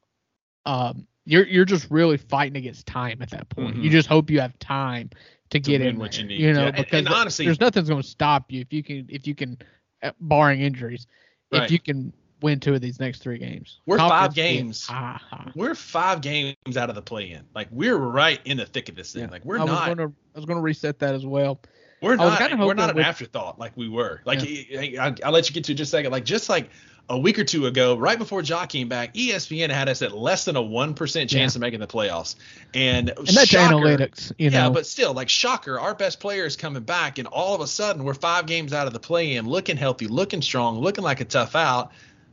um 0.66 1.06
you're 1.30 1.46
you're 1.46 1.66
just 1.66 1.90
really 1.92 2.18
fighting 2.18 2.58
against 2.58 2.88
time 2.88 3.22
at 3.22 3.30
that 3.30 3.48
point. 3.50 3.76
You 3.78 3.90
Mhm. 3.90 3.94
just 3.94 4.08
hope 4.10 4.30
you 4.30 4.40
have 4.42 4.58
time 4.60 5.10
to, 5.52 5.60
get 5.60 5.82
in 5.82 5.98
what 6.00 6.12
there, 6.12 6.22
you 6.22 6.28
need. 6.28 6.40
You 6.40 6.54
know, 6.54 6.66
Yeah, 6.66 6.72
because 6.72 7.00
and 7.00 7.08
th- 7.08 7.18
honestly- 7.20 7.46
there's 7.46 7.60
nothing's 7.60 7.90
going 7.90 8.02
to 8.02 8.08
stop 8.08 8.52
you 8.52 8.62
if 8.62 8.72
you 8.74 8.84
can 8.84 9.06
if 9.10 9.26
you 9.28 9.36
can 9.36 9.58
uh, 10.04 10.12
barring 10.22 10.62
injuries 10.62 11.08
Right. 11.52 11.64
if 11.64 11.72
you 11.72 11.80
can 11.80 12.14
win 12.42 12.60
two 12.60 12.74
of 12.74 12.80
these 12.82 13.00
next 13.00 13.20
three 13.20 13.38
games. 13.38 13.80
We're 13.86 13.98
five 13.98 14.10
Confidence 14.34 14.36
games. 14.36 14.86
high. 14.88 15.52
We're 15.56 15.76
five 15.76 16.22
games 16.22 16.56
out 16.78 16.88
of 16.90 16.96
the 16.96 17.02
play-in. 17.02 17.44
Like 17.54 17.68
we're 17.72 17.98
right 17.98 18.40
in 18.46 18.58
the 18.58 18.66
thick 18.66 18.88
of 18.90 18.96
this 18.96 19.12
thing. 19.14 19.24
Yeah. 19.24 19.30
Like 19.30 19.44
we're 19.46 19.60
I 19.60 19.64
was 19.66 19.80
gonna 19.80 20.08
I 20.08 20.38
was 20.38 20.46
gonna 20.46 20.62
reset 20.62 21.00
that 21.00 21.14
as 21.16 21.26
well. 21.26 21.60
We're 22.02 22.16
not. 22.16 22.40
We're 22.60 22.74
not 22.74 22.90
an 22.92 22.96
with- 22.98 23.06
afterthought 23.06 23.60
like 23.60 23.74
we 23.76 23.90
were. 23.90 24.22
Like 24.26 24.40
I, 24.42 24.96
I, 25.00 25.16
I'll 25.24 25.32
let 25.32 25.50
you 25.50 25.54
get 25.54 25.66
to 25.66 25.72
it 25.74 25.76
just 25.76 25.90
a 25.90 25.98
second. 25.98 26.12
Like 26.12 26.26
just 26.26 26.50
like 26.50 26.70
a 27.12 27.18
week 27.18 27.40
or 27.40 27.44
two 27.44 27.66
ago, 27.66 27.98
right 27.98 28.20
before 28.20 28.42
Ja 28.44 28.66
came 28.68 28.88
back, 28.88 29.16
ESPN 29.16 29.70
had 29.72 29.90
us 29.90 30.02
at 30.04 30.12
less 30.16 30.46
than 30.46 30.56
a 30.56 30.62
one 30.62 30.94
percent 30.94 31.30
chance 31.30 31.54
Yeah. 31.56 31.58
of 31.58 31.62
making 31.62 31.80
the 31.80 31.88
playoffs. 31.88 32.36
And 32.74 33.10
And 33.10 33.28
that's 33.28 33.48
shocker, 33.48 33.74
analytics, 33.76 34.32
you 34.38 34.50
know. 34.52 34.66
Yeah, 34.66 34.70
but 34.70 34.86
still, 34.86 35.14
like 35.14 35.28
shocker, 35.28 35.80
our 35.80 35.96
best 35.96 36.20
player 36.20 36.46
is 36.46 36.56
coming 36.56 36.84
back, 36.84 37.18
and 37.18 37.28
all 37.28 37.56
of 37.56 37.62
a 37.62 37.68
sudden 37.68 38.04
we're 38.04 38.14
five 38.14 38.46
games 38.46 38.74
out 38.74 38.86
of 38.86 38.94
the 38.94 39.00
play-in, 39.00 39.48
looking 39.48 39.76
healthy, 39.76 40.08
looking 40.08 40.42
strong, 40.42 40.80
looking 40.80 41.04
like 41.04 41.20
a 41.20 41.26
tough 41.26 41.56
out. 41.56 41.92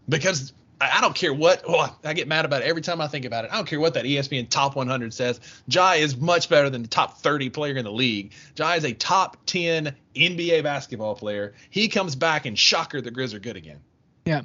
Because 0.08 0.52
I 0.80 0.98
I 0.98 1.00
don't 1.00 1.14
care 1.14 1.32
what. 1.32 1.62
Oh, 1.66 1.94
I 2.04 2.12
get 2.12 2.28
mad 2.28 2.44
about 2.44 2.62
it 2.62 2.68
every 2.68 2.82
time 2.82 3.00
I 3.00 3.08
think 3.08 3.24
about 3.24 3.44
it. 3.44 3.52
I 3.52 3.56
don't 3.56 3.66
care 3.66 3.80
what 3.80 3.94
that 3.94 4.04
ESPN 4.04 4.48
top 4.48 4.76
100 4.76 5.12
says. 5.12 5.40
Ja 5.68 5.92
is 5.92 6.16
much 6.16 6.48
better 6.48 6.70
than 6.70 6.82
the 6.82 6.88
top 6.88 7.18
30 7.18 7.50
player 7.50 7.76
in 7.76 7.84
the 7.84 7.92
league. 7.92 8.32
Ja 8.56 8.72
is 8.72 8.84
a 8.84 8.92
top 8.92 9.36
10 9.46 9.94
NBA 10.14 10.62
basketball 10.62 11.14
player. 11.14 11.54
He 11.70 11.88
comes 11.88 12.16
back 12.16 12.46
and 12.46 12.58
shocker, 12.58 13.00
the 13.00 13.10
Grizz 13.10 13.34
are 13.34 13.38
good 13.38 13.56
again. 13.56 13.80
Yeah. 14.24 14.42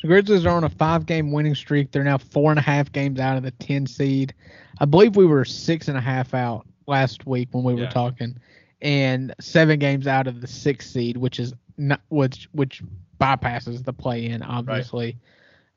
The 0.00 0.08
Grizzlies 0.08 0.46
are 0.46 0.56
on 0.56 0.64
a 0.64 0.68
five 0.68 1.06
game 1.06 1.32
winning 1.32 1.54
streak. 1.54 1.90
They're 1.90 2.04
now 2.04 2.18
four 2.18 2.50
and 2.50 2.58
a 2.58 2.62
half 2.62 2.92
games 2.92 3.18
out 3.18 3.36
of 3.36 3.42
the 3.42 3.50
ten 3.52 3.86
seed. 3.86 4.34
I 4.80 4.84
believe 4.84 5.16
we 5.16 5.26
were 5.26 5.44
six 5.44 5.88
and 5.88 5.98
a 5.98 6.00
half 6.00 6.34
out 6.34 6.66
last 6.86 7.26
week 7.26 7.48
when 7.52 7.64
we 7.64 7.74
were 7.74 7.88
talking. 7.88 8.38
And 8.80 9.34
seven 9.40 9.80
games 9.80 10.06
out 10.06 10.28
of 10.28 10.40
the 10.40 10.46
sixth 10.46 10.90
seed, 10.90 11.16
which 11.16 11.40
is 11.40 11.52
not 11.76 12.00
which 12.10 12.48
which 12.52 12.82
bypasses 13.20 13.84
the 13.84 13.92
play 13.92 14.26
in, 14.26 14.42
obviously. 14.42 15.16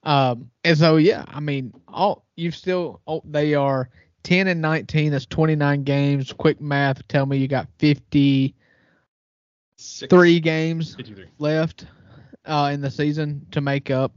Um 0.03 0.49
and 0.63 0.77
so 0.77 0.97
yeah, 0.97 1.25
I 1.27 1.39
mean 1.39 1.73
all 1.87 2.25
you've 2.35 2.55
still 2.55 3.01
oh, 3.07 3.21
they 3.25 3.53
are 3.53 3.89
ten 4.23 4.47
and 4.47 4.61
nineteen, 4.61 5.11
that's 5.11 5.25
twenty 5.25 5.55
nine 5.55 5.83
games. 5.83 6.33
Quick 6.33 6.59
math 6.59 7.07
tell 7.07 7.25
me 7.25 7.37
you 7.37 7.47
got 7.47 7.67
fifty 7.77 8.55
three 10.09 10.39
games 10.39 10.95
53. 10.95 11.25
left 11.39 11.85
uh, 12.45 12.69
in 12.73 12.81
the 12.81 12.91
season 12.91 13.45
to 13.51 13.61
make 13.61 13.89
up 13.89 14.13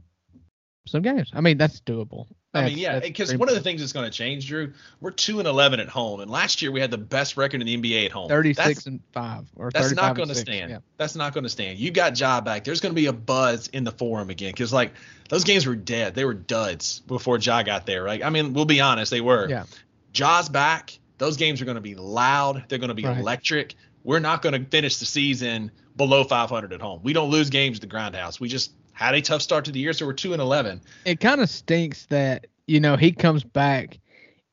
some 0.85 1.01
games. 1.01 1.31
I 1.33 1.41
mean, 1.41 1.57
that's 1.57 1.81
doable. 1.81 2.27
I 2.55 2.65
mean, 2.65 2.77
yeah, 2.77 2.99
because 2.99 3.35
one 3.35 3.49
of 3.49 3.55
the 3.55 3.61
things 3.61 3.81
that's 3.81 3.93
going 3.93 4.09
to 4.09 4.15
change, 4.15 4.47
Drew, 4.47 4.73
we're 5.01 5.11
two 5.11 5.39
and 5.39 5.47
eleven 5.47 5.79
at 5.79 5.89
home, 5.89 6.19
and 6.21 6.29
last 6.29 6.61
year 6.61 6.71
we 6.71 6.79
had 6.79 6.91
the 6.91 6.97
best 6.97 7.37
record 7.37 7.61
in 7.61 7.67
the 7.67 7.77
NBA 7.77 8.05
at 8.05 8.11
home. 8.11 8.29
36 8.29 8.57
That's- 8.67 8.85
and 8.85 8.99
five 9.11 9.45
or 9.55 9.71
That's 9.71 9.93
not 9.93 10.15
going 10.15 10.29
to 10.29 10.35
stand. 10.35 10.71
Yeah. 10.71 10.79
That's 10.97 11.15
not 11.15 11.33
going 11.33 11.43
to 11.43 11.49
stand. 11.49 11.77
You 11.79 11.91
got 11.91 12.19
Ja 12.19 12.41
back. 12.41 12.63
There's 12.63 12.81
going 12.81 12.93
to 12.93 12.99
be 12.99 13.07
a 13.07 13.13
buzz 13.13 13.67
in 13.67 13.83
the 13.83 13.91
forum 13.91 14.29
again 14.29 14.51
because 14.51 14.71
like 14.73 14.93
those 15.29 15.43
games 15.43 15.65
were 15.65 15.75
dead. 15.75 16.15
They 16.15 16.25
were 16.25 16.33
duds 16.33 16.99
before 17.01 17.37
Ja 17.39 17.63
got 17.63 17.85
there, 17.85 18.03
right? 18.03 18.23
I 18.23 18.29
mean, 18.29 18.53
we'll 18.53 18.65
be 18.65 18.81
honest, 18.81 19.11
they 19.11 19.21
were. 19.21 19.47
Yeah. 19.49 19.63
Ja's 20.13 20.49
back. 20.49 20.97
Those 21.17 21.37
games 21.37 21.61
are 21.61 21.65
going 21.65 21.75
to 21.75 21.81
be 21.81 21.95
loud. 21.95 22.65
They're 22.67 22.79
going 22.79 22.89
to 22.89 22.93
be 22.93 23.05
Right. 23.05 23.17
electric. 23.17 23.75
We're 24.03 24.19
not 24.19 24.41
going 24.41 24.53
to 24.61 24.69
finish 24.69 24.97
the 24.97 25.05
season 25.05 25.71
below 25.95 26.23
500 26.23 26.73
at 26.73 26.81
home. 26.81 26.99
We 27.03 27.13
don't 27.13 27.29
lose 27.31 27.49
games 27.49 27.77
at 27.77 27.81
the 27.89 27.95
Grindhouse. 27.95 28.39
We 28.39 28.49
just 28.49 28.71
had 28.95 29.13
a 29.13 29.21
tough 29.21 29.41
start 29.41 29.65
to 29.65 29.71
the 29.71 29.79
year, 29.79 29.93
so 29.93 30.05
we're 30.05 30.13
two 30.13 30.33
and 30.33 30.41
11. 30.41 30.81
It 31.05 31.19
kind 31.19 31.41
of 31.41 31.49
stinks 31.49 32.05
that 32.07 32.47
you 32.67 32.79
know 32.79 32.95
he 32.95 33.11
comes 33.11 33.43
back 33.43 33.99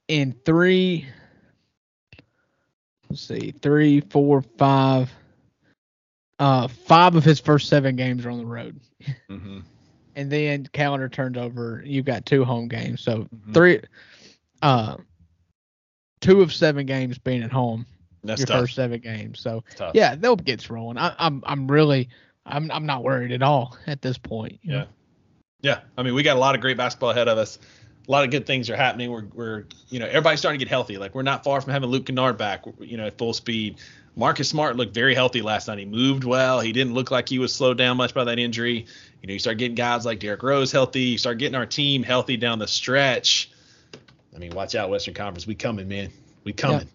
in 0.09 0.35
three. 0.45 1.07
Let's 3.09 3.23
see, 3.23 3.53
three, 3.63 4.01
four, 4.01 4.43
five. 4.59 5.11
Uh, 6.39 6.67
five 6.67 7.15
of 7.15 7.25
his 7.25 7.39
first 7.39 7.69
seven 7.69 7.95
games 7.95 8.27
are 8.27 8.31
on 8.31 8.39
the 8.39 8.47
road, 8.47 8.81
Mm-hmm. 9.31 9.61
and 10.17 10.31
then 10.31 10.67
calendar 10.73 11.09
turns 11.09 11.37
over. 11.39 11.83
You've 11.87 12.05
got 12.05 12.27
two 12.27 12.45
home 12.45 12.69
games, 12.69 13.01
so 13.01 13.29
Mhm. 13.35 13.55
three. 13.55 13.81
Uh, 14.61 14.97
two 16.21 16.41
of 16.41 16.53
seven 16.53 16.87
games 16.87 17.19
being 17.19 17.43
at 17.43 17.53
home. 17.53 17.87
That's 18.25 18.41
your 18.41 18.47
tough. 18.47 18.61
first 18.61 18.75
seven 18.77 19.01
games. 19.01 19.41
So 19.41 19.63
tough. 19.77 19.93
yeah, 19.95 20.15
they'll 20.15 20.37
get 20.37 20.69
rolling. 20.71 20.99
I, 20.99 21.15
I'm 21.19 21.43
I'm 21.47 21.69
really 21.71 22.09
I'm 22.45 22.71
I'm 22.71 22.87
not 22.87 23.05
worried 23.05 23.33
at 23.33 23.43
all 23.43 23.77
at 23.87 24.03
this 24.03 24.19
point. 24.19 24.61
Yeah. 24.63 24.73
know. 24.73 24.87
Yeah, 25.63 25.81
I 25.97 26.03
mean, 26.03 26.15
we 26.15 26.25
got 26.25 26.37
a 26.37 26.41
lot 26.41 26.57
of 26.57 26.61
great 26.61 26.77
basketball 26.77 27.11
ahead 27.11 27.29
of 27.29 27.39
us. 27.39 27.59
A 28.09 28.11
lot 28.11 28.25
of 28.25 28.33
good 28.33 28.47
things 28.47 28.69
are 28.69 28.75
happening. 28.75 29.13
We're, 29.13 29.27
we're, 29.33 29.65
you 29.91 30.01
know, 30.01 30.07
everybody's 30.07 30.41
starting 30.41 30.59
to 30.59 30.65
get 30.65 30.69
healthy. 30.69 30.99
Like 30.99 31.15
we're 31.15 31.23
not 31.23 31.45
far 31.45 31.61
from 31.61 31.73
having 31.73 31.89
Luke 31.89 32.07
Kennard 32.07 32.37
back, 32.37 32.65
you 32.81 32.97
know, 32.97 33.07
at 33.07 33.17
full 33.17 33.33
speed. 33.33 33.79
Marcus 34.17 34.49
Smart 34.49 34.77
looked 34.77 34.93
very 34.93 35.15
healthy 35.15 35.41
last 35.41 35.69
night. 35.69 35.79
He 35.79 35.85
moved 35.85 36.25
well. 36.25 36.61
He 36.61 36.73
didn't 36.73 36.95
look 36.95 37.13
like 37.13 37.29
he 37.29 37.39
was 37.39 37.55
slowed 37.55 37.79
down 37.79 37.97
much 37.97 38.13
by 38.13 38.25
that 38.25 38.41
injury. 38.41 38.87
You 39.23 39.27
know, 39.29 39.33
you 39.33 39.39
start 39.39 39.59
getting 39.59 39.77
guys 39.77 40.05
like 40.05 40.19
Derrick 40.19 40.43
Rose 40.43 40.73
healthy. 40.73 41.03
You 41.03 41.19
start 41.19 41.39
getting 41.39 41.55
our 41.55 41.65
team 41.65 42.03
healthy 42.03 42.37
down 42.37 42.59
the 42.59 42.67
stretch. 42.67 43.51
I 44.35 44.39
mean, 44.39 44.51
watch 44.51 44.75
out, 44.75 44.91
Western 44.91 45.15
Conference. 45.15 45.47
We 45.47 45.55
coming, 45.55 45.87
man. 45.87 46.11
We 46.43 46.53
coming. 46.53 46.89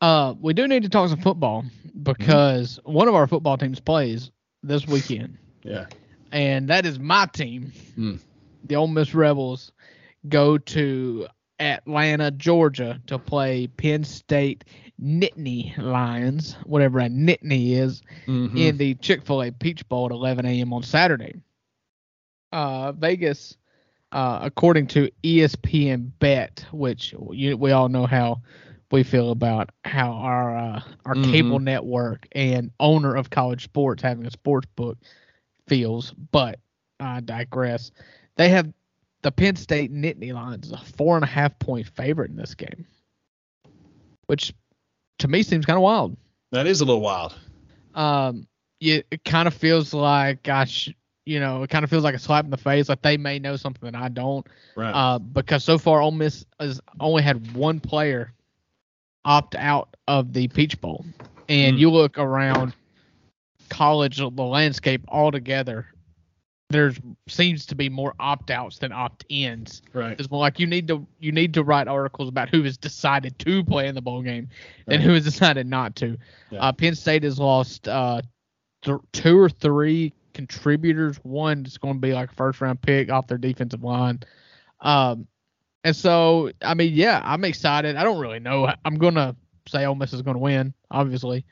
Uh, 0.00 0.34
we 0.40 0.54
do 0.54 0.66
need 0.66 0.82
to 0.82 0.88
talk 0.88 1.10
some 1.10 1.20
football 1.20 1.64
because 2.02 2.80
one 2.84 3.06
of 3.06 3.14
our 3.14 3.26
football 3.26 3.58
teams 3.58 3.80
plays 3.80 4.30
this 4.62 4.86
weekend, 4.86 5.36
Yeah. 5.62 5.86
and 6.32 6.68
that 6.68 6.86
is 6.86 6.98
my 6.98 7.26
team. 7.26 7.72
Hmm. 7.94 8.14
The 8.64 8.76
Ole 8.76 8.88
Miss 8.88 9.14
Rebels 9.14 9.72
go 10.28 10.58
to 10.58 11.26
Atlanta, 11.60 12.30
Georgia, 12.32 13.00
to 13.06 13.18
play 13.18 13.66
Penn 13.68 14.04
State 14.04 14.64
Nittany 15.00 15.76
Lions, 15.78 16.54
whatever 16.64 16.98
a 16.98 17.08
Nittany 17.08 17.72
is, 17.72 18.02
Mhm. 18.26 18.58
in 18.58 18.76
the 18.76 18.94
Chick 18.96 19.24
Fil 19.24 19.42
A 19.42 19.50
Peach 19.52 19.88
Bowl 19.88 20.06
at 20.06 20.12
11 20.12 20.44
a.m. 20.46 20.72
on 20.72 20.82
Saturday. 20.82 21.34
Uh, 22.52 22.92
Vegas, 22.92 23.56
uh, 24.12 24.40
according 24.42 24.86
to 24.88 25.10
ESPN 25.22 26.12
Bet, 26.18 26.64
which 26.72 27.14
you, 27.32 27.56
we 27.56 27.72
all 27.72 27.88
know 27.88 28.06
how 28.06 28.40
we 28.90 29.02
feel 29.02 29.30
about 29.30 29.70
how 29.84 30.12
our 30.12 30.56
uh, 30.56 30.82
our 31.04 31.14
Mhm. 31.14 31.22
cable 31.32 31.58
network 31.60 32.26
and 32.32 32.70
owner 32.80 33.14
of 33.14 33.30
college 33.30 33.64
sports 33.64 34.02
having 34.02 34.26
a 34.26 34.30
sports 34.30 34.68
book 34.76 34.98
feels, 35.66 36.12
but 36.12 36.58
I 37.00 37.20
digress. 37.20 37.90
They 38.36 38.48
have 38.50 38.72
the 39.22 39.32
Penn 39.32 39.56
State 39.56 39.92
Nittany 39.92 40.32
Lions 40.32 40.70
a 40.72 40.78
four 40.78 41.16
and 41.16 41.24
a 41.24 41.28
half 41.28 41.58
point 41.58 41.86
favorite 41.88 42.30
in 42.30 42.36
this 42.36 42.54
game, 42.54 42.86
which 44.26 44.54
to 45.18 45.28
me 45.28 45.42
seems 45.42 45.64
kind 45.66 45.76
of 45.76 45.82
wild 45.82 46.16
that 46.52 46.66
is 46.66 46.80
a 46.80 46.84
little 46.84 47.00
wild. 47.00 47.34
um, 47.94 48.46
it, 48.80 49.06
it 49.10 49.24
kind 49.24 49.48
of 49.48 49.54
feels 49.54 49.92
like, 49.94 50.42
gosh, 50.42 50.88
you 51.24 51.40
know, 51.40 51.62
it 51.62 51.70
kind 51.70 51.82
of 51.84 51.90
feels 51.90 52.04
like 52.04 52.14
a 52.14 52.18
slap 52.18 52.44
in 52.44 52.50
the 52.50 52.56
face. 52.56 52.88
Like 52.88 53.02
they 53.02 53.16
may 53.16 53.38
know 53.38 53.56
something 53.56 53.90
that 53.90 54.00
I 54.00 54.08
don't. 54.08 54.46
Right. 54.76 54.94
Uh, 54.94 55.18
because 55.18 55.64
so 55.64 55.78
far 55.78 56.00
Ole 56.00 56.12
Miss 56.12 56.44
has 56.60 56.80
only 57.00 57.22
had 57.22 57.54
one 57.54 57.80
player 57.80 58.32
opt 59.26 59.54
out 59.56 59.94
of 60.08 60.32
the 60.32 60.48
Peach 60.48 60.80
Bowl, 60.80 61.04
and 61.48 61.74
Hmm. 61.76 61.80
you 61.80 61.90
look 61.90 62.16
around 62.18 62.72
college, 63.68 64.16
the 64.18 64.28
landscape 64.28 65.04
altogether. 65.08 65.86
There's 66.68 66.98
seems 67.28 67.64
to 67.66 67.76
be 67.76 67.88
more 67.88 68.14
opt 68.18 68.50
outs 68.50 68.78
than 68.78 68.90
opt 68.92 69.24
ins. 69.28 69.82
right. 69.92 70.18
It's 70.18 70.28
more 70.30 70.40
like 70.40 70.58
you 70.58 70.66
need 70.66 70.88
to 70.88 71.06
you 71.20 71.30
need 71.30 71.54
to 71.54 71.62
write 71.62 71.86
articles 71.86 72.28
about 72.28 72.48
who 72.48 72.62
has 72.64 72.76
decided 72.76 73.38
to 73.40 73.62
play 73.62 73.86
in 73.86 73.94
the 73.94 74.02
bowl 74.02 74.20
game 74.22 74.48
Right. 74.88 75.00
who 75.00 75.12
has 75.12 75.22
decided 75.24 75.66
not 75.68 75.94
to. 75.96 76.16
Yeah. 76.50 76.60
Uh, 76.60 76.72
Penn 76.72 76.94
State 76.96 77.22
has 77.22 77.38
lost 77.38 77.86
uh, 77.86 78.20
th- 78.82 78.98
two 79.12 79.38
or 79.38 79.48
three 79.48 80.12
contributors. 80.34 81.18
One 81.22 81.64
is 81.64 81.78
going 81.78 81.94
to 81.94 82.00
be 82.00 82.12
like 82.12 82.30
a 82.32 82.34
first 82.34 82.60
round 82.60 82.82
pick 82.82 83.10
off 83.12 83.28
their 83.28 83.38
defensive 83.38 83.84
line. 83.84 84.20
Um, 84.80 85.28
and 85.86 85.94
so 85.94 86.50
I 86.62 86.74
mean, 86.74 86.94
yeah, 86.94 87.22
I'm 87.24 87.44
excited. 87.44 87.94
I 87.94 88.02
don't 88.02 88.18
really 88.18 88.40
know. 88.40 88.68
I'm 88.84 88.98
gonna 88.98 89.36
say 89.68 89.86
Ole 89.86 89.94
Miss 89.94 90.12
is 90.12 90.20
to 90.34 90.40
win. 90.40 90.74
Obviously, 90.90 91.46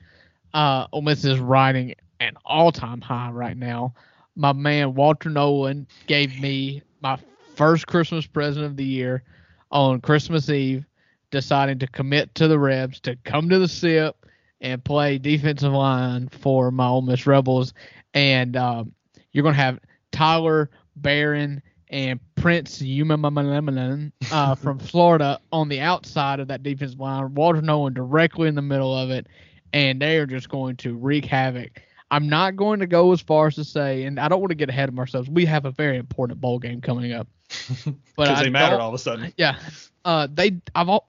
uh, 0.53 0.89
Ole 0.91 1.03
Miss 1.03 1.25
is 1.25 1.39
riding 1.39 1.95
an 2.19 2.33
all 2.45 2.73
time 2.73 3.01
high 3.01 3.31
right 3.31 3.57
now. 3.57 3.95
My 4.35 4.53
man 4.53 4.95
Walter 4.95 5.31
Nolen 5.31 5.87
gave 6.09 6.41
me 6.41 6.83
my 7.01 7.17
first 7.55 7.87
Christmas 7.87 8.27
present 8.27 8.67
of 8.67 8.77
the 8.77 8.85
year 8.85 9.23
on 9.71 10.01
Christmas 10.01 10.51
Eve, 10.51 10.85
deciding 11.31 11.79
to 11.79 11.87
commit 11.87 12.35
to 12.35 12.49
the 12.49 12.59
Rebs 12.59 12.99
to 13.03 13.15
come 13.23 13.49
to 13.51 13.61
the 13.61 13.69
SIP 13.69 14.17
and 14.61 14.83
play 14.83 15.17
defensive 15.17 15.73
line 15.73 16.29
for 16.29 16.73
my 16.73 16.89
Ole 16.89 17.03
Miss 17.03 17.25
Rebels. 17.25 17.73
And 18.15 18.57
um, 18.57 18.95
you're 19.31 19.45
to 19.55 19.61
have 19.61 19.79
Tyler 20.11 20.71
Baron 20.97 21.63
and 21.95 22.21
Prince 22.35 22.83
Umanmielen 22.83 24.13
uh, 24.33 24.55
from 24.57 24.79
Florida 24.79 25.39
on 25.53 25.69
the 25.69 25.81
outside 25.81 26.41
of 26.41 26.49
that 26.49 26.63
defensive 26.63 27.01
line. 27.01 27.35
Walter 27.35 27.63
Nolen 27.63 27.95
directly 27.95 28.49
in 28.49 28.55
the 28.57 28.63
middle 28.63 28.97
of 28.97 29.11
it, 29.11 29.29
and 29.73 30.03
they 30.03 30.19
are 30.19 30.27
just 30.27 30.49
going 30.49 30.77
to 30.79 30.95
wreak 30.97 31.25
havoc. 31.25 31.81
I'm 32.11 32.29
not 32.29 32.57
going 32.57 32.81
to 32.81 32.87
go 32.87 33.13
as 33.13 33.21
far 33.21 33.47
as 33.47 33.55
to 33.57 33.65
say, 33.65 34.05
and 34.05 34.19
I 34.21 34.29
don't 34.29 34.41
want 34.41 34.51
to 34.51 34.57
get 34.57 34.69
ahead 34.69 34.89
of 34.89 34.99
ourselves. 34.99 35.29
We 35.31 35.45
have 35.47 35.65
a 35.65 35.71
very 35.71 35.97
important 35.97 36.41
bowl 36.41 36.59
game 36.59 36.81
coming 36.81 37.13
up, 37.13 37.29
but 37.85 37.95
Because 38.17 38.41
they 38.41 38.51
matter 38.51 38.79
all 38.79 38.89
of 38.89 38.95
a 38.95 38.99
sudden. 38.99 39.33
Yeah, 39.37 39.57
uh, 40.05 40.27
they. 40.33 40.61
I've. 40.75 40.89
All, 40.89 41.09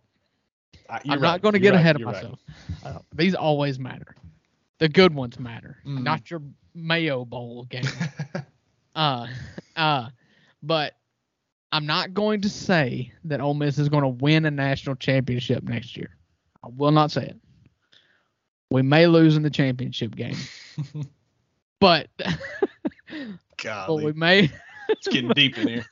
Uh, 0.89 0.99
I'm 1.09 1.19
right, 1.19 1.21
not 1.21 1.41
going 1.41 1.53
to 1.53 1.59
get 1.59 1.73
right, 1.73 1.79
ahead 1.79 1.95
of 1.95 2.01
you're 2.01 2.07
right. 2.09 2.15
myself. 2.15 2.39
Uh, 2.83 2.99
these 3.13 3.33
always 3.35 3.79
matter. 3.79 4.15
The 4.77 4.87
good 4.87 5.13
ones 5.15 5.39
matter, 5.39 5.77
Mhm. 5.85 6.03
not 6.03 6.29
your 6.29 6.41
Mayo 6.75 7.25
Bowl 7.25 7.63
game. 7.65 7.85
uh, 8.95 9.27
uh, 9.75 10.09
but 10.65 10.95
I'm 11.71 11.85
not 11.85 12.13
going 12.13 12.41
to 12.41 12.49
say 12.49 13.11
that 13.25 13.41
Ole 13.41 13.53
Miss 13.53 13.77
is 13.77 13.89
going 13.89 14.03
to 14.03 14.09
win 14.09 14.45
a 14.45 14.51
national 14.51 14.95
championship 14.95 15.63
next 15.63 15.95
year. 15.95 16.15
I 16.63 16.69
will 16.75 16.91
not 16.91 17.11
say 17.11 17.25
it. 17.25 17.37
We 18.71 18.81
may 18.81 19.07
lose 19.07 19.35
in 19.37 19.43
the 19.43 19.49
championship 19.49 20.15
game, 20.15 20.37
but 21.79 22.09
but 23.63 23.95
we 23.95 24.13
may. 24.13 24.51
it's 24.89 25.07
getting 25.07 25.29
deep 25.31 25.57
in 25.57 25.67
here. 25.67 25.85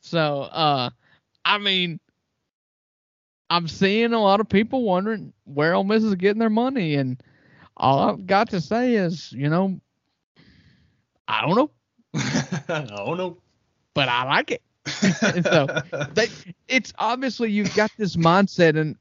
so, 0.00 0.42
uh, 0.42 0.90
I 1.44 1.58
mean, 1.58 2.00
I'm 3.48 3.68
seeing 3.68 4.12
a 4.12 4.20
lot 4.20 4.40
of 4.40 4.48
people 4.48 4.82
wondering 4.82 5.32
where 5.44 5.74
Ole 5.74 5.84
Miss 5.84 6.02
is 6.02 6.14
getting 6.16 6.40
their 6.40 6.50
money, 6.50 6.94
and 6.94 7.22
all 7.76 8.00
I've 8.00 8.26
got 8.26 8.50
to 8.50 8.60
say 8.60 8.94
is, 8.94 9.30
you 9.32 9.48
know, 9.48 9.80
I 11.28 11.42
don't 11.42 11.56
know, 11.56 11.70
oh 12.92 13.14
no. 13.14 13.38
but 13.94 14.08
I 14.08 14.24
like 14.24 14.50
it. 14.50 14.62
So, 15.44 15.66
They, 16.14 16.28
it's 16.68 16.92
obviously 16.98 17.50
you've 17.50 17.74
got 17.74 17.90
this 17.96 18.16
mindset, 18.16 18.76
and 18.78 18.96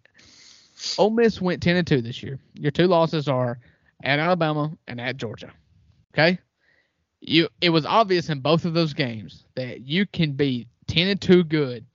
Ole 0.98 1.10
Miss 1.10 1.42
went 1.42 1.62
ten 1.62 1.76
and 1.76 1.88
two 1.88 2.02
this 2.02 2.22
year. 2.22 2.40
Your 2.54 2.72
two 2.72 2.88
losses 2.88 3.28
are 3.28 3.60
at 4.04 4.20
Alabama 4.20 4.72
and 4.88 5.02
at 5.02 5.18
Georgia. 5.18 5.52
Okay, 6.14 6.40
you 7.20 7.48
it 7.62 7.70
was 7.70 7.86
obvious 7.86 8.30
in 8.30 8.40
both 8.42 8.66
of 8.66 8.74
those 8.74 8.94
games 8.94 9.46
that 9.56 9.82
you 9.82 10.06
can 10.06 10.34
be 10.34 10.68
ten 10.88 11.08
and 11.08 11.20
two 11.22 11.44
good 11.44 11.86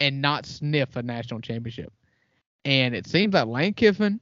and 0.00 0.20
not 0.20 0.46
sniff 0.46 0.96
a 0.96 1.02
national 1.02 1.40
championship. 1.40 1.92
And 2.64 2.94
it 2.94 3.06
seems 3.06 3.34
like 3.34 3.46
Lane 3.46 3.74
Kiffin 3.74 4.20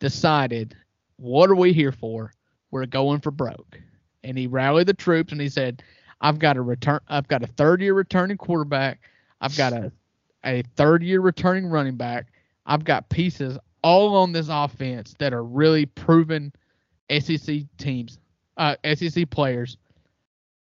decided, 0.00 0.76
what 1.16 1.50
are 1.50 1.54
we 1.54 1.72
here 1.72 1.92
for? 1.92 2.32
We're 2.70 2.86
going 2.86 3.20
for 3.20 3.30
broke. 3.30 3.80
And 4.24 4.36
he 4.36 4.46
rallied 4.46 4.86
the 4.86 4.94
troops 4.94 5.32
and 5.32 5.40
he 5.40 5.48
said, 5.48 5.82
I've 6.20 6.38
got 6.38 6.56
a 6.56 6.62
return 6.62 7.00
I've 7.08 7.28
got 7.28 7.42
a 7.42 7.46
third 7.46 7.80
year 7.80 7.94
returning 7.94 8.36
quarterback. 8.36 9.00
I've 9.40 9.56
got 9.56 9.72
a 9.72 9.92
a 10.44 10.62
third 10.76 11.02
year 11.02 11.20
returning 11.20 11.66
running 11.66 11.96
back. 11.96 12.26
I've 12.66 12.84
got 12.84 13.08
pieces 13.08 13.58
all 13.82 14.16
on 14.16 14.32
this 14.32 14.48
offense 14.50 15.14
that 15.18 15.32
are 15.32 15.44
really 15.44 15.86
proven 15.86 16.52
SEC 17.20 17.60
teams, 17.78 18.18
uh, 18.56 18.76
SEC 18.94 19.30
players. 19.30 19.76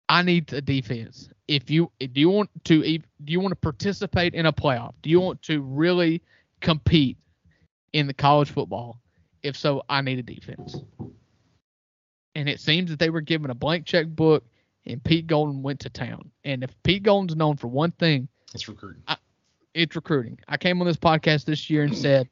I 0.10 0.22
need 0.22 0.52
a 0.54 0.62
defense. 0.62 1.30
If 1.48 1.70
you 1.70 1.92
do 2.00 2.20
you 2.20 2.30
want 2.30 2.50
to 2.66 2.82
do 2.84 3.34
you 3.34 3.40
want 3.40 3.52
to 3.52 3.56
participate 3.56 4.34
in 4.34 4.46
a 4.46 4.54
playoff? 4.54 4.94
Do 5.02 5.10
you 5.10 5.20
want 5.20 5.42
to 5.44 5.62
really 5.62 6.22
compete 6.62 7.18
in 7.94 8.08
the 8.08 8.14
college 8.14 8.52
football? 8.52 9.00
If 9.42 9.56
so, 9.56 9.84
I 9.90 10.02
need 10.02 10.20
a 10.20 10.24
defense. 10.24 10.78
And 12.36 12.50
it 12.50 12.60
seems 12.60 12.90
that 12.90 13.00
they 13.00 13.10
were 13.10 13.22
given 13.22 13.50
a 13.50 13.56
blank 13.56 13.86
checkbook, 13.86 14.44
and 14.86 15.04
Pete 15.04 15.28
Golding 15.28 15.64
went 15.64 15.80
to 15.82 15.90
town. 15.90 16.32
And 16.44 16.64
if 16.64 16.72
Pete 16.84 17.04
Golding's 17.04 17.36
known 17.36 17.56
for 17.56 17.68
one 17.68 17.92
thing, 17.92 18.28
it's 18.54 18.68
recruiting. 18.68 19.04
it's 19.74 19.96
recruiting. 19.96 20.40
I 20.48 20.58
came 20.58 20.80
on 20.82 20.88
this 20.88 20.98
podcast 20.98 21.46
this 21.46 21.70
year 21.70 21.84
and 21.84 21.98
said 21.98 22.30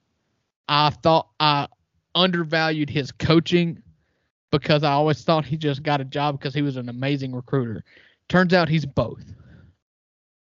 I 0.68 0.90
thought 0.90 1.30
I 1.40 1.68
undervalued 2.16 2.90
his 2.90 3.12
coaching 3.12 3.82
because 4.52 4.84
I 4.84 4.92
always 4.92 5.24
thought 5.24 5.46
he 5.46 5.58
just 5.58 5.84
got 5.84 6.02
a 6.02 6.06
job 6.06 6.38
because 6.38 6.54
he 6.54 6.62
was 6.62 6.78
an 6.78 6.90
amazing 6.90 7.34
recruiter. 7.34 7.84
Turns 8.30 8.54
out 8.54 8.70
he's 8.70 8.86
both. 8.86 9.24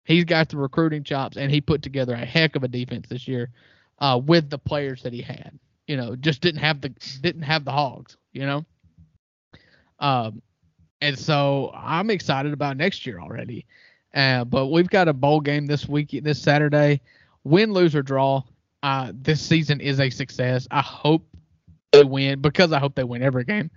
He's 0.04 0.26
got 0.26 0.50
the 0.50 0.58
recruiting 0.58 1.04
chops 1.04 1.38
and 1.38 1.50
he 1.50 1.62
put 1.62 1.82
together 1.82 2.14
a 2.14 2.26
heck 2.26 2.56
of 2.56 2.64
a 2.64 2.68
defense 2.68 3.08
this 3.08 3.28
year 3.28 3.50
uh, 4.00 4.20
with 4.24 4.50
the 4.50 4.58
players 4.58 5.04
that 5.04 5.14
he 5.14 5.22
had. 5.22 5.58
You 5.88 5.98
know, 5.98 6.16
just 6.16 6.42
didn't 6.42 6.62
have 6.62 6.82
the 6.82 6.90
didn't 7.22 7.44
have 7.44 7.66
the 7.66 7.72
hogs. 7.72 8.18
You 8.34 8.46
know, 8.46 8.66
um, 10.04 10.42
and 11.02 11.18
so 11.18 11.72
I'm 11.74 12.10
excited 12.10 12.54
about 12.54 12.78
next 12.78 13.06
year 13.06 13.20
already. 13.20 13.66
Uh, 14.14 14.44
but 14.44 14.68
we've 14.68 14.90
got 14.90 15.08
a 15.08 15.14
bowl 15.14 15.42
game 15.42 15.66
this 15.66 15.88
week, 15.88 16.18
this 16.22 16.40
Saturday. 16.40 17.02
Win, 17.44 17.74
lose, 17.74 17.96
or 17.96 18.04
draw. 18.04 18.44
Uh, 18.84 19.12
this 19.16 19.42
season 19.42 19.82
is 19.82 20.00
a 20.00 20.10
success. 20.10 20.68
I 20.70 20.82
hope 20.82 21.26
they 21.92 22.04
win 22.04 22.42
because 22.42 22.72
I 22.74 22.80
hope 22.80 22.96
they 22.96 23.04
win 23.04 23.24
every 23.24 23.46
game. 23.46 23.72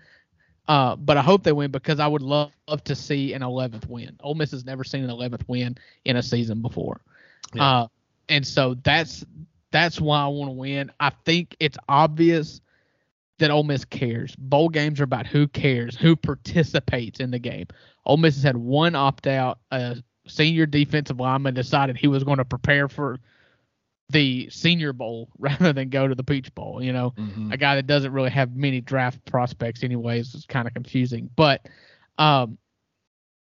Uh, 0.68 0.97
but 0.97 1.16
I 1.16 1.22
hope 1.22 1.45
they 1.45 1.53
win 1.53 1.70
because 1.70 2.01
I 2.01 2.09
would 2.09 2.22
love, 2.22 2.51
love 2.68 2.83
to 2.85 2.97
see 2.97 3.33
an 3.33 3.43
11th 3.43 3.89
win. 3.89 4.16
Ole 4.20 4.35
Miss 4.35 4.51
has 4.51 4.64
never 4.64 4.83
seen 4.83 5.05
an 5.05 5.11
11th 5.11 5.43
win 5.47 5.79
in 6.05 6.16
a 6.16 6.22
season 6.22 6.61
before. 6.61 7.01
Yeah. 7.55 7.64
Uh, 7.64 7.87
and 8.29 8.45
so 8.45 8.74
that's 8.83 9.24
that's 9.70 10.01
why 10.01 10.22
I 10.22 10.27
want 10.27 10.49
to 10.49 10.55
win. 10.55 10.91
I 10.99 11.11
think 11.24 11.55
it's 11.61 11.79
obvious 11.89 12.61
that 13.39 13.51
Ole 13.51 13.64
Miss 13.64 13.84
cares. 13.84 14.34
Bowl 14.37 14.68
games 14.68 15.01
are 15.01 15.05
about 15.05 15.26
who 15.26 15.47
cares, 15.49 15.97
who 15.97 16.16
participates 16.16 17.20
in 17.20 17.30
the 17.30 17.39
game. 17.39 17.66
Ole 18.05 18.16
Miss 18.16 18.34
has 18.37 18.43
had 18.45 18.57
one 18.57 18.95
opt 18.95 19.26
out. 19.26 19.59
A 19.70 19.97
senior 20.26 20.66
defensive 20.66 21.20
lineman 21.20 21.55
decided 21.55 21.97
he 21.97 22.09
was 22.09 22.24
going 22.24 22.39
to 22.39 22.45
prepare 22.45 22.89
for 22.89 23.18
the 24.11 24.49
Senior 24.51 24.93
Bowl 24.93 25.28
rather 25.39 25.72
than 25.72 25.89
go 25.91 26.07
to 26.09 26.14
the 26.14 26.24
Peach 26.24 26.55
Bowl. 26.55 26.82
You 26.82 26.93
know, 26.93 27.12
Mhm. 27.18 27.53
a 27.53 27.57
guy 27.57 27.74
that 27.74 27.87
doesn't 27.87 28.12
really 28.12 28.30
have 28.30 28.55
many 28.57 28.80
draft 28.80 29.24
prospects, 29.26 29.82
anyways, 29.82 30.34
is 30.34 30.47
kind 30.47 30.66
of 30.66 30.74
confusing. 30.74 31.28
But 31.37 31.66
um, 32.18 32.57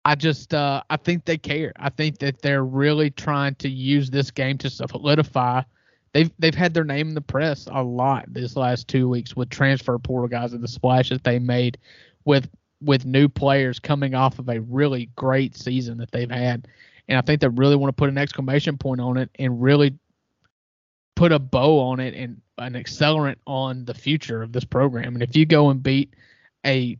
I 0.05 0.15
just 0.15 0.53
uh, 0.53 0.81
I 0.89 0.97
think 0.97 1.25
they 1.25 1.37
care. 1.37 1.71
I 1.77 1.89
think 1.89 2.17
that 2.19 2.41
they're 2.41 2.63
really 2.65 3.11
trying 3.11 3.55
to 3.55 3.69
use 3.69 4.09
this 4.09 4.31
game 4.31 4.57
to 4.59 4.69
solidify. 4.69 5.61
They've 6.13 6.31
they've 6.39 6.55
had 6.55 6.73
their 6.73 6.83
name 6.83 7.09
in 7.09 7.15
the 7.15 7.21
press 7.21 7.67
a 7.71 7.83
lot 7.83 8.25
this 8.27 8.55
last 8.55 8.87
two 8.87 9.07
weeks 9.07 9.35
with 9.35 9.49
transfer 9.49 9.97
portal 9.99 10.27
guys 10.27 10.53
and 10.53 10.63
the 10.63 10.67
splash 10.67 11.09
that 11.09 11.23
they 11.23 11.39
made 11.39 11.77
with 12.25 12.49
with 12.81 13.05
new 13.05 13.27
players 13.27 13.79
coming 13.79 14.15
off 14.15 14.39
of 14.39 14.49
a 14.49 14.61
really 14.61 15.09
great 15.15 15.55
season 15.55 15.97
that 15.97 16.11
they've 16.11 16.31
had. 16.31 16.67
And 17.07 17.17
I 17.17 17.21
think 17.21 17.41
they 17.41 17.47
really 17.47 17.75
want 17.75 17.89
to 17.89 17.99
put 17.99 18.09
an 18.09 18.17
exclamation 18.17 18.77
point 18.77 19.01
on 19.01 19.17
it 19.17 19.29
and 19.37 19.61
really 19.61 19.97
put 21.15 21.31
a 21.31 21.39
bow 21.39 21.79
on 21.79 21.99
it 21.99 22.13
and 22.13 22.41
an 22.57 22.73
accelerant 22.73 23.35
on 23.45 23.85
the 23.85 23.93
future 23.93 24.41
of 24.41 24.51
this 24.51 24.63
program. 24.63 25.15
And 25.15 25.23
if 25.23 25.35
you 25.35 25.45
go 25.45 25.69
and 25.69 25.83
beat 25.83 26.13
a 26.65 26.97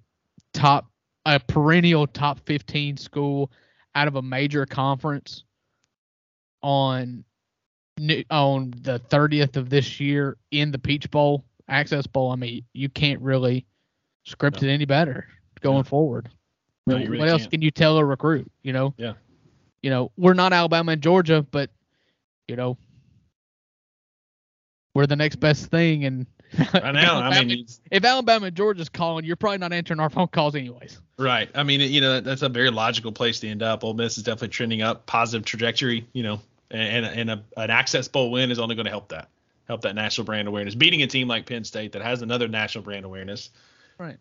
top 0.54 0.88
a 1.26 1.40
perennial 1.40 2.08
top 2.08 2.40
15 2.46 2.98
school 2.98 3.52
out 3.96 4.08
of 4.08 4.16
a 4.16 4.22
major 4.22 4.66
conference 4.66 5.44
on 6.62 7.24
on 8.30 8.74
the 8.82 9.00
30th 9.10 9.56
of 9.58 9.70
this 9.70 10.00
year 10.00 10.38
in 10.52 10.72
the 10.72 10.80
Peach 10.80 11.10
Bowl, 11.12 11.44
Access 11.68 12.08
Bowl, 12.08 12.32
I 12.32 12.36
mean, 12.36 12.64
you 12.74 12.90
can't 12.90 13.22
really 13.22 13.66
script 14.26 14.64
it 14.64 14.70
any 14.70 14.86
better 14.86 15.28
going 15.62 15.78
No. 15.78 15.84
forward. 15.84 16.30
No, 16.88 16.98
what 16.98 17.08
really 17.08 17.30
else 17.30 17.42
can't. 17.44 17.52
can 17.52 17.62
you 17.62 17.72
tell 17.72 17.98
a 17.98 18.06
recruit? 18.06 18.52
You 18.64 18.74
know. 18.74 18.94
Yeah. 18.98 19.14
You 19.84 19.90
know, 19.90 20.12
we're 20.18 20.34
not 20.34 20.52
Alabama 20.54 20.92
and 20.94 21.02
Georgia, 21.02 21.46
but 21.52 21.70
you 22.48 22.56
know, 22.56 22.78
we're 24.96 25.06
the 25.08 25.16
next 25.16 25.38
best 25.38 25.68
thing. 25.68 26.06
And 26.06 26.26
Right 26.74 26.74
now, 26.96 27.20
I 27.22 27.44
mean, 27.46 27.68
if 27.92 28.04
Alabama 28.04 28.48
and 28.48 28.56
Georgia's 28.56 28.90
calling, 28.90 29.24
you're 29.24 29.36
probably 29.36 29.60
not 29.60 29.72
answering 29.72 30.00
our 30.00 30.10
phone 30.10 30.28
calls 30.30 30.56
anyways. 30.56 31.00
right. 31.20 31.48
I 31.54 31.62
mean, 31.62 31.80
you 31.82 32.02
know, 32.02 32.22
that's 32.22 32.42
a 32.42 32.50
very 32.50 32.72
logical 32.72 33.12
place 33.12 33.40
to 33.42 33.48
end 33.48 33.62
up. 33.62 33.84
Ole 33.84 33.94
Miss 33.94 34.18
is 34.18 34.24
definitely 34.24 34.48
trending 34.48 34.82
up, 34.82 35.06
positive 35.06 35.46
trajectory. 35.46 36.08
You 36.14 36.24
know, 36.24 36.42
and 36.72 37.06
and 37.06 37.30
a, 37.30 37.44
an 37.58 37.70
Access 37.70 38.08
Bowl 38.08 38.32
win 38.32 38.52
is 38.52 38.60
only 38.60 38.76
going 38.76 38.86
to 38.86 38.92
help 38.92 39.10
that, 39.10 39.30
help 39.68 39.82
that 39.82 39.96
national 39.96 40.26
brand 40.26 40.48
awareness. 40.48 40.76
Beating 40.76 41.02
a 41.02 41.08
team 41.08 41.28
like 41.28 41.46
Penn 41.46 41.64
State 41.64 41.94
that 41.94 42.02
has 42.02 42.22
another 42.22 42.48
national 42.48 42.84
brand 42.84 43.06
awareness. 43.06 43.50
Right. 43.98 44.18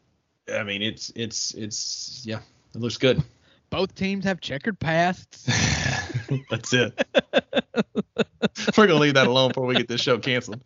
I 0.52 0.62
mean, 0.62 0.82
it's 0.82 1.12
it's 1.14 1.52
it's 1.54 2.22
yeah, 2.24 2.40
it 2.74 2.80
looks 2.80 2.96
good. 2.96 3.22
Both 3.70 3.94
teams 3.94 4.24
have 4.24 4.40
checkered 4.40 4.78
pasts. 4.78 5.44
That's 6.50 6.72
it. 6.72 7.06
We're 8.76 8.86
gonna 8.86 8.98
leave 8.98 9.14
that 9.14 9.26
alone 9.26 9.48
before 9.48 9.66
we 9.66 9.74
get 9.74 9.88
this 9.88 10.00
show 10.00 10.18
canceled. 10.18 10.62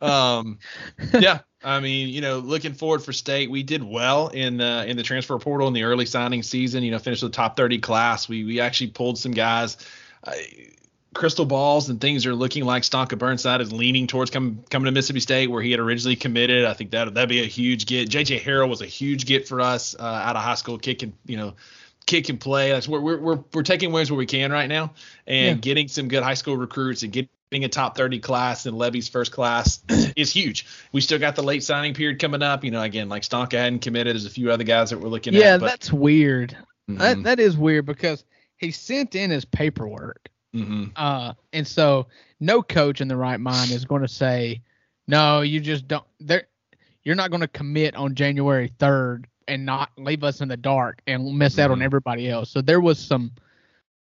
Um, 0.00 0.58
yeah, 1.18 1.40
I 1.62 1.80
mean, 1.80 2.08
you 2.08 2.20
know, 2.20 2.38
looking 2.38 2.74
forward 2.74 3.02
for 3.02 3.12
state, 3.12 3.50
we 3.50 3.62
did 3.62 3.82
well 3.82 4.28
in 4.28 4.58
the 4.58 4.84
in 4.86 4.96
the 4.96 5.02
transfer 5.02 5.38
portal 5.38 5.68
in 5.68 5.74
the 5.74 5.84
early 5.84 6.06
signing 6.06 6.42
season. 6.42 6.82
You 6.82 6.90
know, 6.90 6.98
finished 6.98 7.22
with 7.22 7.32
the 7.32 7.36
top 7.36 7.56
30 7.56 7.78
class. 7.78 8.28
We 8.28 8.44
we 8.44 8.60
actually 8.60 8.88
pulled 8.88 9.18
some 9.18 9.32
guys. 9.32 9.76
Uh, 10.22 10.32
crystal 11.14 11.46
balls 11.46 11.88
and 11.88 12.00
things 12.00 12.26
are 12.26 12.34
looking 12.34 12.64
like 12.64 12.82
Stonka 12.82 13.18
Burnside 13.18 13.60
is 13.60 13.72
leaning 13.72 14.06
towards 14.06 14.30
coming 14.30 14.64
coming 14.70 14.86
to 14.86 14.92
Mississippi 14.92 15.20
State 15.20 15.50
where 15.50 15.62
he 15.62 15.70
had 15.70 15.80
originally 15.80 16.16
committed. 16.16 16.64
I 16.64 16.74
think 16.74 16.90
that 16.90 17.14
that'd 17.14 17.28
be 17.28 17.40
a 17.40 17.46
huge 17.46 17.86
get. 17.86 18.08
JJ 18.08 18.40
Harrell 18.40 18.68
was 18.68 18.82
a 18.82 18.86
huge 18.86 19.26
get 19.26 19.48
for 19.48 19.60
us 19.60 19.94
uh, 19.98 20.02
out 20.02 20.36
of 20.36 20.42
high 20.42 20.54
school, 20.56 20.78
kicking 20.78 21.12
you 21.26 21.36
know 21.36 21.54
kick 22.06 22.28
and 22.28 22.38
play. 22.40 22.70
That's 22.70 22.88
where 22.88 23.00
we're 23.00 23.18
we're 23.18 23.38
we're 23.52 23.62
taking 23.62 23.92
wins 23.92 24.10
where 24.10 24.18
we 24.18 24.26
can 24.26 24.52
right 24.52 24.68
now, 24.68 24.92
and 25.26 25.56
Yeah. 25.56 25.60
getting 25.60 25.88
some 25.88 26.08
good 26.08 26.22
high 26.22 26.34
school 26.34 26.56
recruits 26.56 27.02
and 27.02 27.12
getting 27.12 27.30
a 27.64 27.68
top 27.68 27.96
30 27.96 28.18
class 28.18 28.66
in 28.66 28.74
Lebby's 28.74 29.08
first 29.08 29.30
class 29.32 29.80
is 30.16 30.30
huge. 30.30 30.66
We 30.92 31.00
still 31.00 31.18
got 31.18 31.36
the 31.36 31.42
late 31.42 31.62
signing 31.62 31.94
period 31.94 32.18
coming 32.18 32.42
up. 32.42 32.64
You 32.64 32.72
know, 32.72 32.82
again, 32.82 33.08
like 33.08 33.22
Stonka 33.22 33.52
hadn't 33.52 33.78
committed. 33.80 34.14
There's 34.14 34.26
a 34.26 34.30
few 34.30 34.50
other 34.50 34.64
guys 34.64 34.90
that 34.90 34.98
we're 34.98 35.08
looking 35.08 35.34
yeah, 35.34 35.40
at. 35.40 35.44
Yeah, 35.44 35.56
that's 35.58 35.92
weird. 35.92 36.56
Mhm. 36.90 36.98
That 36.98 37.22
that 37.22 37.40
is 37.40 37.56
weird 37.56 37.86
because 37.86 38.24
he 38.56 38.70
sent 38.70 39.14
in 39.14 39.30
his 39.30 39.44
paperwork. 39.44 40.28
Hmm 40.54 40.84
Uh, 40.96 41.34
and 41.52 41.66
so 41.66 42.06
no 42.40 42.62
coach 42.62 43.00
in 43.00 43.08
the 43.08 43.16
right 43.16 43.40
mind 43.40 43.70
is 43.72 43.84
going 43.84 44.02
to 44.02 44.08
say, 44.08 44.62
no, 45.08 45.40
you 45.42 45.60
just 45.60 45.88
don't. 45.88 46.04
There, 46.20 46.44
you're 47.02 47.16
not 47.16 47.30
going 47.30 47.40
to 47.40 47.48
commit 47.48 47.94
on 47.96 48.14
January 48.14 48.70
3rd 48.78 49.24
and 49.48 49.66
not 49.66 49.90
leave 49.98 50.24
us 50.24 50.40
in 50.40 50.48
the 50.48 50.56
dark 50.56 51.02
and 51.06 51.36
miss 51.36 51.58
out 51.58 51.70
on 51.70 51.80
Mhm. 51.80 51.84
everybody 51.84 52.30
else. 52.30 52.50
So 52.50 52.62
there 52.62 52.80
was 52.80 52.98
some, 52.98 53.32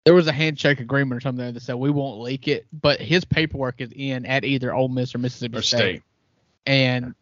there 0.04 0.14
was 0.14 0.26
a 0.26 0.32
handshake 0.32 0.80
agreement 0.80 1.18
or 1.18 1.20
something 1.20 1.52
that 1.54 1.60
said 1.60 1.76
we 1.76 1.90
won't 1.90 2.20
leak 2.20 2.48
it, 2.48 2.66
but 2.72 3.00
his 3.00 3.24
paperwork 3.24 3.80
is 3.80 3.92
in 3.94 4.26
at 4.26 4.44
either 4.44 4.74
Ole 4.74 4.88
Miss 4.88 5.14
or 5.14 5.18
Mississippi 5.18 5.58
Or 5.58 5.62
State, 5.62 5.78
state. 5.78 6.02
and 6.66 7.14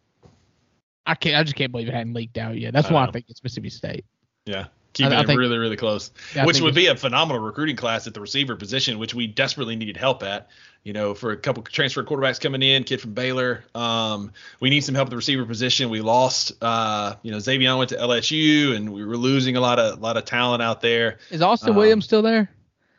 I 1.05 1.13
can't, 1.15 1.35
I 1.35 1.43
just 1.43 1.55
can't 1.55 1.71
believe 1.71 1.87
it 1.87 1.93
hadn't 1.93 2.13
leaked 2.13 2.37
out 2.37 2.57
yet. 2.57 2.73
That's 2.73 2.89
I 2.89 2.93
why 2.93 3.03
I 3.05 3.11
think 3.11 3.25
it's 3.29 3.43
Mississippi 3.43 3.69
State. 3.69 4.05
Yeah. 4.45 4.67
Keeping 4.93 5.13
I 5.13 5.21
it 5.21 5.27
think- 5.27 5.39
really, 5.39 5.57
really 5.57 5.75
close. 5.77 6.11
Yeah, 6.35 6.45
which 6.45 6.61
would 6.61 6.73
be 6.75 6.87
a 6.87 6.95
phenomenal 6.95 7.41
recruiting 7.41 7.75
class 7.75 8.07
at 8.07 8.13
the 8.13 8.21
receiver 8.21 8.55
position, 8.55 8.97
which 8.99 9.13
we 9.13 9.27
desperately 9.27 9.75
needed 9.75 9.97
help 9.97 10.23
at. 10.23 10.49
You 10.83 10.93
know, 10.93 11.13
for 11.13 11.31
a 11.31 11.37
couple 11.37 11.61
transfer 11.63 12.03
quarterbacks 12.03 12.39
coming 12.39 12.61
in, 12.63 12.85
kid 12.85 13.01
from 13.01 13.13
Baylor. 13.13 13.65
Um, 13.75 14.31
we 14.61 14.69
need 14.69 14.79
some 14.81 14.95
help 14.95 15.07
at 15.07 15.09
the 15.09 15.17
receiver 15.17 15.45
position. 15.45 15.89
We 15.89 15.99
lost, 15.99 16.53
uh, 16.61 17.15
you 17.21 17.31
know, 17.31 17.39
Xavier 17.39 17.75
went 17.75 17.89
to 17.89 17.97
LSU, 17.97 18.73
and 18.75 18.93
we 18.93 19.03
were 19.03 19.17
losing 19.17 19.57
a 19.57 19.61
lot 19.61 19.77
of, 19.77 19.99
lot 19.99 20.15
of 20.15 20.23
talent 20.23 20.63
out 20.63 20.79
there. 20.81 21.17
Is 21.31 21.41
Austin 21.41 21.71
Um, 21.71 21.75
Williams 21.75 22.05
still 22.05 22.21
there? 22.21 22.49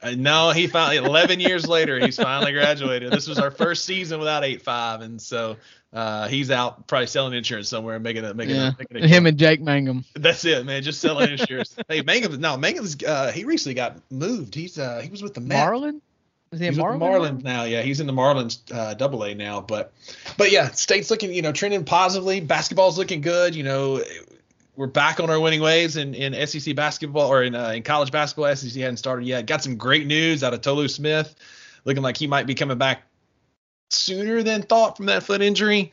Uh, 0.03 0.15
no, 0.17 0.51
he 0.51 0.67
finally 0.67 0.97
11 0.99 1.41
years 1.41 1.67
later 1.67 1.99
he's 1.99 2.17
finally 2.17 2.53
graduated. 2.53 3.13
This 3.13 3.27
was 3.27 3.39
our 3.39 3.51
first 3.51 3.85
season 3.87 4.19
without 4.19 4.45
eight 4.45 4.63
five, 4.63 5.01
and 5.01 5.21
so 5.21 5.57
uh, 5.93 6.29
he's 6.29 6.51
out 6.51 6.87
probably 6.87 7.07
selling 7.07 7.33
insurance 7.35 7.69
somewhere 7.69 7.97
and 7.97 8.05
making 8.05 8.25
a 8.25 8.33
making 8.35 8.55
Yeah, 8.57 8.69
a, 8.69 8.75
making 8.79 9.05
a 9.05 9.09
him 9.09 9.27
and 9.27 9.37
Jake 9.39 9.61
Mangum. 9.61 10.05
That's 10.15 10.45
it, 10.45 10.65
man. 10.65 10.83
Just 10.83 11.01
selling 11.01 11.31
insurance. 11.39 11.75
hey, 11.89 12.03
Mangum, 12.03 12.41
no, 12.41 12.57
Mangum's 12.57 12.97
uh, 13.03 13.33
he 13.33 13.45
recently 13.45 13.75
got 13.75 13.99
moved. 14.11 14.55
He's 14.55 14.79
uh, 14.79 15.01
he 15.03 15.11
was 15.11 15.23
with 15.23 15.35
the 15.35 15.41
Mets. 15.41 15.59
Marlin? 15.59 16.01
Is 16.53 16.59
he 16.61 16.67
He's 16.67 16.77
with 16.77 16.97
Marlin? 16.99 16.99
the 17.39 17.43
Marlins 17.43 17.45
now. 17.45 17.63
Yeah, 17.65 17.83
he's 17.83 18.01
in 18.01 18.07
the 18.09 18.13
Marlins 18.13 18.59
uh, 18.73 18.95
Double 18.95 19.23
A 19.25 19.35
now. 19.35 19.61
But 19.61 19.93
but 20.37 20.51
yeah, 20.51 20.71
state's 20.71 21.11
looking 21.11 21.33
you 21.33 21.43
know 21.43 21.53
trending 21.53 21.85
positively. 21.85 22.41
Basketball's 22.41 22.99
looking 22.99 23.21
good. 23.21 23.55
You 23.55 23.63
know, 23.65 24.03
we're 24.77 24.87
back 24.89 25.21
on 25.21 25.31
our 25.31 25.39
winning 25.39 25.61
ways 25.61 25.97
in, 25.97 26.15
in 26.15 26.47
SEC 26.47 26.75
basketball 26.75 27.29
or 27.33 27.43
in 27.45 27.55
uh, 27.55 27.69
in 27.71 27.83
college 27.85 28.11
basketball. 28.11 28.55
SEC 28.57 28.81
hadn't 28.81 28.97
started 28.97 29.27
yet. 29.27 29.47
Got 29.47 29.63
some 29.63 29.77
great 29.77 30.07
news 30.07 30.43
out 30.43 30.53
of 30.55 30.61
Tolu 30.61 30.89
Smith, 30.89 31.35
looking 31.85 32.03
like 32.03 32.17
he 32.17 32.27
might 32.27 32.47
be 32.47 32.55
coming 32.55 32.79
back 32.79 33.03
sooner 33.93 34.43
than 34.43 34.63
thought 34.63 34.97
from 34.97 35.07
that 35.07 35.23
foot 35.23 35.43
injury. 35.43 35.93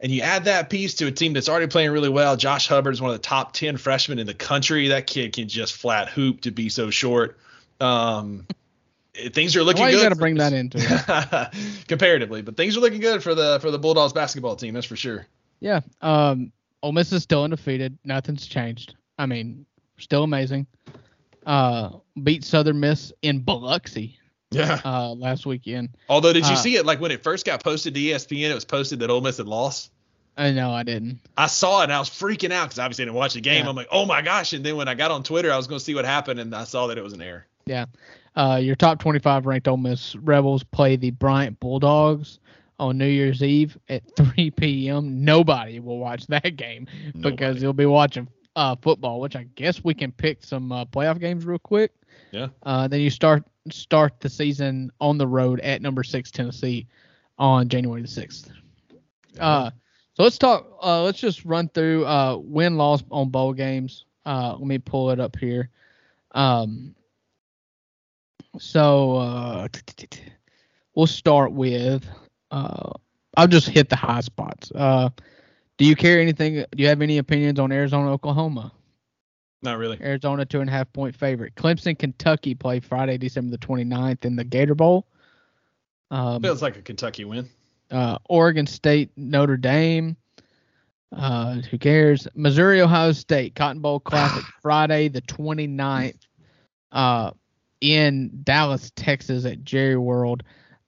And 0.00 0.10
you 0.10 0.22
add 0.22 0.44
that 0.44 0.70
piece 0.70 0.94
to 0.94 1.06
a 1.06 1.10
team 1.10 1.34
that's 1.34 1.48
already 1.48 1.66
playing 1.66 1.90
really 1.90 2.08
well. 2.08 2.36
Josh 2.36 2.66
Hubbard 2.68 2.94
is 2.94 3.02
one 3.02 3.10
of 3.10 3.16
the 3.16 3.22
top 3.22 3.52
10 3.52 3.76
freshmen 3.76 4.18
in 4.18 4.26
the 4.26 4.34
country. 4.34 4.88
That 4.88 5.06
kid 5.06 5.34
can 5.34 5.46
just 5.46 5.74
flat 5.74 6.08
hoop 6.08 6.40
to 6.42 6.50
be 6.50 6.70
so 6.70 6.88
short. 6.88 7.38
Um, 7.80 8.46
things 9.14 9.56
are 9.56 9.62
looking 9.62 9.82
Why 9.82 9.90
good. 9.90 9.98
you 9.98 10.02
got 10.02 10.08
to 10.10 10.16
bring 10.16 10.36
that 10.36 10.52
into 10.52 10.78
it? 10.80 11.84
comparatively, 11.88 12.40
but 12.40 12.56
things 12.56 12.76
are 12.76 12.80
looking 12.80 13.00
good 13.00 13.22
for 13.22 13.34
the 13.34 13.58
for 13.60 13.70
the 13.70 13.78
Bulldogs 13.78 14.12
basketball 14.12 14.56
team. 14.56 14.74
That's 14.74 14.86
for 14.86 14.96
sure. 14.96 15.26
Yeah. 15.60 15.80
Um, 16.00 16.52
Ole 16.82 16.92
Miss 16.92 17.12
is 17.12 17.22
still 17.22 17.44
undefeated. 17.44 17.98
Nothing's 18.04 18.46
changed. 18.46 18.94
I 19.18 19.26
mean, 19.26 19.66
still 19.98 20.22
amazing. 20.24 20.66
Uh, 21.44 21.90
beat 22.22 22.44
Southern 22.44 22.80
Miss 22.80 23.12
in 23.22 23.40
Biloxi 23.40 24.19
Yeah. 24.52 24.80
uh, 24.84 25.12
last 25.14 25.46
weekend. 25.46 25.90
Although, 26.08 26.32
did 26.32 26.44
you 26.46 26.52
Uh, 26.54 26.56
see 26.56 26.76
it? 26.76 26.84
Like 26.84 27.00
when 27.00 27.10
it 27.12 27.22
first 27.22 27.46
got 27.46 27.62
posted 27.62 27.94
to 27.94 28.00
ESPN, 28.00 28.50
it 28.50 28.54
was 28.54 28.64
posted 28.64 28.98
that 29.00 29.10
Ole 29.10 29.20
Miss 29.20 29.36
had 29.36 29.46
lost. 29.46 29.92
I 30.36 30.52
know 30.52 30.72
I 30.72 30.82
didn't. 30.82 31.20
I 31.36 31.46
saw 31.48 31.80
it 31.80 31.84
and 31.84 31.92
I 31.92 31.98
was 31.98 32.08
freaking 32.08 32.50
out 32.50 32.64
because 32.68 32.78
obviously 32.78 33.02
I 33.02 33.06
didn't 33.06 33.16
watch 33.16 33.34
the 33.34 33.40
game. 33.40 33.64
Yeah. 33.64 33.70
I'm 33.70 33.76
like, 33.76 33.88
oh 33.92 34.06
my 34.06 34.22
gosh! 34.22 34.52
And 34.52 34.64
then 34.64 34.76
when 34.76 34.88
I 34.88 34.94
got 34.94 35.10
on 35.10 35.22
Twitter, 35.22 35.52
I 35.52 35.56
was 35.56 35.66
going 35.66 35.78
to 35.78 35.84
see 35.84 35.94
what 35.94 36.04
happened, 36.04 36.40
and 36.40 36.54
I 36.54 36.64
saw 36.64 36.86
that 36.86 36.96
it 36.98 37.04
was 37.04 37.12
an 37.12 37.20
error. 37.22 37.46
Yeah. 37.66 37.86
Uh, 38.36 38.58
your 38.62 38.76
top 38.76 39.00
25 39.00 39.44
ranked 39.46 39.68
Ole 39.68 39.76
Miss 39.76 40.14
Rebels 40.16 40.62
play 40.64 40.96
the 40.96 41.10
Bryant 41.10 41.58
Bulldogs 41.60 42.38
on 42.78 42.96
New 42.96 43.06
Year's 43.06 43.42
Eve 43.42 43.76
at 43.88 44.02
3 44.16 44.50
p.m. 44.52 45.24
Nobody 45.24 45.78
will 45.80 45.98
watch 45.98 46.26
that 46.28 46.56
game 46.56 46.86
because 47.20 47.60
you'll 47.60 47.72
be 47.72 47.86
watching 47.86 48.28
uh, 48.56 48.76
football, 48.80 49.20
which 49.20 49.36
I 49.36 49.42
guess 49.56 49.84
we 49.84 49.94
can 49.94 50.10
pick 50.12 50.42
some 50.44 50.72
uh, 50.72 50.84
playoff 50.86 51.18
games 51.20 51.44
real 51.44 51.58
quick. 51.58 51.92
Yeah. 52.30 52.48
Uh, 52.62 52.86
then 52.88 53.00
you 53.00 53.10
start 53.10 53.42
start 53.70 54.20
the 54.20 54.28
season 54.28 54.90
on 55.00 55.18
the 55.18 55.26
road 55.26 55.60
at 55.60 55.82
number 55.82 56.02
six 56.02 56.30
Tennessee 56.30 56.86
on 57.38 57.68
January 57.68 58.02
the 58.02 58.08
sixth. 58.08 58.50
Uh, 59.38 59.70
so 60.14 60.22
let's 60.22 60.38
talk. 60.38 60.66
Uh, 60.82 61.02
let's 61.02 61.20
just 61.20 61.44
run 61.44 61.68
through 61.68 62.06
uh, 62.06 62.36
win 62.36 62.76
loss 62.76 63.02
on 63.10 63.30
bowl 63.30 63.52
games. 63.52 64.04
Uh, 64.26 64.52
let 64.58 64.66
me 64.66 64.78
pull 64.78 65.10
it 65.10 65.20
up 65.20 65.36
here. 65.36 65.70
Um, 66.32 66.94
so 68.58 69.16
uh, 69.16 69.68
we'll 70.94 71.06
start 71.06 71.52
with. 71.52 72.04
Uh, 72.50 72.90
I'll 73.36 73.46
just 73.46 73.68
hit 73.68 73.88
the 73.88 73.96
high 73.96 74.20
spots. 74.20 74.72
Uh, 74.74 75.10
do 75.78 75.84
you 75.84 75.96
care 75.96 76.20
anything? 76.20 76.56
Do 76.56 76.66
you 76.82 76.88
have 76.88 77.00
any 77.00 77.18
opinions 77.18 77.58
on 77.58 77.72
Arizona, 77.72 78.10
Oklahoma? 78.10 78.72
Not 79.62 79.78
really. 79.78 79.98
Arizona 80.00 80.44
two 80.46 80.60
and 80.60 80.70
a 80.70 80.72
half 80.72 80.92
point 80.92 81.14
favorite. 81.14 81.54
Clemson, 81.54 81.98
Kentucky 81.98 82.54
play 82.54 82.80
Friday, 82.80 83.18
December 83.18 83.50
the 83.56 83.66
29th 83.66 84.24
in 84.24 84.36
the 84.36 84.44
Gator 84.44 84.74
Bowl. 84.74 85.06
Um, 86.10 86.42
Feels 86.42 86.62
like 86.62 86.76
a 86.76 86.82
Kentucky 86.82 87.24
win. 87.24 87.48
uh, 87.90 88.18
Oregon 88.28 88.66
State, 88.66 89.10
Notre 89.16 89.56
Dame. 89.56 90.16
Uh, 91.14 91.56
who 91.56 91.76
cares? 91.78 92.26
Missouri, 92.34 92.80
Ohio 92.80 93.12
State, 93.12 93.54
Cotton 93.54 93.80
Bowl 93.82 94.00
Classic, 94.04 94.44
Friday 94.62 95.08
the 95.08 95.22
29th, 95.22 96.18
uh, 96.92 97.30
in 97.80 98.30
Dallas, 98.42 98.92
Texas 98.94 99.44
at 99.44 99.64
Jerry 99.64 99.96
World. 99.96 100.42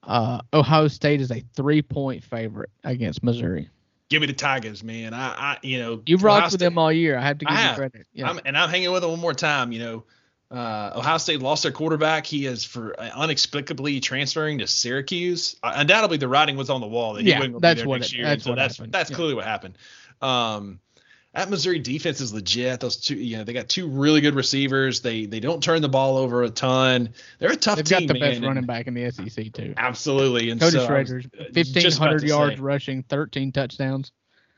Uh, 0.05 0.41
Ohio 0.53 0.89
State 0.89 1.21
is 1.21 1.31
a 1.31 1.45
three 1.55 1.83
point 1.83 2.25
favorite 2.25 2.71
against 2.85 3.23
Missouri. 3.23 3.69
Give 4.13 4.21
me 4.21 4.27
the 4.27 4.35
Tigers, 4.35 4.85
man. 4.85 5.15
I, 5.15 5.29
I 5.55 5.59
you 5.63 5.79
know, 5.79 6.03
You've 6.05 6.23
Ohio 6.23 6.35
rocked 6.41 6.53
with 6.53 6.61
State- 6.61 6.67
them 6.67 6.77
all 6.77 6.93
year. 6.93 7.17
I 7.17 7.23
have 7.23 7.39
to 7.39 7.47
give 7.47 7.57
I 7.57 7.71
you 7.71 7.77
credit. 7.77 8.07
Yeah. 8.13 8.29
I'm, 8.29 8.41
and 8.45 8.59
I'm 8.59 8.69
hanging 8.69 8.93
with 8.93 9.01
them 9.01 9.11
one 9.13 9.21
more 9.21 9.33
time. 9.33 9.73
You 9.73 9.79
know, 9.79 10.05
uh, 10.51 10.93
Ohio 10.97 11.17
State 11.17 11.41
lost 11.41 11.63
their 11.63 11.73
quarterback. 11.73 12.27
He 12.27 12.45
is 12.45 12.63
for 12.63 12.95
uh, 13.01 13.09
unexplicably 13.15 14.01
transferring 14.01 14.59
to 14.59 14.67
Syracuse. 14.67 15.57
Uh, 15.63 15.73
undoubtedly, 15.77 16.19
the 16.19 16.29
writing 16.29 16.59
was 16.59 16.69
on 16.69 16.83
the 16.83 16.87
wall 16.87 17.15
that 17.15 17.23
he 17.23 17.31
Yeah, 17.31 17.39
to 17.41 17.59
that's 17.59 17.81
be 17.81 17.87
there 17.89 17.99
next 17.99 18.13
it- 18.13 18.17
year. 18.17 18.25
that's 18.27 18.45
so 18.45 18.51
what 18.51 18.57
that's 18.57 18.77
happened. 18.77 18.93
that's 18.93 19.09
Yeah. 19.11 19.17
clearly 19.17 19.33
what 19.35 19.45
happened. 19.47 19.79
Um, 20.21 20.79
that 21.35 21.49
Missouri 21.49 21.79
defense 21.79 22.21
is 22.21 22.33
legit. 22.33 22.81
Those 22.81 22.97
two, 22.97 23.15
you 23.15 23.39
know, 23.39 23.45
they 23.45 23.53
got 23.53 23.69
two 23.69 23.89
really 23.89 24.21
good 24.21 24.35
receivers. 24.35 25.01
They 25.01 25.27
they 25.27 25.41
don't 25.41 25.63
turn 25.63 25.81
the 25.81 25.89
ball 25.89 26.19
over 26.19 26.43
a 26.43 26.51
ton. 26.51 27.11
They're 27.39 27.53
a 27.53 27.57
tough 27.57 27.77
They've 27.77 27.85
team, 27.85 28.07
got 28.07 28.15
the 28.15 28.21
man, 28.21 28.31
best 28.33 28.43
running 28.43 28.67
back 28.67 28.87
in 28.87 28.95
the 28.95 29.11
SEC 29.11 29.53
too. 29.53 29.75
Absolutely. 29.77 30.51
And 30.51 30.61
Cody 30.61 30.79
so 30.79 30.87
Schrader's 30.87 31.27
fifteen 31.53 31.91
hundred 31.93 32.25
yards 32.25 32.57
say. 32.57 32.63
rushing, 32.63 33.03
thirteen 33.05 33.51
touchdowns. 33.53 34.13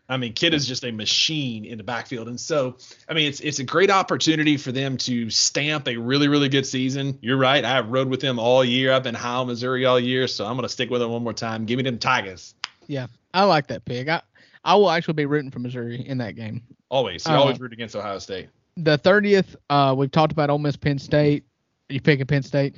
I 0.06 0.18
mean, 0.18 0.34
Kid 0.34 0.52
is 0.52 0.66
just 0.66 0.84
a 0.84 0.90
machine 0.90 1.64
in 1.64 1.78
the 1.78 1.84
backfield, 1.84 2.28
and 2.28 2.38
so 2.38 2.76
I 3.08 3.14
mean, 3.14 3.28
it's 3.28 3.40
it's 3.40 3.60
a 3.60 3.64
great 3.64 3.90
opportunity 3.90 4.56
for 4.56 4.70
them 4.70 4.96
to 4.98 5.30
stamp 5.30 5.88
a 5.88 5.96
really 5.96 6.28
really 6.28 6.48
good 6.48 6.66
season. 6.66 7.18
You're 7.22 7.38
right. 7.38 7.64
I 7.64 7.80
rode 7.80 8.08
with 8.08 8.20
them 8.20 8.38
all 8.38 8.64
year. 8.64 8.92
I've 8.92 9.04
been 9.04 9.14
high 9.14 9.36
on 9.36 9.46
Missouri 9.46 9.86
all 9.86 9.98
year, 9.98 10.26
so 10.26 10.44
I'm 10.44 10.56
gonna 10.56 10.68
stick 10.68 10.90
with 10.90 11.00
them 11.00 11.10
one 11.10 11.22
more 11.22 11.32
time. 11.32 11.66
Give 11.66 11.76
me 11.76 11.84
them 11.84 11.98
Tigers. 11.98 12.54
Yeah, 12.86 13.06
I 13.32 13.44
like 13.44 13.68
that 13.68 13.84
pick. 13.84 14.08
I 14.08 14.20
I 14.64 14.74
will 14.76 14.90
actually 14.90 15.14
be 15.14 15.26
rooting 15.26 15.50
for 15.50 15.58
Missouri 15.58 16.06
in 16.06 16.18
that 16.18 16.36
game. 16.36 16.62
Always. 16.88 17.26
You 17.26 17.32
Uh, 17.34 17.38
always 17.40 17.60
root 17.60 17.72
against 17.72 17.94
Ohio 17.96 18.18
State. 18.18 18.48
The 18.76 18.98
thirtieth, 18.98 19.54
uh, 19.70 19.94
we've 19.96 20.10
talked 20.10 20.32
about 20.32 20.50
Ole 20.50 20.58
Miss, 20.58 20.76
Penn 20.76 20.98
State. 20.98 21.44
Are 21.90 21.94
you 21.94 22.00
picking 22.00 22.26
Penn 22.26 22.42
State? 22.42 22.76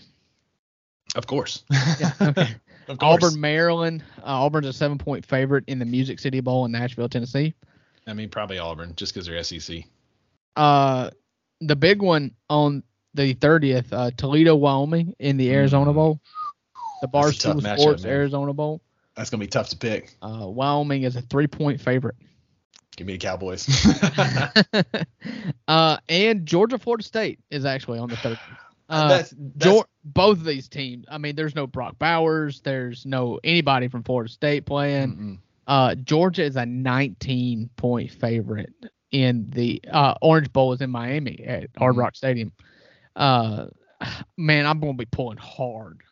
Of 1.14 1.26
course. 1.26 1.64
Yeah. 2.00 2.12
Okay. 2.20 2.48
of 2.88 2.98
course. 2.98 3.24
Auburn, 3.24 3.40
Maryland. 3.40 4.02
Uh, 4.18 4.44
Auburn's 4.44 4.66
a 4.66 4.72
seven 4.72 4.98
point 4.98 5.24
favorite 5.24 5.64
in 5.68 5.78
the 5.78 5.84
Music 5.84 6.18
City 6.18 6.40
Bowl 6.40 6.64
in 6.64 6.72
Nashville, 6.72 7.08
Tennessee. 7.08 7.54
I 8.06 8.12
mean, 8.12 8.28
probably 8.28 8.58
Auburn, 8.58 8.92
just 8.96 9.14
because 9.14 9.26
they're 9.26 9.42
SEC. 9.42 9.84
Uh, 10.56 11.10
the 11.60 11.76
big 11.76 12.02
one 12.02 12.32
on 12.50 12.82
the 13.14 13.32
thirtieth, 13.34 13.92
uh, 13.92 14.10
Toledo, 14.16 14.54
Wyoming 14.56 15.14
in 15.18 15.36
the 15.36 15.52
Arizona 15.52 15.92
Mm. 15.92 15.94
Bowl. 15.94 16.20
The 17.00 17.08
That's 17.12 17.28
a 17.38 17.40
tough 17.40 17.56
Barstool 17.58 17.78
Sports 17.78 18.02
man. 18.04 18.12
Arizona 18.12 18.52
Bowl. 18.52 18.80
That's 19.16 19.30
gonna 19.30 19.40
be 19.40 19.46
tough 19.46 19.68
to 19.70 19.76
pick. 19.76 20.14
Uh, 20.22 20.46
Wyoming 20.48 21.02
is 21.04 21.16
a 21.16 21.22
three 21.22 21.46
point 21.46 21.80
favorite. 21.80 22.16
Give 22.96 23.06
me 23.06 23.14
the 23.14 23.18
Cowboys. 23.18 23.66
uh, 25.68 25.98
and 26.08 26.46
Georgia, 26.46 26.78
Florida 26.78 27.04
State 27.04 27.40
is 27.50 27.64
actually 27.64 27.98
on 27.98 28.08
the 28.08 28.16
third. 28.16 28.38
Uh, 28.88 29.08
that's, 29.08 29.34
that's 29.56 29.82
both 30.04 30.38
of 30.38 30.44
these 30.44 30.68
teams. 30.68 31.04
I 31.10 31.18
mean, 31.18 31.34
there's 31.34 31.56
no 31.56 31.66
Brock 31.66 31.98
Bowers. 31.98 32.60
There's 32.60 33.04
no 33.04 33.40
anybody 33.42 33.88
from 33.88 34.04
Florida 34.04 34.30
State 34.30 34.64
playing. 34.64 35.16
mm-mm. 35.16 35.38
Uh, 35.66 35.96
Georgia 35.96 36.44
is 36.44 36.54
a 36.54 36.64
19 36.64 37.68
point 37.74 38.12
favorite 38.12 38.72
in 39.10 39.50
the 39.50 39.82
uh, 39.90 40.14
Orange 40.22 40.52
Bowl 40.52 40.72
is 40.72 40.80
in 40.82 40.90
Miami 40.90 41.42
at 41.44 41.68
Hard 41.76 41.96
Mhm. 41.96 41.98
Rock 41.98 42.14
Stadium. 42.14 42.52
Uh, 43.16 43.66
man, 44.36 44.66
I'm 44.66 44.78
gonna 44.78 44.94
be 44.94 45.06
pulling 45.06 45.38
hard 45.38 46.02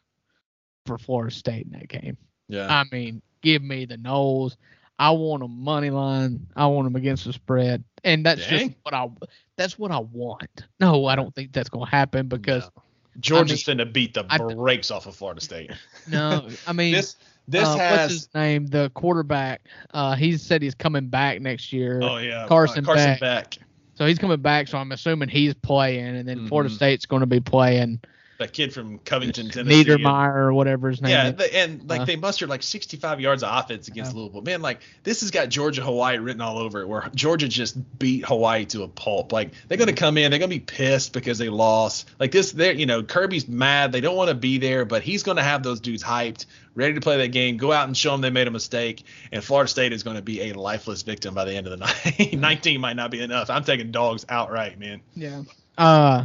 for 0.84 0.98
Florida 0.98 1.32
State 1.32 1.66
in 1.66 1.72
that 1.78 1.86
game. 1.86 2.16
Yeah. 2.54 2.66
I 2.68 2.84
mean, 2.92 3.20
give 3.42 3.62
me 3.62 3.84
the 3.84 3.96
Noles. 3.96 4.56
I 4.98 5.10
want 5.10 5.42
them 5.42 5.62
money 5.62 5.90
line. 5.90 6.46
I 6.54 6.66
want 6.66 6.86
them 6.86 6.96
against 6.96 7.24
the 7.24 7.32
spread, 7.32 7.82
and 8.04 8.24
that's 8.24 8.46
Dang. 8.46 8.68
just 8.68 8.78
what 8.82 8.94
I. 8.94 9.08
That's 9.56 9.78
what 9.78 9.90
I 9.90 9.98
want. 9.98 10.64
No, 10.80 11.06
I 11.06 11.16
don't 11.16 11.34
think 11.34 11.52
that's 11.52 11.68
going 11.68 11.84
to 11.84 11.90
happen 11.90 12.28
because 12.28 12.62
No. 12.76 12.82
Georgia's 13.20 13.62
finna 13.64 13.90
beat 13.92 14.14
the 14.14 14.24
I- 14.28 14.38
brakes 14.38 14.90
off 14.90 15.06
of 15.06 15.14
Florida 15.16 15.40
State. 15.40 15.72
no, 16.08 16.48
I 16.66 16.72
mean 16.72 16.92
this 16.92 17.16
this 17.48 17.64
uh, 17.64 17.70
what's 17.72 17.80
has 17.80 18.10
his 18.10 18.34
name? 18.34 18.66
The 18.66 18.90
quarterback. 18.94 19.62
Uh, 19.92 20.14
he 20.14 20.36
said 20.36 20.62
he's 20.62 20.74
coming 20.74 21.08
back 21.08 21.40
next 21.40 21.72
year. 21.72 22.00
oh 22.02 22.16
yeah 22.18 22.46
Carson 22.48 22.84
uh, 22.84 22.86
Carson 22.86 23.10
Beck. 23.12 23.20
Beck. 23.20 23.58
So 23.96 24.06
he's 24.06 24.18
coming 24.18 24.40
back. 24.40 24.66
So 24.68 24.78
I'm 24.78 24.90
assuming 24.92 25.28
he's 25.28 25.54
playing, 25.54 26.16
and 26.16 26.28
then 26.28 26.46
Florida 26.48 26.70
Mhm. 26.70 26.74
State's 26.76 27.06
going 27.06 27.20
to 27.20 27.26
be 27.26 27.40
playing 27.40 28.00
that 28.38 28.52
kid 28.52 28.72
from 28.72 28.98
Covington, 28.98 29.48
Tennessee. 29.50 29.84
Niedermeyer 29.84 30.34
or 30.34 30.52
whatever 30.52 30.90
his 30.90 31.00
name 31.00 31.10
Yeah, 31.12 31.28
is. 31.44 31.52
and 31.54 31.88
like 31.88 32.00
Uh, 32.00 32.04
they 32.04 32.16
mustered 32.16 32.48
like 32.48 32.62
65 32.64 33.20
yards 33.20 33.42
of 33.42 33.56
offense 33.56 33.86
against 33.88 34.12
Yeah. 34.12 34.18
Louisville. 34.20 34.42
Man, 34.42 34.60
like 34.60 34.80
this 35.04 35.20
has 35.20 35.30
got 35.30 35.48
Georgia 35.50 35.82
Hawaii 35.82 36.18
written 36.18 36.40
all 36.40 36.58
over 36.58 36.80
it, 36.80 36.88
where 36.88 37.08
Georgia 37.14 37.46
just 37.48 37.76
beat 37.98 38.24
Hawaii 38.24 38.64
to 38.66 38.82
a 38.82 38.88
pulp. 38.88 39.32
Like 39.32 39.50
they're 39.68 39.78
gonna 39.78 39.92
come 39.92 40.18
in, 40.18 40.30
they're 40.30 40.40
gonna 40.40 40.48
be 40.48 40.58
pissed 40.60 41.12
because 41.12 41.38
they 41.38 41.48
lost. 41.48 42.08
Like 42.18 42.32
this, 42.32 42.52
they're 42.52 42.72
you 42.72 42.86
know 42.86 43.02
Kirby's 43.02 43.46
mad, 43.46 43.92
they 43.92 44.00
don't 44.00 44.16
want 44.16 44.28
to 44.30 44.34
be 44.34 44.58
there, 44.58 44.84
but 44.84 45.02
he's 45.02 45.22
gonna 45.22 45.42
have 45.44 45.62
those 45.62 45.78
dudes 45.80 46.02
hyped, 46.02 46.46
ready 46.74 46.94
to 46.94 47.00
play 47.00 47.16
that 47.18 47.28
game, 47.28 47.56
go 47.56 47.70
out 47.72 47.86
and 47.86 47.96
show 47.96 48.10
them 48.12 48.20
they 48.20 48.30
made 48.30 48.48
a 48.48 48.50
mistake. 48.50 49.04
And 49.30 49.44
Florida 49.44 49.68
State 49.68 49.92
is 49.92 50.02
gonna 50.02 50.22
be 50.22 50.50
a 50.50 50.54
lifeless 50.54 51.02
victim 51.02 51.34
by 51.34 51.44
the 51.44 51.54
end 51.54 51.68
of 51.68 51.78
the 51.78 51.86
night. 52.28 52.36
19 52.36 52.80
might 52.80 52.96
not 52.96 53.10
be 53.12 53.20
enough. 53.20 53.48
I'm 53.48 53.62
taking 53.64 53.92
dogs 53.92 54.26
outright, 54.28 54.78
man. 54.78 55.00
Yeah. 55.14 55.42
Uh, 55.78 56.24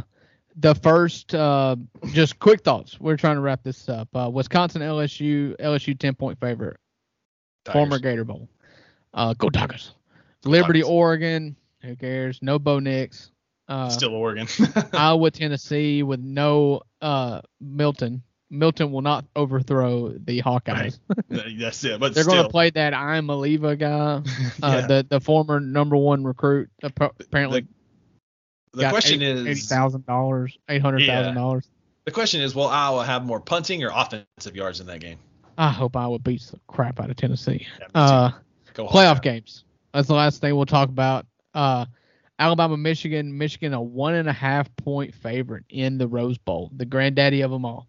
the 0.60 0.74
first, 0.74 1.34
uh, 1.34 1.76
just 2.12 2.38
quick 2.38 2.62
thoughts. 2.62 3.00
We're 3.00 3.16
trying 3.16 3.36
to 3.36 3.40
wrap 3.40 3.62
this 3.62 3.88
up. 3.88 4.08
Uh, 4.14 4.30
Wisconsin 4.32 4.82
LSU, 4.82 5.56
LSU 5.58 5.98
10 5.98 6.14
point 6.14 6.38
favorite, 6.40 6.76
former 7.72 7.96
Tigers. 7.96 8.00
Gator 8.02 8.24
Bowl. 8.24 8.48
Uh, 9.14 9.34
go 9.34 9.48
Tigers. 9.50 9.94
Liberty, 10.44 10.80
Tigers. 10.80 10.90
Oregon. 10.90 11.56
Who 11.82 11.96
cares? 11.96 12.38
No 12.42 12.58
Bo 12.58 12.78
Nix. 12.78 13.30
Uh, 13.68 13.88
Still 13.88 14.14
Oregon. 14.14 14.46
Iowa, 14.92 15.30
Tennessee 15.30 16.02
with 16.02 16.20
no 16.20 16.82
uh 17.00 17.40
Milton. 17.60 18.22
Milton 18.52 18.90
will 18.90 19.02
not 19.02 19.24
overthrow 19.36 20.08
the 20.10 20.42
Hawkeyes. 20.42 20.98
That's 21.28 21.84
it. 21.84 22.00
But 22.00 22.14
They're 22.14 22.24
going 22.24 22.42
to 22.42 22.48
play 22.48 22.70
that 22.70 22.92
Iamaleava 22.92 23.78
guy, 23.78 23.88
uh, 24.62 24.76
Yeah. 24.80 24.86
the 24.88 25.06
the 25.08 25.20
former 25.20 25.60
number 25.60 25.96
one 25.96 26.24
recruit. 26.24 26.68
Apparently, 26.82 27.60
the 27.60 27.66
got 28.76 28.90
question 28.90 29.22
eight- 29.22 29.36
is 29.36 29.46
eighty 29.46 29.60
thousand 29.60 30.06
dollars, 30.06 30.58
eight 30.68 30.82
hundred 30.82 31.06
thousand 31.06 31.34
dollars. 31.34 31.68
The 32.04 32.10
question 32.12 32.40
is, 32.40 32.54
will 32.54 32.66
Iowa 32.66 33.04
have 33.04 33.24
more 33.24 33.40
punting 33.40 33.84
or 33.84 33.90
offensive 33.94 34.56
yards 34.56 34.80
in 34.80 34.86
that 34.86 35.00
game? 35.00 35.18
I 35.58 35.68
hope 35.68 35.94
Iowa 35.96 36.18
beats 36.18 36.50
the 36.50 36.58
crap 36.66 37.00
out 37.00 37.10
of 37.10 37.16
Tennessee. 37.16 37.66
Yeah. 37.78 37.86
Uh, 37.94 38.30
playoff 38.74 39.20
games. 39.20 39.64
That's 39.92 40.08
the 40.08 40.14
last 40.14 40.40
thing 40.40 40.56
we'll 40.56 40.66
talk 40.66 40.88
about. 40.88 41.26
Uh, 41.52 41.84
Alabama, 42.38 42.78
Michigan, 42.78 43.36
Michigan 43.36 43.74
a 43.74 43.82
one 43.82 44.14
and 44.14 44.28
a 44.28 44.32
half 44.32 44.74
point 44.76 45.14
favorite 45.14 45.64
in 45.68 45.98
the 45.98 46.08
Rose 46.08 46.38
Bowl, 46.38 46.70
the 46.74 46.86
granddaddy 46.86 47.42
of 47.42 47.50
them 47.50 47.66
all. 47.66 47.88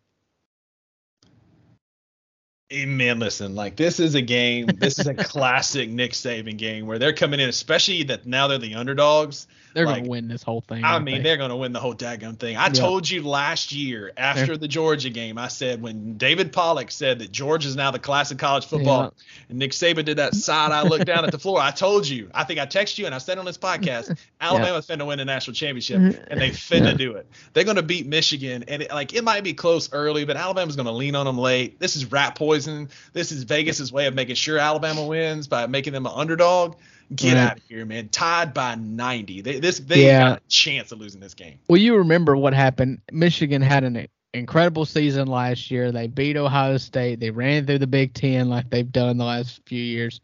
Hey, 2.69 2.85
man, 2.85 3.19
listen, 3.19 3.55
like 3.55 3.75
this 3.77 3.99
is 3.99 4.15
a 4.15 4.21
game. 4.21 4.65
This 4.65 4.99
is 4.99 5.07
a 5.07 5.13
classic 5.15 5.89
Nick 5.89 6.11
Saban 6.11 6.57
game 6.57 6.85
where 6.85 6.99
they're 6.99 7.13
coming 7.13 7.39
in, 7.39 7.49
especially 7.49 8.03
that 8.03 8.25
now 8.25 8.47
they're 8.47 8.57
the 8.57 8.75
underdogs. 8.75 9.47
They're 9.73 9.85
Like, 9.85 9.97
gonna 9.97 10.09
win 10.09 10.27
this 10.27 10.43
whole 10.43 10.61
thing. 10.61 10.83
I 10.83 10.99
mean, 10.99 11.17
they? 11.17 11.23
they're 11.23 11.37
going 11.37 11.49
to 11.49 11.55
win 11.55 11.71
the 11.71 11.79
whole 11.79 11.95
daggum 11.95 12.37
thing. 12.37 12.57
I 12.57 12.67
Yeah. 12.67 12.73
told 12.73 13.09
you 13.09 13.23
last 13.23 13.71
year 13.71 14.11
after 14.17 14.57
the 14.57 14.67
Georgia 14.67 15.09
game, 15.09 15.37
I 15.37 15.47
said 15.47 15.81
when 15.81 16.17
David 16.17 16.51
Pollack 16.51 16.91
said 16.91 17.19
that 17.19 17.31
Georgia's 17.31 17.75
now 17.75 17.91
the 17.91 17.99
class 17.99 18.31
of 18.31 18.37
college 18.37 18.65
football, 18.65 19.13
and 19.49 19.59
Nick 19.59 19.71
Saban 19.71 20.05
did 20.05 20.17
that 20.17 20.35
side 20.35 20.71
eye 20.71 20.83
look 20.83 21.05
down 21.05 21.25
at 21.25 21.31
the 21.31 21.39
floor. 21.39 21.59
I 21.59 21.71
told 21.71 22.07
you. 22.07 22.29
I 22.33 22.43
think 22.43 22.59
I 22.59 22.65
texted 22.65 22.97
you 22.97 23.05
and 23.05 23.15
I 23.15 23.19
said 23.19 23.37
on 23.37 23.45
this 23.45 23.57
podcast, 23.57 24.17
Alabama's 24.41 24.87
finna 24.87 25.05
win 25.05 25.17
the 25.17 25.25
national 25.25 25.53
championship, 25.53 25.99
mm-hmm. 25.99 26.23
and 26.27 26.41
they 26.41 26.49
finna 26.49 26.97
do 26.97 27.13
it. 27.13 27.27
They're 27.53 27.63
going 27.63 27.77
to 27.77 27.83
beat 27.83 28.05
Michigan, 28.07 28.65
and 28.67 28.83
it, 28.83 28.91
like 28.91 29.13
it 29.13 29.23
might 29.23 29.43
be 29.43 29.53
close 29.53 29.91
early, 29.93 30.25
but 30.25 30.37
Alabama's 30.37 30.75
going 30.75 30.85
to 30.87 30.91
lean 30.91 31.15
on 31.15 31.25
them 31.25 31.37
late. 31.37 31.79
This 31.79 31.95
is 31.95 32.11
rat 32.11 32.35
poison. 32.35 32.89
This 33.13 33.31
is 33.31 33.43
Vegas's 33.43 33.91
way 33.91 34.07
of 34.07 34.15
making 34.15 34.35
sure 34.35 34.57
Alabama 34.57 35.05
wins 35.05 35.47
by 35.47 35.67
making 35.67 35.93
them 35.93 36.05
an 36.05 36.13
underdog. 36.15 36.75
Get 37.15 37.33
Right. 37.33 37.39
out 37.41 37.57
of 37.57 37.63
here, 37.67 37.85
man. 37.85 38.07
Tied 38.09 38.53
by 38.53 38.75
90. 38.75 39.41
They, 39.41 39.59
this 39.59 39.79
they 39.79 40.05
Yeah. 40.05 40.29
got 40.29 40.37
a 40.39 40.41
chance 40.47 40.91
of 40.91 40.99
losing 40.99 41.19
this 41.19 41.33
game. 41.33 41.59
Well, 41.67 41.79
you 41.81 41.97
remember 41.97 42.37
what 42.37 42.53
happened. 42.53 43.01
Michigan 43.11 43.61
had 43.61 43.83
an 43.83 44.07
incredible 44.33 44.85
season 44.85 45.27
last 45.27 45.69
year. 45.71 45.91
They 45.91 46.07
beat 46.07 46.37
Ohio 46.37 46.77
State. 46.77 47.19
They 47.19 47.29
ran 47.31 47.65
through 47.65 47.79
the 47.79 47.87
Big 47.87 48.13
Ten 48.13 48.49
like 48.49 48.69
they've 48.69 48.89
done 48.89 49.17
the 49.17 49.25
last 49.25 49.59
few 49.65 49.81
years. 49.83 50.21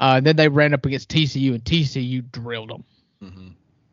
Uh, 0.00 0.20
then 0.20 0.36
they 0.36 0.48
ran 0.48 0.74
up 0.74 0.84
against 0.86 1.08
TCU, 1.08 1.54
and 1.54 1.64
TCU 1.64 2.22
drilled 2.30 2.70
them. 2.70 2.84
Mm-hmm. 3.24 3.48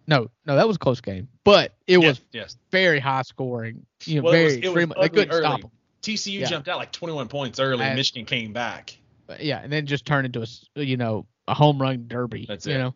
No, 0.07 0.29
no, 0.45 0.55
that 0.55 0.67
was 0.67 0.75
a 0.75 0.79
close 0.79 1.01
game, 1.01 1.27
but 1.43 1.73
it 1.87 1.97
was 1.97 2.21
yes. 2.31 2.57
very 2.69 2.99
high 2.99 3.23
scoring. 3.23 3.85
You 4.05 4.17
know, 4.17 4.25
Well, 4.25 4.33
it 4.33 4.37
very 4.37 4.45
was- 4.45 4.55
it 4.57 4.73
was. 4.89 4.97
They 5.01 5.09
couldn't 5.09 5.31
early. 5.31 5.41
stop 5.41 5.61
them. 5.61 5.71
TCU 6.03 6.41
Yeah. 6.41 6.45
jumped 6.47 6.67
out 6.67 6.77
like 6.77 6.91
21 6.91 7.27
points 7.27 7.59
early, 7.59 7.83
and 7.83 7.95
Michigan 7.95 8.25
came 8.25 8.53
back. 8.53 8.95
But 9.25 9.43
yeah, 9.43 9.61
and 9.63 9.71
then 9.73 9.87
just 9.87 10.05
turned 10.05 10.27
into 10.27 10.45
a 10.75 10.81
you 10.83 10.97
know 10.97 11.25
a 11.47 11.53
home 11.53 11.81
run 11.81 12.07
derby. 12.07 12.45
That's 12.47 12.65
you 12.65 12.75
it. 12.75 12.77
know, 12.79 12.95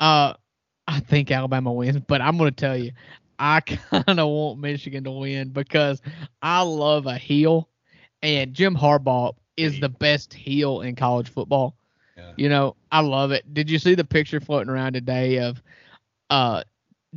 uh, 0.00 0.34
I 0.88 1.00
think 1.00 1.30
Alabama 1.30 1.72
wins, 1.72 2.00
but 2.06 2.20
I'm 2.20 2.36
gonna 2.38 2.50
tell 2.50 2.76
you, 2.76 2.92
I 3.38 3.60
kind 3.60 4.20
of 4.20 4.28
want 4.28 4.58
Michigan 4.60 5.04
to 5.04 5.10
win 5.10 5.50
because 5.50 6.00
I 6.42 6.62
love 6.62 7.06
a 7.06 7.16
heel, 7.18 7.68
and 8.22 8.54
Jim 8.54 8.74
Harbaugh 8.76 9.34
is 9.56 9.78
the 9.80 9.88
best 9.88 10.32
heel 10.32 10.80
in 10.80 10.96
college 10.96 11.28
football. 11.28 11.76
Yeah. 12.16 12.32
You 12.36 12.48
know, 12.48 12.76
I 12.90 13.00
love 13.00 13.30
it. 13.32 13.52
Did 13.52 13.70
you 13.70 13.78
see 13.78 13.94
the 13.94 14.04
picture 14.04 14.40
floating 14.40 14.70
around 14.70 14.94
today 14.94 15.38
of 15.40 15.62
uh 16.30 16.62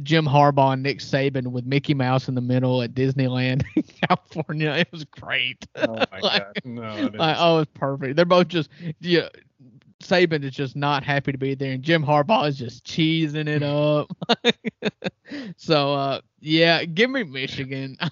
Jim 0.01 0.25
Harbaugh 0.25 0.73
and 0.73 0.81
Nick 0.83 0.99
Saban 0.99 1.47
with 1.47 1.65
Mickey 1.65 1.93
Mouse 1.93 2.27
in 2.27 2.33
the 2.35 2.41
middle 2.41 2.81
at 2.81 2.93
Disneyland, 2.95 3.63
in 3.75 3.83
California? 4.07 4.71
It 4.71 4.87
was 4.91 5.03
great. 5.05 5.65
Oh 5.75 5.93
my 6.11 6.19
Like- 6.21 6.41
god. 6.43 6.53
No. 6.65 6.95
it 6.95 7.15
Like, 7.15 7.35
oh, 7.39 7.59
it's 7.59 7.71
perfect. 7.75 8.15
They're 8.15 8.25
both 8.25 8.47
just 8.49 8.69
yeah. 8.99 9.29
Saban 10.03 10.43
is 10.43 10.51
just 10.53 10.75
not 10.75 11.03
happy 11.03 11.31
to 11.31 11.37
be 11.37 11.55
there, 11.55 11.71
and 11.71 11.83
Jim 11.83 12.03
Harbaugh 12.03 12.47
is 12.47 12.57
just 12.57 12.85
cheesing 12.85 13.47
it 13.47 13.63
up. 13.63 14.11
so, 15.57 15.93
uh, 15.93 16.21
yeah, 16.39 16.85
give 16.85 17.09
me 17.09 17.23
Michigan. 17.23 17.97
I 18.01 18.09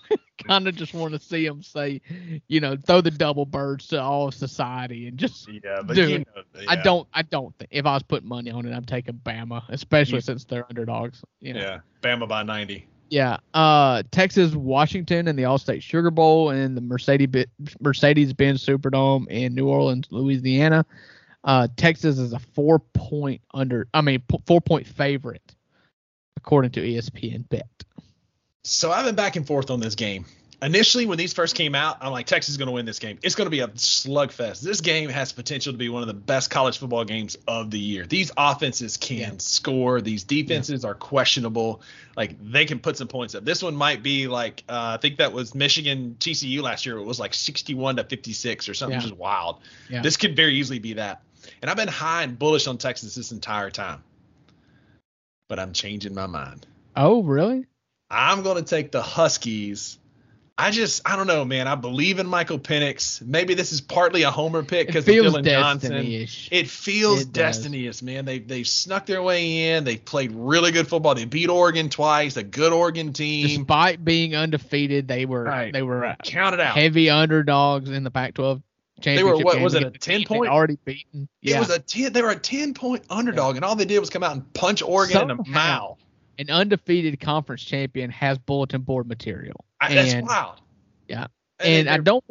kind 0.48 0.68
of 0.68 0.76
just 0.76 0.94
want 0.94 1.14
to 1.14 1.20
see 1.20 1.48
them 1.48 1.62
say, 1.62 2.02
you 2.48 2.60
know, 2.60 2.76
throw 2.76 3.02
the 3.02 3.12
double 3.12 3.46
birds 3.46 3.88
to 3.88 4.02
all 4.02 4.28
of 4.28 4.34
society, 4.34 5.08
and 5.08 5.18
just. 5.18 5.48
yeah, 5.48 5.82
but 5.84 5.96
dude, 5.96 6.10
you 6.10 6.20
know, 6.20 6.44
I 6.68 6.76
don't. 6.76 7.08
I 7.14 7.22
don't 7.22 7.56
think 7.58 7.70
if 7.72 7.86
I 7.86 7.94
was 7.94 8.04
putting 8.04 8.30
money 8.30 8.52
on 8.52 8.66
it, 8.66 8.74
I'm 8.74 8.86
taking 8.86 9.16
Bama, 9.16 9.64
especially 9.70 10.16
You- 10.16 10.22
since 10.22 10.46
they're 10.46 10.66
underdogs. 10.70 11.24
You 11.40 11.54
know. 11.54 11.62
Yeah, 11.62 11.80
Bama 12.02 12.28
by 12.28 12.44
90. 12.44 12.88
Yeah. 13.12 13.38
Uh, 13.54 14.04
Texas, 14.12 14.56
Washington, 14.56 15.28
and 15.28 15.38
the 15.38 15.44
All-State 15.44 15.84
Sugar 15.84 16.12
Bowl, 16.12 16.50
and 16.52 16.78
the 16.78 16.82
Mercedes 16.82 17.46
Mercedes-Benz 17.82 18.66
Superdome 18.66 19.28
in 19.28 19.54
New 19.54 19.68
Orleans, 19.68 20.08
Louisiana. 20.12 20.86
Uh, 21.44 21.68
Texas 21.76 22.18
is 22.20 22.34
a 22.34 22.40
four-point 22.40 23.42
under. 23.54 23.88
I 23.94 24.02
mean, 24.02 24.22
p- 24.28 24.38
four-point 24.46 24.88
favorite, 24.88 25.56
according 26.38 26.72
to 26.72 26.82
ESPN 26.82 27.48
Bet. 27.50 27.68
So 28.64 28.92
I've 28.92 29.06
been 29.06 29.16
back 29.16 29.36
and 29.36 29.48
forth 29.48 29.72
on 29.72 29.80
this 29.80 29.96
game. 29.96 30.26
Initially, 30.64 31.08
when 31.08 31.18
these 31.18 31.34
first 31.34 31.56
came 31.56 31.74
out, 31.74 31.98
I'm 32.02 32.12
like, 32.12 32.28
Texas 32.28 32.52
is 32.52 32.58
going 32.58 32.68
to 32.68 32.72
win 32.72 32.86
this 32.86 33.00
game. 33.00 33.18
It's 33.24 33.34
going 33.34 33.48
to 33.48 33.50
be 33.50 33.62
a 33.62 33.68
slugfest. 33.70 34.62
This 34.62 34.80
game 34.82 35.10
has 35.10 35.32
potential 35.32 35.72
to 35.74 35.78
be 35.80 35.90
one 35.90 36.04
of 36.04 36.08
the 36.08 36.14
best 36.14 36.52
college 36.52 36.78
football 36.78 37.04
games 37.04 37.36
of 37.48 37.72
the 37.72 37.80
year. 37.80 38.06
These 38.06 38.32
offenses 38.38 38.98
can 38.98 39.18
Yeah. 39.18 39.32
score. 39.40 40.02
These 40.02 40.24
defenses 40.26 40.86
are 40.86 40.94
questionable. 40.94 41.82
Like 42.16 42.36
they 42.40 42.66
can 42.66 42.78
put 42.78 42.96
some 42.96 43.08
points 43.08 43.34
up. 43.34 43.44
This 43.44 43.64
one 43.64 43.76
might 43.76 44.04
be 44.04 44.28
like, 44.28 44.64
uh, 44.70 44.94
I 44.94 44.98
think 45.02 45.18
that 45.18 45.34
was 45.34 45.56
Michigan 45.56 46.16
TCU 46.20 46.62
last 46.62 46.86
year. 46.86 46.98
It 46.98 47.06
was 47.06 47.20
like 47.20 47.34
61 47.34 47.96
to 47.96 48.04
56 48.04 48.70
or 48.70 48.76
something, 48.76 49.00
Yeah. 49.00 49.02
just 49.02 49.18
wild. 49.18 49.62
Yeah. 49.90 50.04
This 50.04 50.16
could 50.16 50.36
very 50.36 50.54
easily 50.54 50.78
be 50.78 50.94
that. 50.94 51.24
And 51.62 51.70
I've 51.70 51.78
been 51.78 51.88
high 51.88 52.24
and 52.24 52.38
bullish 52.40 52.68
on 52.68 52.78
Texas 52.78 53.16
this 53.16 53.32
entire 53.32 53.70
time, 53.70 54.04
but 55.48 55.60
I'm 55.60 55.74
changing 55.74 56.14
my 56.14 56.26
mind. 56.28 56.66
Oh, 56.96 57.24
really? 57.24 57.66
I'm 58.10 58.42
going 58.44 58.58
to 58.58 58.64
take 58.68 58.92
the 58.92 59.02
Huskies. 59.02 59.98
I 60.58 60.70
just, 60.70 61.02
I 61.10 61.16
don't 61.16 61.28
know, 61.28 61.44
man. 61.46 61.68
I 61.68 61.76
believe 61.76 62.20
in 62.20 62.28
Michael 62.28 62.60
Penix. 62.60 63.22
Maybe 63.26 63.54
this 63.56 63.72
is 63.72 63.82
partly 63.82 64.24
a 64.24 64.30
homer 64.30 64.62
pick 64.64 64.88
because 64.88 65.08
of 65.08 65.16
Dylan 65.16 65.44
Johnson. 65.44 65.94
It 65.96 66.68
feels 66.68 67.22
It 67.22 67.32
destiny-ish, 67.34 68.02
man. 68.04 68.26
They 68.26 68.40
they 68.40 68.64
snuck 68.64 69.08
their 69.08 69.24
way 69.24 69.72
in. 69.72 69.86
They 69.86 69.98
played 69.98 70.32
really 70.34 70.72
good 70.72 70.88
football. 70.88 71.16
They 71.16 71.26
beat 71.26 71.50
Oregon 71.50 71.90
twice, 71.90 72.38
a 72.38 72.44
good 72.44 72.74
Oregon 72.74 73.14
team. 73.14 73.48
Despite 73.48 74.04
being 74.06 74.36
undefeated, 74.36 75.08
they 75.08 75.26
were 75.26 75.44
Right. 75.46 75.74
they 75.74 75.82
were 75.82 76.06
uh, 76.06 76.16
Count 76.24 76.60
out. 76.60 76.76
heavy 76.76 77.10
underdogs 77.10 77.90
in 77.90 78.04
the 78.04 78.12
Pac-12 78.12 78.62
championship. 79.02 79.38
They 79.38 79.44
were, 79.44 79.46
what, 79.46 79.62
was 79.62 79.74
it, 79.74 79.84
a 79.84 79.92
10 79.92 80.24
point? 80.26 80.50
Already 80.50 80.78
beaten. 80.86 81.28
It 81.42 81.60
was 81.60 81.70
a 81.70 81.80
ten. 81.80 82.14
They 82.14 82.22
were 82.22 82.32
a 82.32 82.40
ten 82.40 82.74
point 82.74 83.04
underdog, 83.10 83.56
and 83.56 83.66
all 83.66 83.76
they 83.76 83.86
did 83.86 84.00
was 84.00 84.10
come 84.10 84.24
out 84.24 84.34
and 84.34 84.54
punch 84.54 84.82
Oregon 84.82 85.32
in 85.32 85.38
the 85.38 85.44
mouth. 85.48 86.00
an 86.40 86.50
undefeated 86.50 87.20
conference 87.20 87.64
champion 87.64 88.10
has 88.12 88.38
bulletin 88.38 88.82
board 88.82 89.08
material. 89.08 89.66
I, 89.80 89.94
that's 89.94 90.14
And- 90.14 90.28
wild. 90.28 90.62
Yeah. 91.08 91.28
And, 91.60 91.88
and 91.88 91.90
I 91.90 91.98
don't 91.98 92.24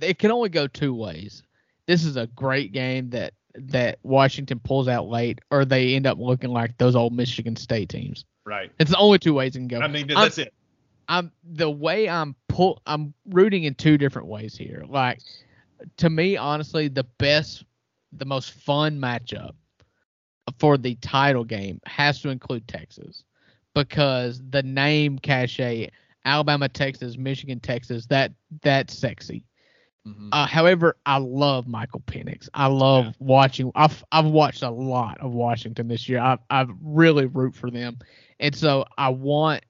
it 0.00 0.18
can 0.18 0.30
only 0.30 0.48
go 0.48 0.66
two 0.66 0.94
ways. 0.94 1.42
This 1.86 2.04
is 2.04 2.16
a 2.16 2.26
great 2.26 2.72
game 2.72 3.10
that 3.10 3.34
that 3.54 3.98
Washington 4.02 4.60
pulls 4.60 4.88
out 4.88 5.08
late, 5.08 5.40
or 5.50 5.64
they 5.64 5.94
end 5.94 6.06
up 6.06 6.18
looking 6.18 6.50
like 6.50 6.76
those 6.78 6.94
old 6.94 7.12
Michigan 7.12 7.56
State 7.56 7.88
teams. 7.88 8.24
Right. 8.44 8.70
It's 8.78 8.90
the 8.90 8.98
only 8.98 9.18
two 9.18 9.34
ways 9.34 9.56
it 9.56 9.60
can 9.60 9.68
go. 9.68 9.80
I 9.80 9.88
mean, 9.88 10.06
that's 10.06 10.38
I'm, 10.38 10.44
it. 10.44 10.54
I'm 11.08 11.32
the 11.44 11.70
way 11.70 12.08
I'm 12.08 12.36
pull. 12.48 12.82
I'm 12.86 13.14
rooting 13.26 13.64
in 13.64 13.74
two 13.74 13.98
different 13.98 14.28
ways 14.28 14.56
here. 14.56 14.84
Like 14.88 15.20
to 15.96 16.10
me, 16.10 16.36
honestly, 16.36 16.88
the 16.88 17.04
best, 17.18 17.64
the 18.12 18.24
most 18.24 18.52
fun 18.52 18.98
matchup 18.98 19.52
for 20.58 20.76
the 20.78 20.94
title 20.96 21.44
game 21.44 21.80
has 21.86 22.20
to 22.22 22.30
include 22.30 22.66
Texas 22.66 23.24
because 23.74 24.40
the 24.50 24.62
name 24.62 25.18
cachet 25.18 25.90
Alabama, 26.24 26.68
Texas, 26.68 27.16
Michigan, 27.16 27.60
Texas 27.60 28.06
that 28.06 28.32
that's 28.62 28.96
sexy. 28.96 29.44
Mhm. 30.06 30.28
Uh, 30.32 30.46
however, 30.46 30.96
I 31.06 31.18
love 31.18 31.66
Michael 31.66 32.00
Penix. 32.00 32.48
I 32.54 32.66
love 32.66 33.06
Yeah. 33.06 33.12
watching. 33.18 33.72
I've 33.74 34.02
I've 34.12 34.26
watched 34.26 34.62
a 34.62 34.70
lot 34.70 35.18
of 35.20 35.32
Washington 35.32 35.88
this 35.88 36.08
year. 36.08 36.20
I 36.20 36.38
I 36.50 36.66
really 36.82 37.26
root 37.26 37.54
for 37.54 37.70
them, 37.70 37.98
and 38.40 38.54
so 38.54 38.84
I 38.96 39.10
want 39.10 39.64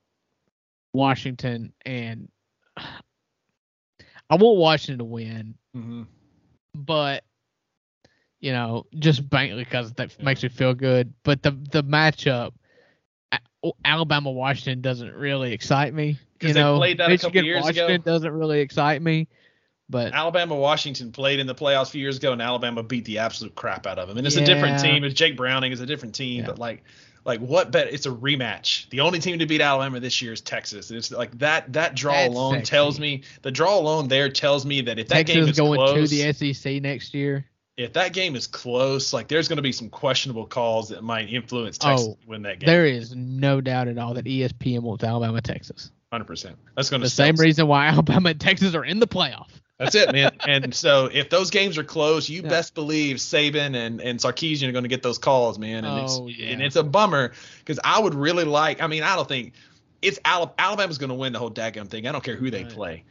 Washington 0.93 1.73
and 1.85 2.29
I 4.31 4.37
want 4.37 4.59
Washington 4.59 4.99
to 4.99 5.05
win, 5.05 5.55
Mhm. 5.77 6.07
but 6.75 7.25
you 8.41 8.53
know, 8.53 8.87
just 8.97 9.29
bank 9.29 9.57
because 9.57 9.93
that 9.95 10.15
Yeah. 10.19 10.25
makes 10.25 10.43
me 10.43 10.49
feel 10.49 10.75
good. 10.75 11.13
But 11.25 11.43
the 11.43 11.51
the 11.51 11.83
matchup, 11.83 12.53
Alabama 13.85 14.31
Washington 14.31 14.81
doesn't 14.81 15.13
really 15.13 15.53
excite 15.53 15.93
me. 15.93 16.19
You 16.41 16.53
they 16.53 16.61
know, 16.61 16.77
played 16.77 16.99
that 16.99 17.11
a 17.11 17.17
couple 17.17 17.31
Michigan 17.31 17.45
years 17.47 17.67
ago. 17.67 17.83
Washington 17.83 18.03
doesn't 18.13 18.31
really 18.33 18.61
excite 18.61 19.03
me. 19.03 19.27
But 19.91 20.13
Alabama 20.13 20.55
Washington 20.55 21.13
played 21.13 21.41
in 21.41 21.47
the 21.47 21.55
playoffs 21.55 21.89
a 21.89 21.93
few 21.93 22.03
years 22.03 22.19
ago, 22.19 22.33
and 22.33 22.43
Alabama 22.43 22.83
beat 22.83 23.07
the 23.07 23.19
absolute 23.19 23.55
crap 23.55 23.87
out 23.87 23.99
of 23.99 24.07
them. 24.07 24.19
And 24.19 24.27
it's 24.27 24.37
a 24.37 24.45
different 24.45 24.81
team. 24.81 25.03
It's 25.03 25.15
Jake 25.15 25.37
Browning 25.37 25.73
is 25.73 25.81
a 25.81 25.87
different 25.87 26.15
team, 26.15 26.41
Yeah. 26.41 26.47
but 26.47 26.59
like, 26.59 26.85
like 27.29 27.41
what 27.41 27.71
bet? 27.71 27.93
It's 27.93 28.07
a 28.07 28.11
rematch. 28.11 28.89
The 28.89 29.01
only 29.01 29.19
team 29.21 29.39
to 29.39 29.47
beat 29.47 29.61
Alabama 29.61 30.01
this 30.01 30.21
year 30.23 30.33
is 30.33 30.41
Texas. 30.41 30.89
And 30.89 30.97
it's 30.97 31.13
like 31.13 31.39
that. 31.39 31.73
That 31.75 31.95
draw 31.95 32.15
That's 32.15 32.35
alone 32.35 32.55
sexy. 32.55 32.71
tells 32.71 32.99
me 32.99 33.23
the 33.43 33.51
draw 33.51 33.79
alone 33.79 34.09
there 34.09 34.31
tells 34.31 34.65
me 34.65 34.81
that 34.81 34.99
if 34.99 35.09
that 35.09 35.27
game 35.27 35.47
is 35.47 35.57
going 35.59 35.79
close, 35.79 36.11
to 36.11 36.17
the 36.17 36.55
SEC 36.55 36.83
next 36.83 37.13
year. 37.13 37.45
if 37.77 37.93
that 37.93 38.15
game 38.15 38.35
is 38.35 38.47
close, 38.47 39.13
like 39.13 39.29
there's 39.29 39.47
going 39.47 39.59
to 39.59 39.63
be 39.63 39.73
some 39.73 39.91
questionable 39.91 40.47
calls 40.47 40.89
that 40.89 41.05
might 41.05 41.29
influence 41.29 41.79
oh, 41.83 41.89
Texas 41.89 42.09
Oh, 42.09 42.19
to 42.23 42.29
win 42.29 42.43
that 42.43 42.61
game. 42.61 42.67
There 42.67 42.87
is 42.87 43.15
no 43.15 43.61
doubt 43.61 43.89
at 43.89 43.99
all 43.99 44.15
that 44.15 44.25
ESPN 44.25 44.81
wants 44.81 45.05
Alabama 45.05 45.43
Texas. 45.43 45.93
Hundred 46.11 46.25
percent. 46.25 46.57
That's 46.75 46.89
going 46.89 47.03
to 47.03 47.07
The 47.07 47.11
same 47.11 47.37
reason 47.37 47.67
why 47.67 47.87
Alabama 47.89 48.31
and 48.31 48.41
Texas 48.41 48.75
are 48.75 48.85
in 48.85 49.01
the 49.01 49.07
playoff. 49.07 49.51
That's 49.79 49.95
it, 49.95 50.13
man. 50.13 50.33
and 50.47 50.75
so 50.75 51.09
if 51.13 51.31
those 51.31 51.51
games 51.51 51.79
are 51.79 51.85
close, 51.85 52.29
you 52.29 52.43
Yeah. 52.43 52.49
best 52.49 52.75
believe 52.75 53.17
Saban 53.17 53.75
and, 53.77 54.01
and 54.01 54.19
Sarkisian 54.19 54.69
are 54.69 54.73
going 54.73 54.85
to 54.85 54.89
get 54.89 55.03
those 55.03 55.19
calls, 55.19 55.59
man. 55.59 55.85
And 55.85 55.99
Oh, 55.99 56.29
it's 56.29 56.39
yeah. 56.39 56.49
and 56.51 56.63
it's 56.63 56.77
a 56.77 56.83
bummer 56.83 57.33
because 57.61 57.79
I 57.85 58.01
would 58.01 58.15
really 58.15 58.45
like. 58.45 58.83
I 58.83 58.87
mean, 58.87 59.03
I 59.03 59.15
don't 59.17 59.29
think 59.29 59.53
it's 60.03 60.19
Alabama's 60.25 60.99
going 60.99 61.11
to 61.11 61.15
win 61.15 61.33
the 61.33 61.39
whole 61.39 61.51
daggum 61.51 61.89
thing. 61.89 62.07
I 62.07 62.13
don't 62.13 62.23
care 62.23 62.37
who 62.37 62.51
they 62.51 62.65
Right. 62.65 62.73
play. 62.73 63.05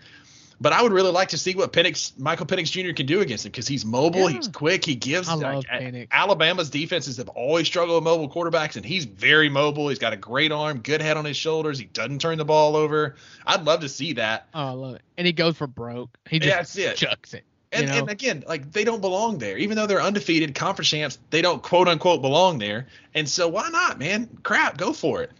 But 0.60 0.74
I 0.74 0.82
would 0.82 0.92
really 0.92 1.12
like 1.12 1.30
to 1.30 1.38
see 1.38 1.54
what 1.54 1.72
Penix, 1.72 2.18
Michael 2.18 2.48
Penix 2.48 2.72
Jr. 2.72 2.92
can 2.94 3.06
do 3.06 3.22
against 3.22 3.46
him 3.46 3.52
because 3.52 3.68
he's 3.68 3.86
mobile, 3.86 4.30
Yeah. 4.30 4.38
he's 4.38 4.48
quick, 4.48 4.84
he 4.84 4.96
gives. 4.96 5.30
I 5.30 5.34
love 5.36 5.42
like, 5.56 5.68
Penix. 5.68 6.08
Alabama's 6.12 6.70
defenses 6.72 7.18
have 7.18 7.30
always 7.30 7.68
struggled 7.68 7.96
with 7.98 8.04
mobile 8.04 8.28
quarterbacks, 8.30 8.76
and 8.76 8.84
he's 8.84 9.06
very 9.06 9.50
mobile. 9.50 9.88
He's 9.90 10.00
got 10.00 10.14
a 10.14 10.18
great 10.18 10.52
arm, 10.52 10.80
good 10.80 11.02
head 11.02 11.16
on 11.16 11.26
his 11.26 11.38
shoulders. 11.38 11.78
He 11.78 11.86
doesn't 11.86 12.20
turn 12.22 12.40
the 12.40 12.46
ball 12.46 12.76
over. 12.76 13.16
I'd 13.46 13.66
love 13.66 13.82
to 13.82 13.90
see 13.90 14.14
that. 14.14 14.48
Oh, 14.56 14.66
I 14.66 14.72
love 14.72 14.96
it. 14.96 15.04
And 15.18 15.28
he 15.28 15.34
goes 15.34 15.56
for 15.58 15.68
broke. 15.68 16.18
He 16.28 16.40
just 16.40 16.76
Yeah, 16.76 16.90
it. 16.90 16.98
chucks 16.98 17.36
it. 17.36 17.44
you 17.72 17.80
And, 17.80 17.88
know? 17.90 17.98
and 18.00 18.10
again, 18.10 18.44
like 18.48 18.72
they 18.72 18.84
don't 18.84 19.02
belong 19.02 19.38
there. 19.38 19.58
Even 19.58 19.76
though 19.78 19.86
they're 19.86 20.02
undefeated 20.02 20.56
conference 20.56 20.90
champs, 20.90 21.20
they 21.30 21.44
don't 21.44 21.62
quote 21.62 21.88
unquote 21.88 22.22
belong 22.24 22.58
there. 22.58 22.88
And 23.14 23.30
so 23.30 23.48
why 23.48 23.70
not, 23.70 24.00
man? 24.00 24.28
Crap, 24.42 24.78
go 24.78 24.92
for 24.94 25.22
it. 25.22 25.32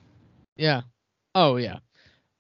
Yeah. 0.58 0.82
Oh 1.34 1.56
yeah. 1.56 1.78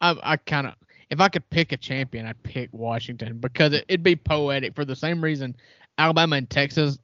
I 0.01 0.15
I 0.21 0.38
kind 0.38 0.67
of 0.67 0.73
if 1.10 1.20
I 1.22 1.30
could 1.30 1.49
pick 1.49 1.72
a 1.72 1.78
champion, 1.78 2.26
I'd 2.26 2.41
pick 2.43 2.70
Washington 2.72 3.38
because 3.39 3.74
it, 3.74 3.86
it'd 3.88 4.03
be 4.03 4.16
poetic 4.16 4.76
for 4.76 4.86
the 4.86 4.95
same 4.95 5.24
reason 5.24 5.55
Alabama 5.97 6.36
and 6.36 6.49
Texas 6.49 6.99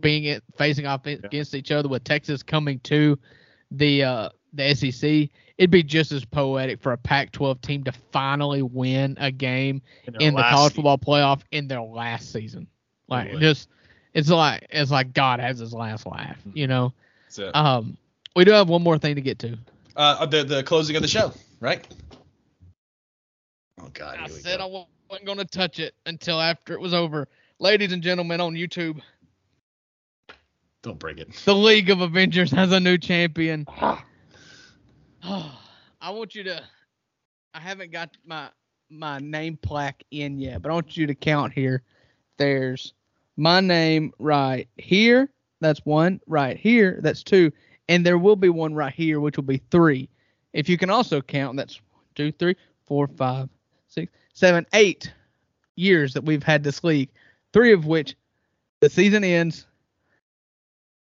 being 0.00 0.24
it 0.24 0.42
facing 0.56 0.86
off 0.86 1.06
against 1.06 1.54
each 1.54 1.70
other 1.72 1.88
with 1.88 2.04
Texas 2.04 2.42
coming 2.42 2.78
to 2.80 3.18
the 3.70 4.02
uh 4.04 4.28
the 4.52 4.74
SEC. 4.74 5.30
It'd 5.56 5.70
be 5.70 5.82
just 5.84 6.10
as 6.12 6.24
poetic 6.24 6.80
for 6.82 6.92
a 6.92 6.98
Pac-12 6.98 7.60
team 7.60 7.84
to 7.84 7.92
finally 7.92 8.62
win 8.62 9.16
a 9.20 9.30
game 9.30 9.82
their 10.06 10.20
in 10.20 10.34
the 10.34 10.42
college 10.42 10.72
season. 10.72 10.84
football 10.84 10.98
playoff 10.98 11.42
in 11.52 11.68
their 11.68 11.82
last 11.82 12.32
season. 12.32 12.66
Like 13.08 13.32
would. 13.32 13.40
just 13.40 13.68
it's 14.14 14.28
like 14.30 14.66
it's 14.70 14.90
like 14.90 15.12
God 15.14 15.40
has 15.40 15.58
his 15.58 15.72
last 15.72 16.06
laugh, 16.06 16.36
Hmm. 16.42 16.50
you 16.54 16.66
know. 16.66 16.92
Um 17.54 17.96
we 18.36 18.44
do 18.44 18.50
have 18.50 18.68
one 18.68 18.82
more 18.82 18.98
thing 18.98 19.14
to 19.14 19.20
get 19.20 19.38
to. 19.40 19.56
Uh, 19.96 20.26
the 20.26 20.42
the 20.42 20.62
closing 20.64 20.96
of 20.96 21.02
the 21.02 21.08
show, 21.08 21.32
right? 21.60 21.86
Oh 23.80 23.90
God, 23.92 24.18
I 24.20 24.28
said 24.28 24.58
go. 24.58 24.64
I 24.64 24.86
wasn't 25.10 25.26
going 25.26 25.38
to 25.38 25.44
touch 25.44 25.78
it 25.78 25.94
until 26.06 26.40
after 26.40 26.74
it 26.74 26.80
was 26.80 26.94
over. 26.94 27.28
Ladies 27.58 27.92
and 27.92 28.02
gentlemen 28.02 28.40
on 28.40 28.54
YouTube, 28.54 29.00
don't 30.82 30.98
break 30.98 31.18
it. 31.18 31.32
the 31.44 31.54
League 31.54 31.90
of 31.90 32.00
Avengers 32.00 32.50
has 32.50 32.72
a 32.72 32.80
new 32.80 32.98
champion. 32.98 33.66
I 35.24 36.10
want 36.10 36.34
you 36.34 36.44
to. 36.44 36.62
I 37.54 37.60
haven't 37.60 37.90
got 37.90 38.16
my 38.26 38.50
my 38.90 39.18
name 39.18 39.56
plaque 39.56 40.04
in 40.10 40.38
yet, 40.38 40.60
but 40.60 40.70
I 40.70 40.74
want 40.74 40.96
you 40.96 41.06
to 41.06 41.14
count 41.14 41.54
here. 41.54 41.82
There's 42.36 42.92
my 43.38 43.60
name 43.60 44.12
right 44.18 44.68
here. 44.76 45.30
That's 45.60 45.80
one. 45.86 46.20
Right 46.26 46.58
here. 46.58 46.98
That's 47.02 47.22
two. 47.22 47.50
And 47.88 48.04
there 48.04 48.18
will 48.18 48.36
be 48.36 48.50
one 48.50 48.74
right 48.74 48.92
here, 48.92 49.18
which 49.18 49.36
will 49.36 49.44
be 49.44 49.62
three. 49.70 50.10
If 50.52 50.68
you 50.68 50.76
can 50.76 50.90
also 50.90 51.22
count, 51.22 51.56
that's 51.56 51.80
one, 51.90 52.02
two, 52.14 52.32
three, 52.32 52.56
four, 52.86 53.08
five, 53.08 53.48
seven, 54.34 54.66
eight 54.74 55.12
years 55.76 56.14
that 56.14 56.24
we've 56.24 56.42
had 56.42 56.62
this 56.62 56.84
league. 56.84 57.08
Three 57.52 57.72
of 57.72 57.86
which 57.86 58.14
the 58.80 58.90
season 58.90 59.24
ends 59.24 59.66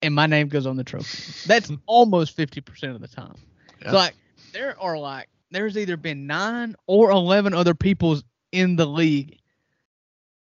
and 0.03 0.15
my 0.15 0.27
name 0.27 0.49
goes 0.49 0.67
on 0.67 0.77
the 0.77 0.85
trophy. 0.85 1.49
That's 1.49 1.71
almost 1.87 2.37
50% 2.37 2.95
of 2.95 3.01
the 3.01 3.09
time. 3.09 3.35
Yeah. 3.81 3.85
It's 3.85 3.93
like 3.93 4.15
there 4.53 4.81
are 4.81 4.99
like 4.99 5.29
there's 5.51 5.77
either 5.77 5.97
been 5.97 6.27
nine 6.27 6.77
or 6.87 7.11
11 7.11 7.55
other 7.55 7.75
people's 7.75 8.23
in 8.53 8.77
the 8.77 8.87
league 8.87 9.39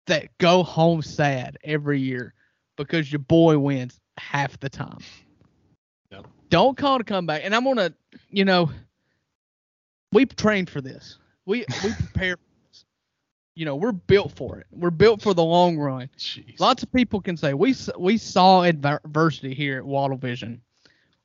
that 0.06 0.36
go 0.38 0.62
home 0.62 1.02
sad 1.02 1.56
every 1.64 2.00
year 2.00 2.34
because 2.76 3.10
your 3.10 3.20
boy 3.20 3.58
wins 3.58 4.00
half 4.18 4.58
the 4.60 4.68
time. 4.68 4.98
Yep. 6.10 6.26
Don't 6.50 6.76
call 6.76 6.98
to 6.98 7.04
come 7.04 7.26
back. 7.26 7.42
And 7.44 7.54
I'm 7.54 7.64
gonna, 7.64 7.94
you 8.30 8.44
know, 8.44 8.70
we 10.12 10.26
trained 10.26 10.68
for 10.68 10.80
this. 10.80 11.18
We 11.46 11.64
we 11.82 11.92
prepare. 11.98 12.36
You 13.55 13.66
know, 13.66 13.76
we're 13.76 13.92
built 13.92 14.32
for 14.32 14.59
it. 14.59 14.66
We're 14.70 14.90
built 14.90 15.20
for 15.20 15.34
the 15.34 15.44
long 15.44 15.76
run. 15.78 16.09
Jeez. 16.18 16.59
Lots 16.59 16.82
of 16.82 16.90
people 16.92 17.20
can 17.20 17.36
say 17.36 17.53
we 17.55 17.74
we 17.98 18.16
saw 18.16 18.62
adversity 18.62 19.55
here 19.55 19.78
at 19.78 19.84
Waddle 19.84 20.16
Vision. 20.16 20.62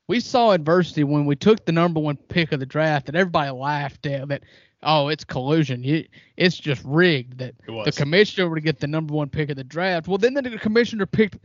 We 0.07 0.19
saw 0.19 0.51
adversity 0.51 1.03
when 1.03 1.25
we 1.25 1.35
took 1.35 1.65
the 1.65 1.71
number 1.71 1.99
one 1.99 2.17
pick 2.17 2.51
of 2.51 2.59
the 2.59 2.65
draft, 2.65 3.07
and 3.07 3.17
everybody 3.17 3.51
laughed 3.51 4.05
at 4.05 4.27
that. 4.29 4.43
Oh, 4.83 5.07
it's 5.07 5.23
collusion. 5.23 5.83
You, 5.83 6.05
it's 6.37 6.57
just 6.57 6.81
rigged 6.85 7.39
that 7.39 7.55
the 7.65 7.91
commissioner 7.91 8.49
would 8.49 8.63
get 8.63 8.79
the 8.79 8.87
number 8.87 9.13
one 9.13 9.29
pick 9.29 9.49
of 9.49 9.55
the 9.55 9.63
draft. 9.63 10.07
Well, 10.07 10.17
then 10.17 10.33
the 10.33 10.57
commissioner 10.59 11.05
picked 11.05 11.37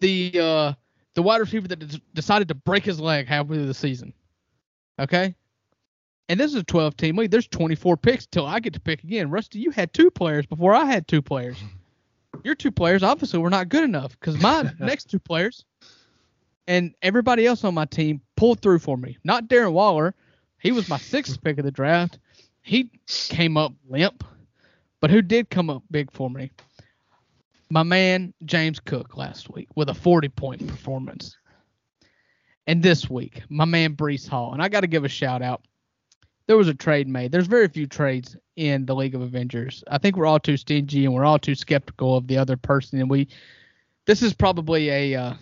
the 0.00 0.32
uh, 0.40 0.72
the 1.14 1.22
wide 1.22 1.40
receiver 1.40 1.68
that 1.68 2.14
decided 2.14 2.48
to 2.48 2.54
break 2.54 2.84
his 2.84 2.98
leg 2.98 3.26
halfway 3.26 3.56
through 3.56 3.66
the 3.66 3.74
season. 3.74 4.12
Okay. 4.98 5.34
And 6.30 6.38
this 6.38 6.52
is 6.52 6.60
a 6.60 6.62
12 6.62 6.96
team 6.96 7.16
league. 7.16 7.32
There's 7.32 7.48
24 7.48 7.96
picks 7.96 8.24
till 8.24 8.46
I 8.46 8.60
get 8.60 8.72
to 8.74 8.80
pick 8.80 9.02
again. 9.02 9.30
Rusty, 9.30 9.58
you 9.58 9.72
had 9.72 9.92
two 9.92 10.12
players 10.12 10.46
before 10.46 10.72
I 10.72 10.84
had 10.84 11.08
two 11.08 11.20
players. 11.20 11.56
Your 12.44 12.54
two 12.54 12.70
players 12.70 13.02
obviously 13.02 13.40
were 13.40 13.50
not 13.50 13.68
good 13.68 13.82
enough 13.82 14.12
because 14.12 14.40
my 14.40 14.70
next 14.78 15.10
two 15.10 15.18
players 15.18 15.64
and 16.68 16.94
everybody 17.02 17.46
else 17.46 17.64
on 17.64 17.74
my 17.74 17.84
team 17.84 18.20
pulled 18.36 18.62
through 18.62 18.78
for 18.78 18.96
me. 18.96 19.18
Not 19.24 19.48
Darren 19.48 19.72
Waller. 19.72 20.14
He 20.60 20.70
was 20.70 20.88
my 20.88 20.98
sixth 20.98 21.42
pick 21.42 21.58
of 21.58 21.64
the 21.64 21.72
draft. 21.72 22.20
He 22.62 22.92
came 23.06 23.56
up 23.56 23.72
limp. 23.88 24.22
But 25.00 25.10
who 25.10 25.22
did 25.22 25.50
come 25.50 25.68
up 25.68 25.82
big 25.90 26.12
for 26.12 26.30
me? 26.30 26.52
My 27.70 27.82
man 27.82 28.34
James 28.44 28.78
Cook 28.78 29.16
last 29.16 29.52
week 29.52 29.66
with 29.74 29.88
a 29.88 29.94
40 29.94 30.28
point 30.28 30.68
performance. 30.68 31.36
And 32.68 32.84
this 32.84 33.10
week, 33.10 33.42
my 33.48 33.64
man 33.64 33.96
Breece 33.96 34.28
Hall. 34.28 34.52
And 34.52 34.62
I 34.62 34.68
got 34.68 34.82
to 34.82 34.86
give 34.86 35.04
a 35.04 35.08
shout 35.08 35.42
out. 35.42 35.62
There 36.50 36.56
was 36.56 36.66
a 36.66 36.74
trade 36.74 37.06
made. 37.06 37.30
There's 37.30 37.46
very 37.46 37.68
few 37.68 37.86
trades 37.86 38.36
in 38.56 38.84
the 38.84 38.92
League 38.92 39.14
of 39.14 39.20
Avengers. 39.20 39.84
I 39.88 39.98
think 39.98 40.16
we're 40.16 40.26
all 40.26 40.40
too 40.40 40.56
stingy 40.56 41.04
and 41.04 41.14
we're 41.14 41.24
all 41.24 41.38
too 41.38 41.54
skeptical 41.54 42.16
of 42.16 42.26
the 42.26 42.38
other 42.38 42.56
person. 42.56 42.98
And 42.98 43.08
we, 43.08 43.28
this 44.04 44.20
is 44.20 44.34
probably 44.34 44.88
a 44.88 45.14
uh, 45.14 45.34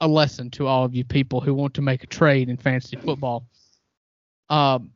a 0.00 0.08
lesson 0.08 0.50
to 0.50 0.66
all 0.66 0.84
of 0.84 0.96
you 0.96 1.04
people 1.04 1.40
who 1.40 1.54
want 1.54 1.74
to 1.74 1.80
make 1.80 2.02
a 2.02 2.08
trade 2.08 2.48
in 2.48 2.56
fantasy 2.56 2.96
football. 2.96 3.46
Um, 4.50 4.90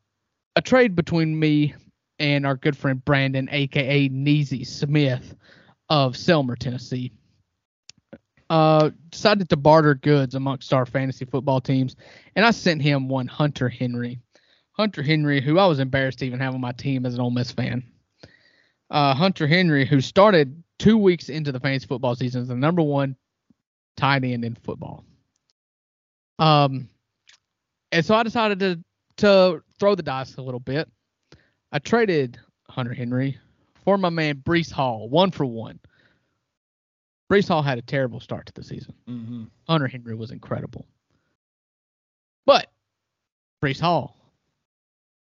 a 0.56 0.62
trade 0.62 0.96
between 0.96 1.38
me 1.38 1.76
and 2.18 2.44
our 2.44 2.56
good 2.56 2.76
friend 2.76 3.04
Brandon, 3.04 3.48
aka 3.52 4.08
Neezy 4.08 4.66
Smith 4.66 5.36
of 5.88 6.14
Selmer, 6.14 6.58
Tennessee. 6.58 7.12
Uh, 8.50 8.90
decided 9.10 9.48
to 9.50 9.56
barter 9.56 9.94
goods 9.94 10.34
amongst 10.34 10.72
our 10.72 10.86
fantasy 10.86 11.24
football 11.24 11.60
teams, 11.60 11.94
and 12.34 12.44
I 12.44 12.50
sent 12.50 12.82
him 12.82 13.06
one 13.08 13.28
Hunter 13.28 13.68
Henry. 13.68 14.18
Hunter 14.80 15.02
Henry, 15.02 15.42
who 15.42 15.58
I 15.58 15.66
was 15.66 15.78
embarrassed 15.78 16.20
to 16.20 16.24
even 16.24 16.40
have 16.40 16.54
on 16.54 16.60
my 16.62 16.72
team 16.72 17.04
as 17.04 17.12
an 17.12 17.20
Ole 17.20 17.30
Miss 17.30 17.52
fan. 17.52 17.84
Uh, 18.88 19.14
Hunter 19.14 19.46
Henry, 19.46 19.84
who 19.84 20.00
started 20.00 20.62
two 20.78 20.96
weeks 20.96 21.28
into 21.28 21.52
the 21.52 21.60
fantasy 21.60 21.86
football 21.86 22.14
season 22.14 22.40
as 22.40 22.48
the 22.48 22.56
number 22.56 22.80
one 22.80 23.14
tight 23.98 24.24
end 24.24 24.42
in 24.42 24.54
football. 24.54 25.04
Um, 26.38 26.88
and 27.92 28.06
so 28.06 28.14
I 28.14 28.22
decided 28.22 28.58
to 28.60 28.82
to 29.18 29.62
throw 29.78 29.94
the 29.94 30.02
dice 30.02 30.36
a 30.36 30.42
little 30.42 30.60
bit. 30.60 30.88
I 31.70 31.78
traded 31.78 32.38
Hunter 32.70 32.94
Henry 32.94 33.36
for 33.84 33.98
my 33.98 34.08
man 34.08 34.36
Breece 34.36 34.72
Hall, 34.72 35.10
one 35.10 35.30
for 35.30 35.44
one. 35.44 35.78
Breece 37.30 37.48
Hall 37.48 37.62
had 37.62 37.76
a 37.76 37.82
terrible 37.82 38.18
start 38.18 38.46
to 38.46 38.52
the 38.54 38.64
season. 38.64 38.94
Mm-hmm. 39.06 39.44
Hunter 39.68 39.88
Henry 39.88 40.14
was 40.14 40.30
incredible. 40.30 40.86
But 42.46 42.68
Breece 43.62 43.78
Hall 43.78 44.16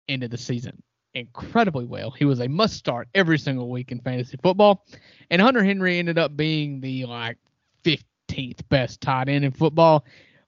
ended 0.08 0.32
the 0.32 0.38
season 0.38 0.82
incredibly 1.14 1.86
well. 1.86 2.12
He 2.12 2.26
was 2.26 2.40
a 2.40 2.48
must 2.48 2.76
start 2.76 3.08
every 3.14 3.38
single 3.38 3.70
week 3.70 3.92
in 3.92 4.00
fantasy 4.00 4.38
football. 4.42 4.86
And 5.30 5.42
Hunter 5.42 5.64
Henry 5.64 6.00
ended 6.00 6.18
up 6.18 6.36
being 6.36 6.82
the 6.82 7.06
like 7.06 7.38
15th 7.84 8.68
best 8.70 9.02
tight 9.02 9.30
end 9.30 9.46
in 9.46 9.52
football. 9.52 10.06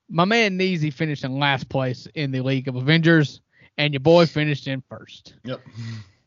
My 0.09 0.25
man 0.25 0.57
Neezy 0.57 0.93
finished 0.93 1.23
in 1.23 1.39
last 1.39 1.69
place 1.69 2.07
in 2.13 2.31
the 2.31 2.41
League 2.41 2.67
of 2.67 2.75
Avengers, 2.75 3.41
and 3.77 3.93
your 3.93 4.01
boy 4.01 4.25
finished 4.25 4.67
in 4.67 4.83
first. 4.89 5.35
Yep. 5.43 5.61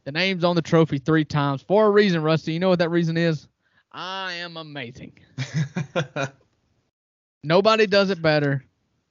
The 0.04 0.12
name's 0.12 0.44
on 0.44 0.56
the 0.56 0.62
trophy 0.62 0.98
three 0.98 1.24
times 1.24 1.62
for 1.62 1.86
a 1.86 1.90
reason, 1.90 2.22
Rusty. 2.22 2.52
You 2.52 2.60
know 2.60 2.68
what 2.68 2.78
that 2.78 2.90
reason 2.90 3.16
is? 3.16 3.48
I 3.92 4.34
am 4.34 4.56
amazing. 4.56 5.12
Nobody 7.42 7.86
does 7.86 8.10
it 8.10 8.20
better, 8.20 8.64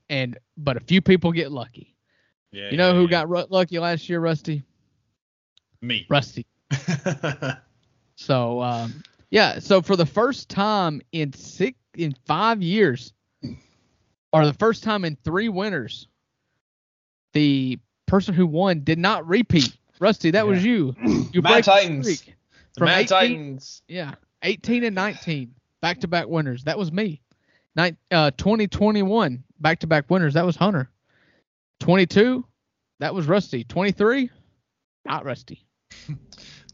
and 0.09 0.37
but 0.57 0.77
a 0.77 0.81
few 0.81 1.01
people 1.01 1.31
get 1.31 1.51
lucky. 1.51 1.94
Yeah. 2.55 2.71
You 2.71 2.77
know 2.77 2.89
yeah, 2.91 2.95
who 2.95 3.01
yeah. 3.03 3.07
got 3.09 3.29
ru- 3.29 3.45
lucky 3.49 3.79
last 3.79 4.09
year, 4.09 4.19
Rusty? 4.19 4.63
me? 5.81 6.05
Rusty. 6.09 6.45
So 8.17 8.61
um, 8.61 9.03
yeah, 9.29 9.59
so 9.59 9.81
for 9.81 9.97
the 9.97 10.05
first 10.05 10.47
time 10.49 11.01
in 11.11 11.33
six 11.33 11.77
in 11.95 12.15
five 12.25 12.61
years, 12.61 13.11
or 14.31 14.45
the 14.45 14.53
first 14.53 14.83
time 14.83 15.03
in 15.03 15.17
three 15.23 15.49
winners, 15.49 16.07
the 17.33 17.77
person 18.05 18.33
who 18.33 18.47
won 18.47 18.81
did 18.81 18.99
not 18.99 19.27
repeat. 19.27 19.75
Rusty, 19.99 20.31
that 20.31 20.47
was 20.47 20.63
you. 20.63 20.95
You 21.33 21.41
Mad 21.41 21.49
break 21.51 21.65
the 21.65 21.71
Titans. 21.71 22.19
streak. 22.19 22.35
From 22.77 22.85
Mad 22.85 22.99
18 22.99 23.07
Titans. 23.07 23.81
Yeah, 23.89 24.15
18 24.43 24.85
and 24.85 24.95
19, 24.95 25.53
back 25.81 25.99
to 25.99 26.07
back 26.07 26.27
winners. 26.27 26.63
That 26.63 26.77
was 26.77 26.91
me. 26.91 27.21
Nine, 27.75 27.97
uh, 28.11 28.31
2021, 28.37 29.43
back 29.59 29.79
to 29.79 29.87
back 29.87 30.09
winners. 30.09 30.35
That 30.35 30.45
was 30.45 30.55
Hunter. 30.55 30.89
22, 31.79 32.45
that 32.99 33.13
was 33.13 33.27
Rusty. 33.27 33.63
23, 33.63 34.29
not 35.05 35.25
Rusty. 35.25 35.65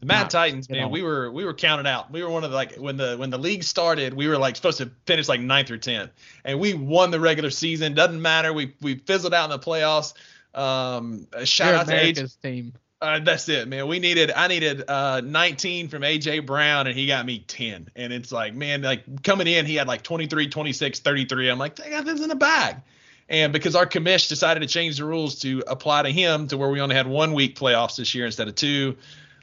The 0.02 0.06
Mad 0.06 0.30
Titans, 0.30 0.68
man, 0.68 0.90
we 0.90 1.00
were 1.00 1.30
we 1.30 1.44
were 1.44 1.54
counted 1.54 1.86
out. 1.86 2.10
We 2.10 2.24
were 2.24 2.28
one 2.28 2.42
of 2.42 2.50
the 2.50 2.56
like 2.56 2.74
when 2.74 2.96
the 2.96 3.14
when 3.16 3.30
the 3.30 3.38
league 3.38 3.62
started, 3.62 4.12
we 4.12 4.26
were 4.26 4.36
like 4.36 4.56
supposed 4.56 4.78
to 4.78 4.90
finish 5.06 5.28
like 5.28 5.40
ninth 5.40 5.70
or 5.70 5.78
tenth, 5.78 6.10
and 6.44 6.58
we 6.58 6.74
won 6.74 7.12
the 7.12 7.20
regular 7.20 7.50
season. 7.50 7.94
Doesn't 7.94 8.20
matter. 8.20 8.52
We 8.52 8.74
we 8.80 8.96
fizzled 8.96 9.32
out 9.32 9.44
in 9.44 9.50
the 9.50 9.60
playoffs. 9.60 10.14
Um, 10.54 11.28
shout 11.44 11.68
You're 11.68 11.76
out 11.76 11.86
to 11.86 11.92
AJ. 11.92 12.40
Team. 12.42 12.72
Uh, 13.00 13.20
that's 13.20 13.48
it, 13.48 13.68
man. 13.68 13.86
We 13.86 14.00
needed 14.00 14.32
I 14.32 14.48
needed 14.48 14.82
uh 14.88 15.20
19 15.20 15.88
from 15.88 16.02
AJ 16.02 16.46
Brown, 16.46 16.88
and 16.88 16.98
he 16.98 17.06
got 17.06 17.24
me 17.24 17.38
10. 17.38 17.88
And 17.94 18.12
it's 18.12 18.32
like, 18.32 18.54
man, 18.54 18.82
like 18.82 19.22
coming 19.22 19.46
in, 19.46 19.66
he 19.66 19.76
had 19.76 19.86
like 19.86 20.02
23, 20.02 20.48
26, 20.48 20.98
33. 20.98 21.48
I'm 21.48 21.58
like, 21.60 21.80
I 21.80 21.90
got 21.90 22.04
this 22.04 22.20
in 22.20 22.28
the 22.28 22.34
bag. 22.34 22.78
And 23.28 23.52
because 23.52 23.74
our 23.74 23.86
commish 23.86 24.28
decided 24.28 24.60
to 24.60 24.66
change 24.66 24.98
the 24.98 25.04
rules 25.04 25.40
to 25.40 25.62
apply 25.66 26.02
to 26.02 26.10
him 26.10 26.48
to 26.48 26.58
where 26.58 26.68
we 26.68 26.80
only 26.80 26.94
had 26.94 27.06
one 27.06 27.32
week 27.32 27.58
playoffs 27.58 27.96
this 27.96 28.14
year 28.14 28.26
instead 28.26 28.48
of 28.48 28.54
two, 28.54 28.96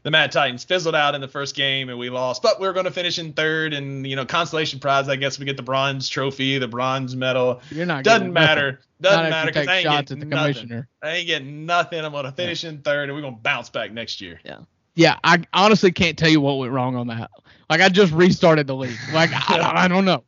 the 0.04 0.12
Mad 0.12 0.32
Titans 0.32 0.64
fizzled 0.64 0.96
out 0.96 1.16
in 1.16 1.22
the 1.22 1.28
first 1.28 1.56
game 1.56 1.90
and 1.90 1.98
we 2.00 2.10
lost. 2.10 2.42
But 2.42 2.60
we 2.60 2.68
were 2.68 2.74
going 2.74 2.86
to 2.86 2.92
finish 2.92 3.20
in 3.20 3.34
third, 3.34 3.74
and 3.74 4.06
you 4.08 4.16
know, 4.16 4.26
consolation 4.26 4.80
prize. 4.80 5.10
I 5.10 5.16
guess 5.16 5.40
we 5.40 5.46
get 5.46 5.58
the 5.58 5.64
bronze 5.64 6.08
trophy, 6.08 6.58
the 6.58 6.68
bronze 6.68 7.16
medal. 7.16 7.62
You're 7.72 7.86
not 7.86 8.04
Doesn't 8.04 8.32
matter. 8.32 8.72
Nothing. 8.72 8.86
Doesn't 9.02 9.24
Not 9.24 9.30
matter 9.30 9.48
because 9.52 9.68
I 9.68 9.76
ain't 9.78 9.84
shots 9.84 10.12
at 10.12 10.18
getting 10.18 10.30
the 10.30 10.36
nothing. 10.36 10.54
commissioner. 10.54 10.88
I 11.02 11.10
ain't 11.12 11.28
getting 11.28 11.66
nothing. 11.66 12.04
I'm 12.04 12.12
gonna 12.12 12.32
finish 12.34 12.64
in 12.66 12.80
third, 12.80 13.10
and 13.10 13.16
we're 13.16 13.22
gonna 13.22 13.38
bounce 13.42 13.70
back 13.70 13.92
next 13.92 14.20
year. 14.22 14.40
Yeah. 14.44 14.60
Yeah, 14.96 15.18
I 15.24 15.42
honestly 15.54 15.94
can't 15.94 16.18
tell 16.18 16.30
you 16.30 16.42
what 16.42 16.58
went 16.58 16.74
wrong 16.74 16.98
on 16.98 17.08
that. 17.08 17.32
Like 17.70 17.80
I 17.80 17.88
just 17.88 18.12
restarted 18.12 18.68
the 18.68 18.76
league. 18.76 18.98
Like 19.14 19.30
I, 19.32 19.84
I 19.84 19.88
don't 19.88 20.04
know, 20.04 20.24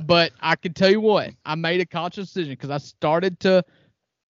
but 0.00 0.32
I 0.40 0.56
can 0.56 0.72
tell 0.72 0.90
you 0.90 1.00
what 1.00 1.30
I 1.44 1.54
made 1.54 1.80
a 1.80 1.86
conscious 1.86 2.28
decision 2.28 2.52
because 2.52 2.70
I 2.70 2.78
started 2.78 3.40
to 3.40 3.64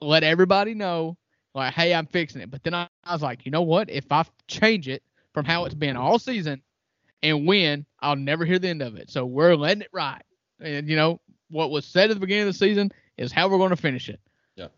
let 0.00 0.22
everybody 0.22 0.74
know, 0.74 1.16
like, 1.54 1.74
hey, 1.74 1.94
I'm 1.94 2.06
fixing 2.06 2.40
it. 2.40 2.50
But 2.50 2.62
then 2.64 2.74
I, 2.74 2.88
I 3.04 3.12
was 3.12 3.22
like, 3.22 3.44
you 3.44 3.50
know 3.50 3.62
what? 3.62 3.90
If 3.90 4.10
I 4.10 4.24
change 4.48 4.88
it 4.88 5.02
from 5.32 5.44
how 5.44 5.64
it's 5.64 5.74
been 5.74 5.96
all 5.96 6.18
season 6.18 6.62
and 7.22 7.46
win, 7.46 7.86
I'll 8.00 8.16
never 8.16 8.44
hear 8.44 8.58
the 8.58 8.68
end 8.68 8.82
of 8.82 8.96
it. 8.96 9.10
So 9.10 9.24
we're 9.24 9.54
letting 9.54 9.82
it 9.82 9.90
ride. 9.92 10.24
And 10.60 10.88
you 10.88 10.96
know 10.96 11.20
what 11.50 11.70
was 11.70 11.84
said 11.84 12.10
at 12.10 12.14
the 12.14 12.20
beginning 12.20 12.48
of 12.48 12.54
the 12.54 12.58
season 12.58 12.90
is 13.16 13.32
how 13.32 13.48
we're 13.48 13.58
going 13.58 13.70
to 13.70 13.76
finish 13.76 14.08
it. 14.08 14.20
Yeah. 14.56 14.68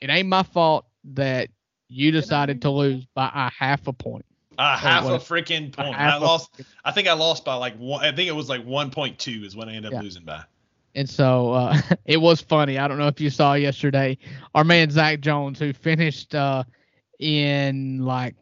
It 0.00 0.10
ain't 0.10 0.28
my 0.28 0.42
fault 0.42 0.86
that 1.12 1.48
you 1.88 2.10
decided 2.10 2.62
to 2.62 2.70
lose 2.70 3.04
by 3.14 3.30
a 3.34 3.50
half 3.50 3.86
a 3.86 3.92
point. 3.92 4.24
Uh, 4.58 4.76
half 4.76 5.04
a 5.04 5.18
freaking 5.18 5.72
point. 5.72 5.98
I 5.98 6.16
lost. 6.16 6.60
I 6.84 6.92
think 6.92 7.08
I 7.08 7.12
lost 7.14 7.44
by 7.44 7.54
like 7.54 7.76
one. 7.76 8.04
I 8.04 8.12
think 8.12 8.28
it 8.28 8.34
was 8.34 8.48
like 8.48 8.64
1.2 8.64 9.44
is 9.44 9.56
when 9.56 9.68
I 9.68 9.74
ended 9.74 9.92
up 9.92 9.98
Yeah. 9.98 10.02
losing 10.02 10.24
by. 10.24 10.42
And 10.94 11.08
so 11.08 11.52
uh, 11.52 11.76
it 12.04 12.18
was 12.20 12.40
funny. 12.40 12.78
I 12.78 12.86
don't 12.88 12.98
know 12.98 13.08
if 13.08 13.20
you 13.20 13.30
saw 13.30 13.54
yesterday, 13.54 14.18
our 14.54 14.64
man 14.64 14.90
Zach 14.90 15.20
Jones, 15.20 15.58
who 15.58 15.72
finished 15.72 16.34
uh, 16.34 16.64
in 17.18 18.04
like 18.04 18.36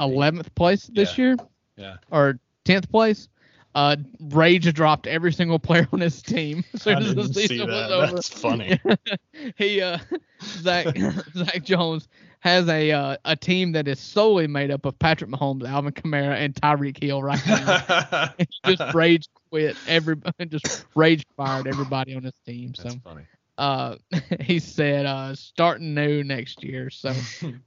11th 0.00 0.54
place 0.54 0.86
this 0.86 1.18
year 1.18 1.36
Yeah. 1.76 1.96
or 2.10 2.38
10th 2.64 2.90
place, 2.90 3.28
uh, 3.74 3.96
rage 4.20 4.72
dropped 4.74 5.06
every 5.06 5.32
single 5.32 5.58
player 5.58 5.86
on 5.92 6.00
his 6.00 6.22
team 6.22 6.64
as 6.74 6.82
soon 6.82 6.98
as 6.98 7.14
the 7.14 7.32
season 7.32 7.68
was 7.68 7.90
over. 7.90 8.14
That's 8.14 8.28
funny. 8.28 8.80
he 9.56 9.80
uh, 9.80 9.98
Zach 10.42 10.86
Zach 11.34 11.62
Jones 11.62 12.08
has 12.40 12.68
a 12.68 12.90
uh, 12.90 13.16
a 13.24 13.36
team 13.36 13.72
that 13.72 13.86
is 13.86 14.00
solely 14.00 14.46
made 14.46 14.70
up 14.70 14.86
of 14.86 14.98
Patrick 14.98 15.30
Mahomes, 15.30 15.68
Alvin 15.68 15.92
Kamara, 15.92 16.36
and 16.36 16.54
Tyreek 16.54 17.02
Hill 17.02 17.22
right 17.22 17.40
now. 17.46 18.32
he 18.38 18.46
just 18.66 18.94
rage 18.94 19.28
quit 19.50 19.76
every 19.86 20.16
just 20.48 20.86
rage 20.94 21.24
fired 21.36 21.66
everybody 21.66 22.14
on 22.14 22.24
his 22.24 22.34
team. 22.44 22.74
So 22.74 22.84
That's 22.84 22.94
funny. 22.96 23.22
uh 23.58 23.96
he 24.40 24.58
said 24.58 25.06
uh 25.06 25.34
starting 25.36 25.94
new 25.94 26.24
next 26.24 26.64
year. 26.64 26.90
So 26.90 27.12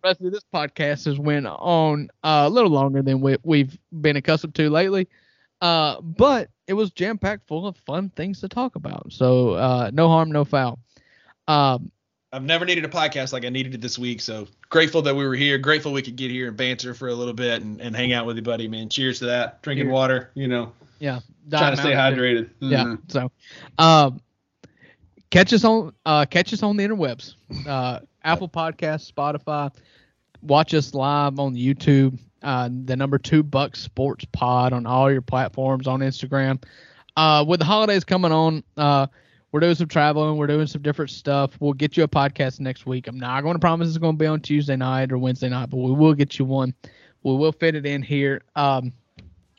Rusty, 0.04 0.30
this 0.30 0.44
podcast 0.54 1.06
has 1.06 1.18
went 1.18 1.46
on 1.48 2.10
uh, 2.24 2.44
a 2.46 2.50
little 2.50 2.72
longer 2.72 3.02
than 3.02 3.22
we, 3.22 3.38
we've 3.44 3.78
been 4.02 4.18
accustomed 4.18 4.56
to 4.56 4.70
lately. 4.70 5.08
Uh 5.64 6.02
but 6.02 6.50
it 6.68 6.74
was 6.74 6.92
jam 6.92 7.18
packed 7.18 7.48
full 7.48 7.66
of 7.66 7.78
fun 7.78 8.10
things 8.10 8.42
to 8.42 8.50
talk 8.50 8.76
about. 8.76 9.14
So 9.14 9.52
uh 9.54 9.92
no 9.94 10.10
harm, 10.10 10.30
no 10.32 10.44
foul. 10.44 10.78
Um 11.48 11.90
I've 12.34 12.44
never 12.44 12.66
needed 12.66 12.84
a 12.84 12.90
podcast 12.90 13.32
like 13.32 13.46
I 13.46 13.50
needed 13.50 13.74
it 13.76 13.80
this 13.82 13.98
week. 13.98 14.20
So 14.20 14.48
grateful 14.70 15.02
that 15.04 15.16
we 15.16 15.26
were 15.26 15.36
here. 15.36 15.58
Grateful 15.58 15.94
we 15.94 16.02
could 16.02 16.16
get 16.18 16.32
here 16.32 16.50
and 16.50 16.58
banter 16.58 16.94
for 16.94 17.08
a 17.08 17.14
little 17.14 17.34
bit 17.34 17.62
and, 17.62 17.80
and 17.80 17.96
hang 17.96 18.12
out 18.12 18.26
with 18.26 18.36
you, 18.36 18.42
buddy, 18.42 18.68
man. 18.68 18.90
Cheers 18.90 19.20
to 19.20 19.26
that. 19.28 19.62
Drinking 19.62 19.86
Cheers. 19.86 19.94
water, 19.94 20.32
you 20.34 20.48
know, 20.48 20.74
yeah. 21.00 21.20
trying 21.50 21.76
to 21.76 21.82
stay 21.82 21.94
hydrated. 21.94 22.50
Yeah. 22.60 22.84
Mhm. 22.84 23.00
So, 23.12 23.32
um, 23.78 24.20
catch 25.30 25.54
us 25.54 25.64
on 25.64 25.94
uh 26.06 26.26
catch 26.26 26.52
us 26.54 26.62
on 26.62 26.76
the 26.76 26.86
interwebs, 26.86 27.36
uh, 27.68 28.00
Apple 28.24 28.50
Podcasts, 28.50 29.12
Spotify. 29.12 29.72
Watch 30.42 30.74
us 30.74 30.94
live 30.94 31.40
on 31.40 31.56
YouTube. 31.56 32.20
Uh, 32.44 32.70
the 32.86 32.96
number 32.96 33.18
two 33.18 33.42
Bucks 33.42 33.80
Sports 33.80 34.26
Pod 34.32 34.74
on 34.74 34.86
all 34.86 35.12
your 35.12 35.22
platforms 35.22 35.88
on 35.88 36.02
Instagram. 36.02 36.62
Uh, 37.16 37.46
with 37.48 37.60
the 37.60 37.66
holidays 37.66 38.04
coming 38.04 38.32
on, 38.32 38.64
uh, 38.76 39.08
we're 39.52 39.60
doing 39.60 39.76
some 39.76 39.88
traveling. 39.88 40.36
We're 40.38 40.48
doing 40.48 40.68
some 40.68 40.82
different 40.82 41.12
stuff. 41.12 41.56
We'll 41.60 41.74
get 41.74 41.96
you 41.96 42.04
a 42.04 42.08
podcast 42.08 42.60
next 42.60 42.86
week. 42.86 43.08
I'm 43.08 43.20
not 43.20 43.42
going 43.42 43.54
to 43.54 43.60
promise 43.60 43.88
it's 43.88 43.98
going 44.00 44.16
to 44.16 44.20
be 44.20 44.26
on 44.26 44.42
Tuesday 44.42 44.76
night 44.76 45.12
or 45.12 45.18
Wednesday 45.20 45.48
night, 45.48 45.70
but 45.70 45.78
we 45.78 45.92
will 45.92 46.14
get 46.14 46.40
you 46.40 46.46
one. 46.46 46.74
We 47.22 47.36
will 47.36 47.52
fit 47.52 47.76
it 47.76 47.86
in 47.86 48.02
here. 48.02 48.42
Um, 48.56 48.92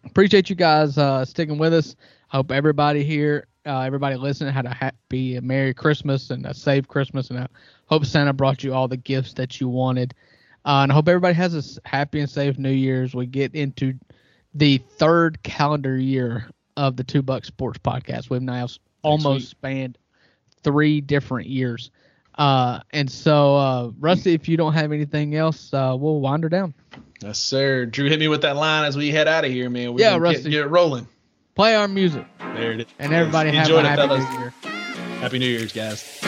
appreciate 0.05 0.51
you 0.51 0.57
guys 0.57 0.99
uh, 0.99 1.25
sticking 1.25 1.59
with 1.59 1.73
us. 1.73 1.97
I 2.33 2.37
Hope 2.39 2.51
everybody 2.51 3.05
here, 3.05 3.47
uh, 3.65 3.81
everybody 3.83 4.17
listening, 4.17 4.53
had 4.53 4.67
a 4.67 4.75
happy, 4.75 5.37
and 5.37 5.47
Merry 5.47 5.73
Christmas 5.73 6.31
and 6.31 6.45
a 6.45 6.53
safe 6.53 6.89
Christmas, 6.89 7.31
and 7.31 7.39
I 7.39 7.47
hope 7.87 8.05
Santa 8.05 8.33
brought 8.33 8.65
you 8.65 8.75
all 8.75 8.89
the 8.89 8.97
gifts 8.97 9.33
that 9.35 9.61
you 9.61 9.69
wanted. 9.69 10.13
Uh, 10.67 10.81
and 10.83 10.93
I 10.93 10.95
hope 10.95 11.09
everybody 11.09 11.35
has 11.35 11.55
a 11.85 11.89
happy 11.89 12.21
and 12.21 12.31
safe 12.31 12.59
New 12.59 12.71
Year's. 12.71 13.15
We 13.15 13.27
get 13.27 13.55
into 13.55 13.95
the 14.55 14.79
third 14.99 15.43
calendar 15.43 15.97
year 15.97 16.49
of 16.77 16.97
the 16.97 17.05
Two 17.05 17.23
Buck 17.23 17.45
Sports 17.45 17.79
Podcast. 17.79 18.31
We've 18.31 18.41
now 18.43 18.65
s- 18.65 18.79
almost 19.03 19.41
week. 19.41 19.49
spanned 19.49 19.99
three 20.63 21.01
different 21.01 21.49
years. 21.49 21.91
Uh, 22.37 22.81
and 22.93 23.11
so, 23.11 23.57
uh, 23.57 23.91
Rusty, 24.01 24.33
if 24.35 24.49
you 24.49 24.57
don't 24.57 24.73
have 24.73 24.91
anything 24.91 25.35
else, 25.37 25.73
uh, 25.73 25.95
we'll 25.99 26.21
wind 26.21 26.43
her 26.43 26.49
down. 26.49 26.75
Yes, 27.23 27.39
sir. 27.39 27.87
Drew, 27.87 28.09
hit 28.09 28.19
me 28.19 28.29
with 28.29 28.43
that 28.43 28.57
line 28.57 28.85
as 28.85 28.97
we 28.97 29.11
head 29.11 29.29
out 29.29 29.45
of 29.45 29.51
here, 29.53 29.71
man. 29.71 29.93
We're 29.95 30.01
Yeah, 30.01 30.11
gonna 30.13 30.23
Rusty. 30.23 30.43
Get, 30.45 30.51
get 30.51 30.61
it 30.65 30.69
rolling. 30.69 31.07
Play 31.55 31.77
our 31.77 31.87
music, 31.87 32.27
There 32.41 32.73
it 32.73 32.81
is. 32.81 32.87
and 32.99 33.13
everybody 33.13 33.51
have 33.53 33.67
Enjoy 33.69 33.77
a 33.77 33.81
it, 33.81 33.87
happy 33.87 34.03
fellas. 34.03 34.25
new 34.33 34.39
year. 34.41 34.55
Happy 35.21 35.39
New 35.39 35.47
Year's, 35.47 35.73
guys. 35.73 36.21